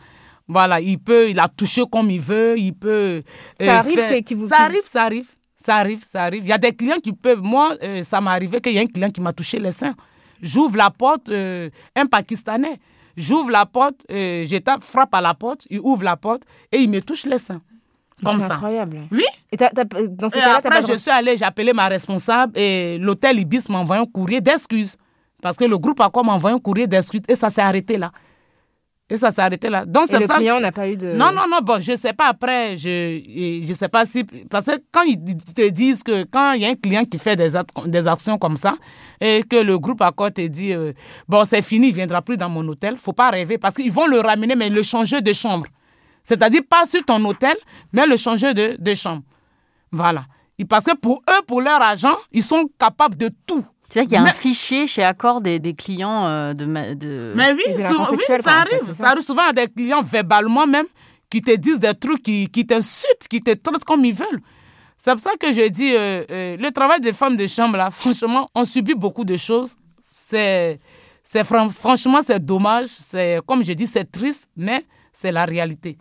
Voilà, 0.48 0.80
il 0.80 0.98
peut, 0.98 1.30
il 1.30 1.40
a 1.40 1.48
touché 1.48 1.84
comme 1.92 2.10
il 2.10 2.22
veut, 2.22 2.58
il 2.58 2.74
peut. 2.74 3.22
ça 3.60 3.80
arrive 3.80 4.24
qui 4.24 4.34
vous. 4.34 4.48
Ça 4.48 4.62
arrive, 4.62 4.86
ça 4.86 5.04
arrive, 5.04 5.28
ça 5.56 5.76
arrive, 5.76 6.04
ça 6.04 6.24
arrive. 6.24 6.44
Il 6.44 6.50
y 6.50 6.54
a 6.54 6.58
des 6.58 6.74
clients 6.74 7.00
qui 7.04 7.12
peuvent. 7.14 7.42
Moi, 7.42 7.76
ça 8.04 8.22
m'est 8.22 8.32
arrivé 8.32 8.62
qu'il 8.62 8.74
y 8.74 8.80
a 8.80 8.82
un 8.82 8.88
client 8.88 9.10
qui 9.10 9.22
m'a 9.22 9.34
touché 9.34 9.60
les 9.60 9.72
seins. 9.72 9.94
J'ouvre 10.42 10.78
la 10.78 10.90
porte, 10.90 11.30
un 11.30 12.06
Pakistanais. 12.10 12.80
J'ouvre 13.20 13.52
la 13.52 13.66
porte, 13.66 14.06
je 14.10 14.58
tape, 14.58 14.82
frappe 14.82 15.14
à 15.14 15.20
la 15.20 15.34
porte, 15.34 15.68
il 15.70 15.80
ouvre 15.80 16.04
la 16.04 16.16
porte 16.16 16.44
et 16.72 16.78
il 16.78 16.90
me 16.90 17.02
touche 17.02 17.26
les 17.26 17.38
seins. 17.38 17.62
C'est 18.24 18.30
incroyable. 18.30 19.02
Oui. 19.12 19.26
Et, 19.52 19.58
dans 19.58 20.30
ce 20.30 20.36
cas-là, 20.36 20.58
après, 20.64 20.82
je 20.84 20.98
suis 20.98 21.12
allée, 21.12 21.36
j'ai 21.38 21.46
appelé 21.46 21.74
ma 21.74 21.88
responsable 21.88 22.58
et 22.58 22.98
l'hôtel 22.98 23.40
Ibis 23.40 23.70
m'a 23.70 23.80
envoyé 23.80 24.02
un 24.02 24.06
courrier 24.06 24.42
d'excuses. 24.42 24.96
Parce 25.42 25.58
que 25.58 25.66
le 25.66 25.78
groupe 25.78 26.00
a 26.02 26.10
m'a 26.24 26.34
envoyé 26.34 26.56
un 26.56 26.60
courrier 26.60 26.88
d'excuses 26.88 27.22
et 27.28 27.36
ça 27.36 27.50
s'est 27.50 27.62
arrêté 27.62 27.98
là. 27.98 28.12
Et 29.12 29.18
ça 29.18 29.32
s'est 29.32 29.42
arrêté 29.42 29.70
là. 29.70 29.86
Donc, 29.86 30.12
et 30.12 30.20
le 30.20 30.28
client 30.28 30.60
n'a 30.60 30.72
pas 30.72 30.88
eu 30.88 30.96
de... 30.96 31.14
Non, 31.14 31.32
non, 31.32 31.48
non, 31.50 31.60
bon, 31.64 31.82
je 31.82 31.94
ne 31.94 31.98
sais 31.98 32.14
pas 32.14 32.28
après, 32.28 32.78
je 32.78 33.68
ne 33.68 33.74
sais 33.74 33.90
pas 33.90 34.06
si... 34.06 34.24
Parce 34.24 34.66
que 34.68 34.84
quand 34.92 35.02
ils 35.02 35.18
te 35.38 35.68
disent 35.70 36.04
que 36.04 36.24
quand 36.26 36.52
il 36.54 36.62
y 36.62 36.66
a 36.66 36.70
un 36.70 36.76
client 36.76 37.04
qui 37.06 37.18
fait 37.18 37.36
des, 37.36 37.54
des 37.88 38.08
actions 38.08 38.38
comme 38.38 38.56
ça 38.56 38.76
et 39.20 39.44
que 39.50 39.56
le 39.56 39.80
groupe 39.80 40.02
Accord 40.04 40.32
te 40.32 40.46
dit, 40.46 40.74
euh, 40.74 40.94
bon, 41.28 41.44
c'est 41.44 41.64
fini, 41.64 41.88
il 41.88 41.92
ne 41.92 41.96
viendra 41.96 42.22
plus 42.22 42.38
dans 42.38 42.50
mon 42.50 42.68
hôtel, 42.68 42.98
faut 42.98 43.14
pas 43.14 43.32
rêver 43.32 43.58
parce 43.58 43.74
qu'ils 43.74 43.92
vont 43.92 44.06
le 44.06 44.20
ramener, 44.20 44.56
mais 44.56 44.70
le 44.70 44.84
changer 44.84 45.22
de 45.22 45.34
chambre. 45.34 45.66
C'est-à-dire 46.24 46.62
pas 46.70 46.86
sur 46.86 47.04
ton 47.04 47.24
hôtel, 47.26 47.56
mais 47.92 48.06
le 48.06 48.16
changer 48.16 48.54
de, 48.54 48.76
de 48.80 48.94
chambre. 48.94 49.24
Voilà. 49.92 50.26
Parce 50.70 50.86
que 50.86 50.96
pour 50.96 51.24
eux, 51.28 51.42
pour 51.48 51.62
leur 51.62 51.82
argent, 51.82 52.16
ils 52.32 52.44
sont 52.44 52.70
capables 52.78 53.18
de 53.18 53.32
tout. 53.48 53.66
C'est-à-dire 53.90 54.10
qu'il 54.10 54.24
y 54.24 54.28
a 54.28 54.30
un 54.30 54.34
fichier 54.34 54.86
chez 54.86 55.04
Accor 55.04 55.42
des, 55.42 55.58
des 55.58 55.74
clients 55.74 56.26
euh, 56.28 56.54
de, 56.54 56.94
de... 56.94 57.34
Mais 57.36 57.54
oui, 57.54 57.64
ça 58.40 58.60
arrive. 58.60 58.94
ça 58.94 59.08
arrive 59.10 59.24
souvent 59.24 59.48
à 59.50 59.54
des 59.54 59.68
clients 59.68 60.04
verbalement 60.04 60.68
même 60.68 60.86
qui 61.30 61.42
te 61.42 61.56
disent 61.56 61.80
des 61.80 61.94
trucs, 61.96 62.22
qui, 62.24 62.48
qui 62.50 62.66
t'insultent, 62.66 63.28
qui 63.28 63.42
te 63.42 63.52
traitent 63.52 63.84
comme 63.86 64.06
ils 64.06 64.14
veulent. 64.14 64.42
C'est 64.98 65.12
pour 65.12 65.20
ça 65.20 65.32
que 65.40 65.52
je 65.52 65.68
dis, 65.70 65.94
euh, 65.96 66.24
euh, 66.30 66.58
le 66.58 66.72
travail 66.72 67.00
des 67.00 67.14
femmes 67.14 67.38
de 67.38 67.48
chambre, 67.48 67.78
là, 67.78 67.90
franchement, 67.90 68.50
on 68.54 68.64
subit 68.64 68.96
beaucoup 68.96 69.24
de 69.24 69.38
choses. 69.38 69.76
C'est, 70.14 70.78
c'est 71.24 71.44
franchement, 71.44 72.20
c'est 72.24 72.44
dommage. 72.44 72.88
C'est, 72.88 73.40
comme 73.48 73.64
je 73.64 73.74
dis, 73.74 73.88
c'est 73.88 74.12
triste, 74.12 74.50
mais 74.56 74.86
c'est 75.14 75.32
la 75.32 75.46
réalité 75.46 75.98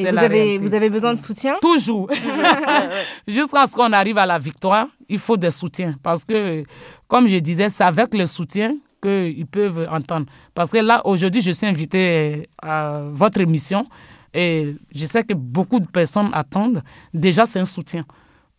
Et 0.00 0.10
vous 0.10 0.18
avez, 0.18 0.58
vous 0.58 0.74
avez 0.74 0.90
besoin 0.90 1.14
de 1.14 1.18
soutien 1.18 1.56
Toujours. 1.60 2.08
Jusqu'à 3.28 3.66
ce 3.66 3.74
qu'on 3.74 3.92
arrive 3.92 4.18
à 4.18 4.26
la 4.26 4.38
victoire, 4.38 4.86
il 5.08 5.18
faut 5.18 5.36
des 5.36 5.50
soutiens. 5.50 5.96
Parce 6.02 6.24
que, 6.24 6.64
comme 7.08 7.26
je 7.28 7.36
disais, 7.36 7.68
c'est 7.68 7.84
avec 7.84 8.14
le 8.14 8.26
soutien 8.26 8.74
qu'ils 9.02 9.46
peuvent 9.46 9.88
entendre. 9.90 10.26
Parce 10.54 10.70
que 10.70 10.78
là, 10.78 11.00
aujourd'hui, 11.04 11.40
je 11.40 11.50
suis 11.52 11.66
invité 11.66 12.48
à 12.62 13.02
votre 13.10 13.40
émission 13.40 13.86
et 14.32 14.76
je 14.94 15.06
sais 15.06 15.24
que 15.24 15.34
beaucoup 15.34 15.80
de 15.80 15.86
personnes 15.86 16.30
attendent. 16.32 16.82
Déjà, 17.12 17.46
c'est 17.46 17.58
un 17.58 17.64
soutien. 17.64 18.04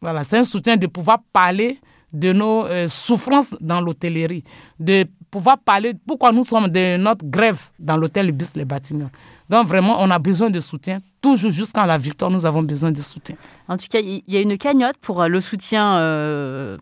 Voilà, 0.02 0.24
c'est 0.24 0.38
un 0.38 0.44
soutien 0.44 0.78
de 0.78 0.88
pouvoir 0.88 1.20
parler 1.32 1.80
de 2.12 2.34
nos 2.34 2.66
euh, 2.66 2.88
souffrances 2.90 3.56
dans 3.62 3.80
l'hôtellerie, 3.80 4.44
de 4.80 5.06
pouvoir 5.30 5.58
parler 5.58 5.94
pourquoi 6.06 6.32
nous 6.32 6.44
sommes 6.44 6.68
de 6.68 6.98
notre 6.98 7.26
grève 7.26 7.70
dans 7.80 7.96
l'hôtel 7.96 8.32
Bis 8.32 8.54
les 8.56 8.66
bâtiments. 8.66 9.10
Donc 9.50 9.68
vraiment, 9.68 9.98
on 10.02 10.10
a 10.12 10.20
besoin 10.20 10.50
de 10.50 10.60
soutien. 10.60 11.00
Toujours 11.22 11.52
jusqu'à 11.52 11.86
la 11.86 11.98
victoire, 11.98 12.32
nous 12.32 12.46
avons 12.46 12.64
besoin 12.64 12.92
de 12.92 13.02
soutien. 13.02 13.36
En 13.68 13.78
tout 13.78 13.86
cas, 13.90 14.00
il 14.00 14.24
y 14.28 14.38
a 14.38 14.42
une 14.42 14.58
cagnotte 14.58 14.98
pour 15.02 15.22
euh, 15.22 15.28
le 15.28 15.40
soutien 15.40 15.98
euh, 15.98 16.78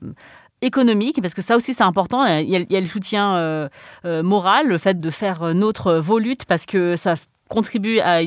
économique, 0.61 1.21
parce 1.21 1.33
que 1.33 1.41
ça 1.41 1.55
aussi 1.57 1.73
c'est 1.73 1.83
important. 1.83 2.25
Il 2.25 2.49
y, 2.49 2.75
a, 2.75 2.79
le 2.79 2.85
soutien 2.85 3.69
moral, 4.03 4.67
le 4.67 4.77
fait 4.77 4.99
de 4.99 5.09
faire 5.09 5.53
notre 5.53 5.93
volute, 5.93 6.45
parce 6.45 6.65
que 6.65 6.95
ça 6.95 7.15
contribue 7.49 7.99
à, 7.99 8.19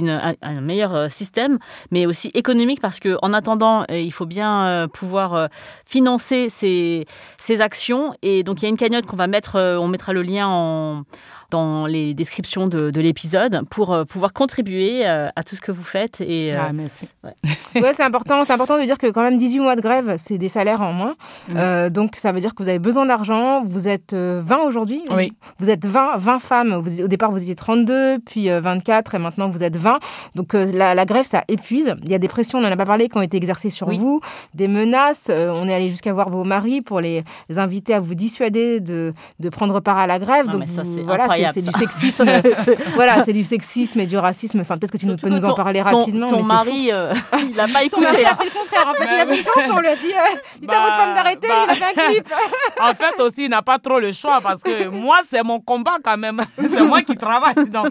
un 0.42 0.60
meilleur 0.60 0.94
euh, 0.94 1.08
système, 1.08 1.58
mais 1.90 2.04
aussi 2.04 2.30
économique 2.34 2.80
parce 2.80 3.00
que 3.00 3.16
en 3.22 3.32
attendant, 3.32 3.84
euh, 3.90 3.98
il 3.98 4.12
faut 4.12 4.26
bien 4.26 4.66
euh, 4.66 4.88
pouvoir 4.88 5.48
financer 5.86 6.50
ces, 6.50 7.06
ces 7.38 7.60
actions. 7.62 8.14
Et 8.20 8.42
donc 8.42 8.60
il 8.60 8.64
y 8.64 8.66
a 8.66 8.68
une 8.68 8.76
cagnotte 8.76 9.06
qu'on 9.06 9.16
va 9.16 9.28
mettre, 9.28 9.58
on 9.80 9.88
mettra 9.88 10.12
le 10.12 10.22
lien 10.22 10.48
en, 10.48 11.04
dans 11.52 11.86
les 11.86 12.14
descriptions 12.14 12.66
de, 12.66 13.00
l'épisode 13.00 13.62
pour 13.68 13.92
euh, 13.92 14.04
pouvoir 14.04 14.32
contribuer 14.32 15.06
euh, 15.06 15.28
à 15.36 15.44
tout 15.44 15.54
ce 15.54 15.60
que 15.60 15.70
vous 15.70 15.82
faites. 15.82 16.20
Et, 16.20 16.50
euh, 16.54 16.58
ah, 16.58 16.72
merci. 16.72 17.08
Ouais, 17.74 17.94
c'est 17.94 18.02
important, 18.02 18.44
c'est 18.44 18.52
important 18.52 18.78
de 18.78 18.84
dire 18.84 18.98
que 18.98 19.10
quand 19.10 19.22
même 19.22 19.38
18 19.38 19.60
mois 19.60 19.76
de 19.76 19.80
grève, 19.80 20.16
c'est 20.18 20.36
des 20.36 20.50
salaires 20.50 20.82
en 20.82 20.92
moins. 20.92 21.14
Mm. 21.48 21.88
donc 21.88 22.16
ça 22.16 22.30
veut 22.30 22.40
dire 22.40 22.54
que 22.54 22.62
vous 22.62 22.68
avez 22.68 22.78
besoin 22.78 23.06
d'argent. 23.06 23.64
Vous 23.64 23.88
êtes 23.88 24.14
20 24.14 24.58
aujourd'hui. 24.58 25.02
Oui. 25.10 25.32
Vous 25.58 25.70
êtes 25.70 25.86
20, 25.86 26.18
20 26.18 26.38
femmes. 26.38 26.72
au 26.72 27.08
départ, 27.08 27.30
vous 27.30 27.40
étiez 27.40 27.54
32, 27.54 28.18
puis 28.18 28.48
24, 28.48 29.14
et 29.14 29.18
maintenant 29.18 29.48
vous 29.48 29.62
êtes 29.62 29.76
20. 29.76 30.00
Donc 30.34 30.52
la, 30.52 31.04
grève, 31.06 31.24
ça 31.24 31.44
épuise. 31.48 31.94
Il 32.04 32.10
y 32.10 32.14
a 32.14 32.18
des 32.18 32.28
pressions, 32.28 32.58
on 32.58 32.62
n'en 32.62 32.70
a 32.70 32.76
pas 32.76 32.84
parlé, 32.84 33.08
qui 33.08 33.16
ont 33.16 33.22
été 33.22 33.38
exercées 33.38 33.70
sur 33.70 33.90
vous, 33.90 34.20
des 34.54 34.68
menaces. 34.68 35.30
on 35.30 35.66
est 35.66 35.74
allé 35.74 35.88
jusqu'à 35.88 36.12
voir 36.12 36.28
vos 36.28 36.44
maris 36.44 36.82
pour 36.82 37.00
les, 37.00 37.24
inviter 37.56 37.94
à 37.94 38.00
vous 38.00 38.14
dissuader 38.14 38.80
de, 38.80 39.14
de 39.40 39.48
prendre 39.48 39.80
part 39.80 39.98
à 39.98 40.06
la 40.06 40.18
grève. 40.18 40.48
donc 40.48 40.64
ça, 40.68 40.82
voilà, 41.04 41.26
c'est 41.28 41.41
du 41.50 41.72
sexisme. 41.72 42.24
voilà, 42.94 43.24
c'est 43.24 43.32
du 43.32 43.42
sexisme 43.42 44.00
et 44.00 44.06
du 44.06 44.16
racisme. 44.16 44.60
Enfin, 44.60 44.78
peut-être 44.78 44.92
que 44.92 44.98
tu 44.98 45.06
peux 45.16 45.28
nous 45.28 45.44
en 45.44 45.54
parler 45.54 45.82
rapidement. 45.82 46.28
Ton 46.28 46.44
mari, 46.44 46.90
euh, 46.92 47.12
il 47.38 47.56
n'a 47.56 47.68
pas 47.68 47.82
écouté. 47.84 48.06
il 48.20 48.24
a 48.26 48.36
fait 48.36 48.44
le 48.44 48.50
contraire. 48.50 48.88
En 48.88 48.94
fait, 48.94 49.08
il 49.14 49.20
avait 49.20 49.36
une 49.36 49.44
chance. 49.44 49.70
On 49.70 49.80
lui 49.80 49.88
a 49.88 49.96
dit, 49.96 50.12
euh, 50.12 50.38
dites 50.60 50.72
à 50.72 50.82
votre 50.82 50.96
femme 50.96 51.14
d'arrêter. 51.14 51.48
il 51.48 51.70
a 51.70 51.74
fait 51.74 51.84
un 52.00 52.08
clip. 52.08 52.34
en 52.80 52.94
fait, 52.94 53.20
aussi, 53.22 53.44
il 53.44 53.50
n'a 53.50 53.62
pas 53.62 53.78
trop 53.78 53.98
le 53.98 54.12
choix 54.12 54.40
parce 54.40 54.62
que 54.62 54.88
moi, 54.88 55.18
c'est 55.28 55.42
mon 55.42 55.60
combat 55.60 55.96
quand 56.02 56.16
même. 56.16 56.40
c'est 56.70 56.82
moi 56.82 57.02
qui 57.02 57.16
travaille. 57.16 57.54
Donc, 57.68 57.88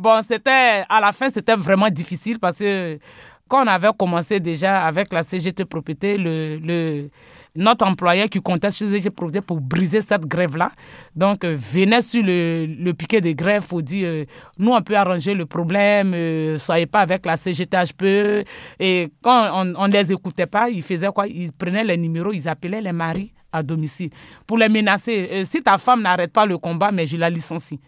bon, 0.00 0.20
c'était 0.26 0.84
à 0.88 1.00
la 1.00 1.12
fin, 1.12 1.28
c'était 1.30 1.56
vraiment 1.56 1.88
difficile 1.88 2.38
parce 2.38 2.58
que 2.58 2.98
quand 3.48 3.64
on 3.64 3.66
avait 3.66 3.90
commencé 3.98 4.40
déjà 4.40 4.86
avec 4.86 5.12
la 5.12 5.22
CGT 5.22 5.66
propriété, 5.66 6.16
le, 6.16 6.56
le 6.56 7.10
notre 7.54 7.86
employeur 7.86 8.28
qui 8.28 8.40
comptait 8.40 8.70
sur 8.70 8.88
CGT 8.88 9.10
pour 9.40 9.60
briser 9.60 10.00
cette 10.00 10.26
grève-là, 10.26 10.72
donc 11.14 11.44
euh, 11.44 11.54
venait 11.56 12.00
sur 12.00 12.22
le, 12.22 12.66
le, 12.66 12.94
piquet 12.94 13.20
de 13.20 13.32
grève 13.32 13.66
pour 13.66 13.82
dire 13.82 14.08
euh, 14.08 14.24
nous 14.58 14.72
on 14.72 14.80
peut 14.82 14.96
arranger 14.96 15.34
le 15.34 15.46
problème, 15.46 16.12
euh, 16.14 16.58
soyez 16.58 16.86
pas 16.86 17.00
avec 17.00 17.26
la 17.26 17.36
CGT 17.36 17.76
Et 18.80 19.08
quand 19.22 19.64
on 19.76 19.88
ne 19.88 19.92
les 19.92 20.12
écoutait 20.12 20.46
pas, 20.46 20.70
ils 20.70 20.82
faisaient 20.82 21.08
quoi? 21.08 21.26
Ils 21.26 21.52
prenaient 21.52 21.84
les 21.84 21.96
numéros, 21.96 22.32
ils 22.32 22.48
appelaient 22.48 22.80
les 22.80 22.92
maris 22.92 23.32
à 23.52 23.62
domicile 23.62 24.10
pour 24.46 24.56
les 24.56 24.68
menacer. 24.68 25.44
si 25.44 25.62
ta 25.62 25.76
femme 25.76 26.02
n'arrête 26.02 26.32
pas 26.32 26.46
le 26.46 26.56
combat, 26.56 26.90
mais 26.90 27.04
je 27.04 27.18
la 27.18 27.28
licencie. 27.28 27.78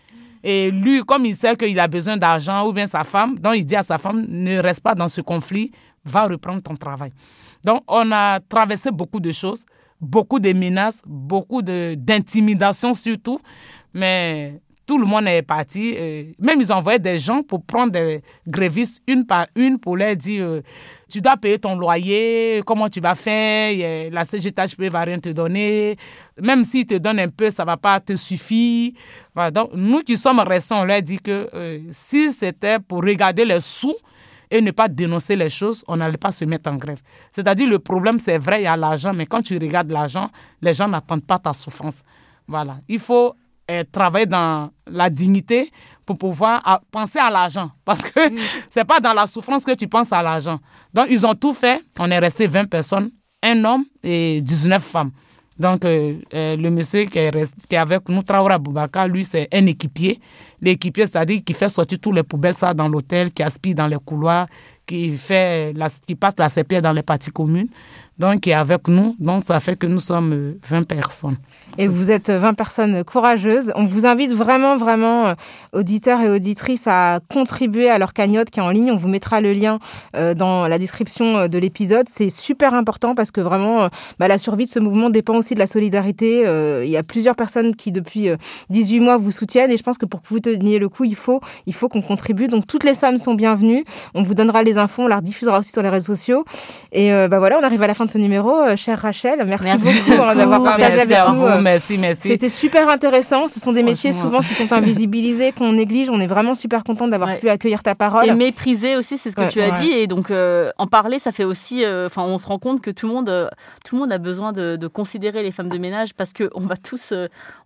Et 0.47 0.71
lui, 0.71 1.03
comme 1.05 1.25
il 1.25 1.35
sait 1.35 1.57
qu'il 1.57 1.81
a 1.81 1.89
besoin 1.89 2.19
d'argent 2.19 2.69
ou 2.69 2.73
bien 2.75 2.87
sa 2.87 3.03
femme, 3.03 3.39
donc 3.39 3.55
il 3.57 3.65
dit 3.65 3.77
à 3.77 3.83
sa 3.83 3.97
femme, 3.97 4.27
ne 4.29 4.59
reste 4.59 4.83
pas 4.83 4.95
dans 4.95 5.09
ce 5.09 5.23
conflit, 5.23 5.71
va 6.05 6.27
reprendre 6.27 6.62
ton 6.62 6.75
travail. 6.75 7.12
Donc 7.65 7.83
on 7.89 8.12
a 8.12 8.41
traversé 8.41 8.91
beaucoup 8.91 9.21
de 9.21 9.33
choses, 9.33 9.65
beaucoup 10.01 10.39
de 10.39 10.53
menaces, 10.53 11.03
beaucoup 11.07 11.62
d'intimidation 11.62 12.95
surtout, 12.95 13.41
mais 13.93 14.61
tout 14.87 14.99
le 14.99 15.07
monde 15.07 15.27
est 15.27 15.43
parti. 15.43 15.97
même 16.39 16.61
ils 16.61 16.73
ont 16.73 16.77
envoyé 16.77 16.99
des 16.99 17.19
gens 17.19 17.43
pour 17.43 17.65
prendre 17.65 17.93
des 17.93 18.23
grévistes 18.47 19.03
une 19.07 19.25
par 19.25 19.47
une 19.55 19.79
pour 19.79 19.97
leur 19.97 20.15
dire 20.15 20.45
euh, 20.45 20.61
tu 21.09 21.21
dois 21.21 21.37
payer 21.37 21.59
ton 21.59 21.77
loyer, 21.77 22.61
comment 22.67 22.89
tu 22.89 23.01
vas 23.01 23.15
faire, 23.15 24.11
la 24.11 24.25
CGTHP 24.25 24.83
va 24.91 25.03
rien 25.03 25.19
te 25.19 25.31
donner. 25.31 25.97
Même 26.41 26.65
s'ils 26.65 26.87
te 26.87 26.95
donnent 26.95 27.21
un 27.21 27.29
peu, 27.29 27.51
ça 27.51 27.65
va 27.65 27.77
pas 27.77 28.01
te 28.01 28.17
suffire. 28.17 28.93
donc 29.53 29.71
nous 29.75 30.01
qui 30.01 30.17
sommes 30.17 30.41
récents, 30.41 30.83
on 30.83 30.85
leur 30.85 31.03
dit 31.03 31.19
que 31.19 31.49
euh, 31.55 31.79
si 31.91 32.33
c'était 32.33 32.79
pour 32.79 33.03
regarder 33.03 33.45
les 33.45 33.61
sous, 33.61 33.95
et 34.55 34.61
ne 34.61 34.70
pas 34.70 34.86
dénoncer 34.86 35.34
les 35.34 35.48
choses, 35.50 35.84
on 35.88 35.96
n'allait 35.96 36.16
pas 36.16 36.30
se 36.30 36.44
mettre 36.44 36.70
en 36.70 36.76
grève. 36.76 37.00
C'est-à-dire, 37.32 37.68
le 37.68 37.80
problème, 37.80 38.20
c'est 38.20 38.38
vrai, 38.38 38.61
il 38.61 38.64
y 38.64 38.68
a 38.68 38.76
l'argent, 38.76 39.12
mais 39.12 39.26
quand 39.26 39.42
tu 39.42 39.59
regardes 39.59 39.90
l'argent, 39.90 40.30
les 40.62 40.72
gens 40.72 40.86
n'attendent 40.86 41.26
pas 41.26 41.40
ta 41.40 41.52
souffrance. 41.52 42.02
Voilà. 42.46 42.76
Il 42.88 43.00
faut 43.00 43.34
et 43.66 43.84
travailler 43.84 44.26
dans 44.26 44.70
la 44.86 45.11
dignité 45.11 45.72
pour 46.07 46.18
pouvoir 46.18 46.82
penser 46.92 47.18
à 47.18 47.30
l'argent. 47.30 47.72
Parce 47.84 48.02
que 48.02 48.30
mm. 48.30 48.38
c'est 48.70 48.84
pas 48.84 49.00
dans 49.00 49.12
la 49.12 49.26
souffrance 49.26 49.64
que 49.64 49.74
tu 49.74 49.88
penses 49.88 50.12
à 50.12 50.22
l'argent. 50.22 50.61
Donc, 50.92 51.07
ils 51.11 51.26
ont 51.26 51.34
tout 51.34 51.55
fait. 51.55 51.82
On 51.98 52.09
est 52.09 52.18
resté 52.20 52.46
20 52.46 52.66
personnes, 52.66 53.11
un 53.42 53.64
homme 53.64 53.84
et 54.05 54.40
19 54.40 54.84
femmes. 54.84 55.11
Donc, 55.59 55.84
euh, 55.84 56.16
euh, 56.34 56.57
le 56.57 56.70
monsieur 56.70 57.05
qui 57.05 57.18
est, 57.18 57.76
avec 57.76 58.09
nous, 58.09 58.22
Traora 58.22 58.59
Boubaka, 58.59 59.07
lui, 59.07 59.22
c'est 59.24 59.48
un 59.52 59.66
équipier. 59.66 60.18
L'équipier, 60.61 61.07
c'est-à-dire 61.07 61.40
qui 61.44 61.52
fait 61.52 61.68
sortir 61.68 61.98
tous 62.00 62.11
les 62.12 62.24
poubelles 62.24 62.55
ça 62.55 62.74
dans 62.74 62.88
l'hôtel, 62.88 63.32
qui 63.32 63.42
aspire 63.42 63.76
dans 63.76 63.86
les 63.86 63.98
couloirs, 64.05 64.48
qui, 64.84 65.12
fait 65.12 65.72
la, 65.74 65.88
qui 65.90 66.16
passe 66.16 66.34
la 66.38 66.48
CPR 66.48 66.80
dans 66.80 66.92
les 66.92 67.02
parties 67.02 67.30
communes 67.30 67.68
donc 68.19 68.47
est 68.47 68.53
avec 68.53 68.87
nous. 68.89 69.17
Donc 69.19 69.45
ça 69.45 69.59
fait 69.61 69.77
que 69.77 69.87
nous 69.87 69.99
sommes 69.99 70.55
20 70.69 70.81
euh, 70.81 70.85
personnes. 70.85 71.37
Et 71.79 71.89
vous 71.89 72.11
êtes 72.11 72.31
20 72.31 72.55
personnes 72.55 73.03
courageuses. 73.05 73.73
On 73.75 73.87
vous 73.87 74.07
invite 74.07 74.33
vraiment, 74.33 74.77
vraiment, 74.77 75.27
euh, 75.27 75.35
auditeurs 75.73 76.21
et 76.21 76.31
auditrices, 76.31 76.87
à 76.87 77.19
contribuer 77.33 77.91
à 77.91 77.99
leur 77.99 78.12
cagnotte 78.12 78.51
qui 78.51 78.61
est 78.61 78.62
en 78.62 78.71
ligne. 78.71 78.93
On 78.93 78.97
vous 78.97 79.09
mettra 79.09 79.41
le 79.41 79.53
lien 79.53 79.81
euh, 80.15 80.35
dans 80.35 80.69
la 80.69 80.79
description 80.79 81.49
de 81.49 81.59
l'épisode. 81.59 82.07
C'est 82.09 82.31
super 82.31 82.75
important 82.75 83.17
parce 83.17 83.33
que 83.33 83.41
vraiment, 83.41 83.89
bah, 84.19 84.29
la 84.29 84.39
survie 84.39 84.67
de 84.67 84.71
ce 84.71 84.79
mouvement 84.79 85.11
dépend 85.11 85.37
aussi 85.37 85.55
de 85.55 85.59
la 85.59 85.67
solidarité. 85.67 86.45
Il 86.85 86.91
y 86.91 86.97
a 86.97 87.03
plusieurs 87.03 87.35
personnes 87.35 87.75
qui, 87.75 87.91
depuis 87.91 88.29
18 88.71 89.01
mois, 89.01 89.17
vous 89.17 89.31
soutiennent. 89.31 89.71
Et 89.71 89.77
je 89.77 89.83
pense 89.83 89.99
que 89.99 90.07
pour 90.07 90.23
que 90.23 90.29
vous 90.29 90.41
teniez 90.41 90.79
le 90.79 90.89
coup, 90.89 91.05
il 91.05 91.17
faut, 91.17 91.41
il 91.67 91.75
faut 91.75 91.89
qu'on 91.89 92.03
contribue. 92.03 92.47
Donc 92.47 92.67
toutes 92.67 92.85
les 92.85 92.95
sommes 92.95 93.19
sont 93.19 93.35
bienvenues. 93.35 93.85
On 94.15 94.23
vous 94.23 94.35
donnera 94.35 94.62
les 94.62 94.79
infos, 94.79 95.03
on 95.03 95.09
la 95.09 95.17
rediffusera 95.17 95.59
aussi 95.59 95.73
sur 95.73 95.83
les 95.83 95.89
réseaux 95.89 96.15
sociaux. 96.15 96.45
Et 96.93 97.11
bah 97.11 97.39
voilà, 97.39 97.59
on 97.61 97.65
arrive 97.65 97.83
à 97.83 97.87
la 97.87 97.95
fin 97.95 98.03
de 98.05 98.11
ce 98.11 98.18
numéro, 98.18 98.50
euh, 98.55 98.76
chère 98.76 99.00
Rachel. 99.00 99.42
Merci, 99.46 99.76
beaucoup, 99.76 100.22
hein, 100.22 100.34
d'avoir 100.34 100.62
partagé 100.62 101.00
avec 101.00 101.18
nous. 101.32 101.44
Euh, 101.44 101.61
merci, 101.61 101.98
merci. 101.98 102.28
C'était 102.28 102.48
super 102.48 102.88
intéressant. 102.88 103.48
Ce 103.48 103.61
sont 103.61 103.72
des 103.72 103.82
métiers 103.82 104.12
souvent 104.12 104.40
qui 104.40 104.55
sont 104.55 104.72
invisibilisés, 104.72 105.52
qu'on 105.52 105.72
néglige. 105.72 106.11
On 106.11 106.20
est 106.20 106.26
vraiment 106.26 106.55
super 106.55 106.84
content 106.84 107.09
d'avoir 107.09 107.36
pu 107.38 107.48
accueillir 107.48 107.82
ta 107.82 107.94
parole. 107.94 108.26
Et 108.26 108.34
mépriser 108.34 108.96
aussi, 108.96 109.18
c'est 109.18 109.30
ce 109.30 109.36
que 109.36 109.50
tu 109.50 109.61
as 109.61 109.72
dit. 109.72 109.90
Et 109.90 110.07
donc, 110.07 110.30
euh, 110.30 110.70
en 110.78 110.86
parler, 110.86 111.18
ça 111.18 111.32
fait 111.32 111.44
aussi. 111.44 111.84
Enfin, 111.86 112.22
on 112.22 112.38
se 112.38 112.46
rend 112.46 112.59
compte 112.59 112.80
que 112.80 112.90
tout 112.90 113.09
le 113.09 113.14
monde, 113.14 113.50
tout 113.84 113.96
le 113.96 114.00
monde 114.00 114.12
a 114.12 114.18
besoin 114.18 114.52
de, 114.52 114.86
considérer 114.86 115.42
les 115.42 115.50
femmes 115.50 115.70
de 115.70 115.78
ménage 115.78 116.14
parce 116.14 116.32
qu'on 116.32 116.61
va 116.61 116.76
tous, 116.76 117.12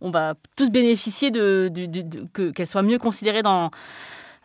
on 0.00 0.10
va 0.10 0.34
tous 0.56 0.70
bénéficier 0.70 1.30
de, 1.30 1.70
de 1.72 2.50
qu'elles 2.52 2.66
soient 2.66 2.82
mieux 2.82 2.98
considérées 2.98 3.42
dans 3.42 3.70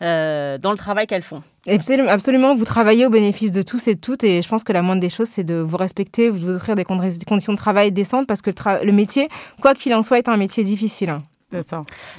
euh, 0.02 0.58
dans 0.58 0.72
le 0.72 0.78
travail 0.78 1.08
qu'elles 1.08 1.24
font. 1.24 1.44
Absolument, 1.68 2.56
vous 2.56 2.66
travaillez 2.66 3.06
au 3.06 3.10
bénéfice 3.10 3.52
de 3.52 3.62
tous 3.62 3.88
et 3.88 3.96
de 3.96 4.02
toutes 4.02 4.24
et 4.24 4.42
je 4.42 4.50
pense 4.50 4.64
que 4.64 4.74
la 4.74 4.82
moindre 4.82 5.02
des 5.02 5.10
choses, 5.10 5.30
c'est 5.30 5.46
de 5.46 5.56
vous 5.56 5.78
respecter, 5.78 6.30
de 6.30 6.38
vous 6.38 6.50
offrir 6.50 6.76
des 6.76 6.84
conditions 6.84 7.54
de 7.54 7.58
travail 7.58 7.92
décentes 7.92 8.28
parce 8.28 8.42
que 8.42 8.52
le, 8.84 8.92
métier, 8.92 9.30
quoi 9.62 9.74
qu'il 9.74 9.94
en 9.94 10.04
soit, 10.04 10.18
est 10.18 10.28
un 10.28 10.38
métier 10.38 10.64
difficile. 10.64 11.20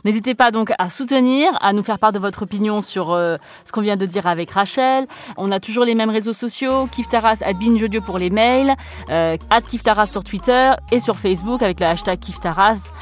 N'hésitez 0.05 0.35
pas 0.35 0.51
donc 0.51 0.73
à 0.79 0.91
soutenir, 0.91 1.51
à 1.61 1.73
nous 1.73 1.83
faire 1.83 1.99
part 1.99 2.13
de 2.13 2.19
votre 2.19 2.43
opinion 2.43 2.83
sur 2.83 3.13
euh, 3.13 3.37
ce 3.65 3.73
qu'on 3.73 3.81
vient 3.81 3.97
de 3.97 4.07
dire 4.07 4.27
avec 4.27 4.51
Rachel. 4.51 5.07
On 5.37 5.51
a 5.51 5.61
toujours 5.61 5.85
les 5.85 5.95
mêmes 5.95 6.11
réseaux 6.11 6.33
sociaux, 6.33 6.87
Kiftaras 6.87 7.39
at 7.43 7.55
Binge 7.55 8.01
pour 8.01 8.19
les 8.19 8.31
mails, 8.31 8.75
euh, 9.11 9.37
at 9.51 9.63
Kiftaras 9.63 10.07
sur 10.07 10.25
Twitter 10.25 10.73
et 10.93 11.01
sur 11.01 11.19
Facebook 11.19 11.63
avec 11.63 11.81
le 11.81 11.87
hashtag 11.87 12.19
Kiftaras. 12.19 12.93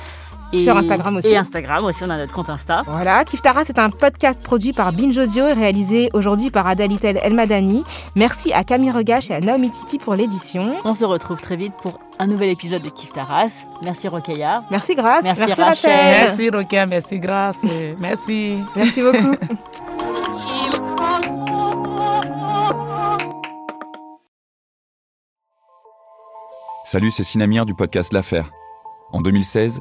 Sur 0.60 0.76
Instagram 0.76 1.16
aussi. 1.16 1.28
Et 1.28 1.36
Instagram 1.36 1.84
aussi, 1.84 2.02
on 2.04 2.10
a 2.10 2.16
notre 2.16 2.34
compte 2.34 2.50
Insta. 2.50 2.82
Voilà, 2.86 3.24
Kiftara, 3.24 3.64
c'est 3.64 3.78
un 3.78 3.90
podcast 3.90 4.40
produit 4.40 4.72
par 4.72 4.92
Binge 4.92 5.18
et 5.18 5.52
réalisé 5.52 6.10
aujourd'hui 6.12 6.50
par 6.50 6.66
Adalitel 6.66 7.18
Elmadani. 7.22 7.84
Merci 8.16 8.52
à 8.52 8.64
Camille 8.64 8.90
Regache 8.90 9.30
et 9.30 9.34
à 9.34 9.40
Naomi 9.40 9.70
Titi 9.70 9.98
pour 9.98 10.14
l'édition. 10.14 10.64
On 10.84 10.94
se 10.94 11.04
retrouve 11.04 11.40
très 11.40 11.56
vite 11.56 11.74
pour 11.82 11.98
un 12.18 12.26
nouvel 12.26 12.50
épisode 12.50 12.82
de 12.82 12.90
Kiftaras. 12.90 13.66
Merci 13.82 14.08
Rokhaya. 14.08 14.58
Merci 14.70 14.94
Grace. 14.94 15.24
Merci, 15.24 15.44
merci 15.46 15.62
Rachel. 15.62 15.90
Merci 15.92 16.50
Rokhaya, 16.50 16.86
merci 16.86 17.18
Grace. 17.18 17.58
Merci. 17.98 18.58
Merci 18.76 19.02
beaucoup. 19.02 19.36
Salut, 26.84 27.10
c'est 27.10 27.24
Sinamière 27.24 27.64
du 27.64 27.74
podcast 27.74 28.12
L'Affaire. 28.12 28.50
En 29.12 29.22
2016, 29.22 29.80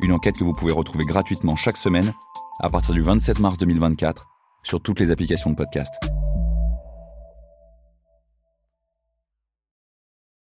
Une 0.00 0.12
enquête 0.12 0.36
que 0.36 0.44
vous 0.44 0.52
pouvez 0.52 0.72
retrouver 0.72 1.04
gratuitement 1.04 1.56
chaque 1.56 1.76
semaine 1.76 2.12
à 2.60 2.70
partir 2.70 2.94
du 2.94 3.00
27 3.00 3.38
mars 3.40 3.56
2024 3.56 4.26
sur 4.62 4.80
toutes 4.80 5.00
les 5.00 5.10
applications 5.10 5.50
de 5.50 5.56
podcast. 5.56 5.94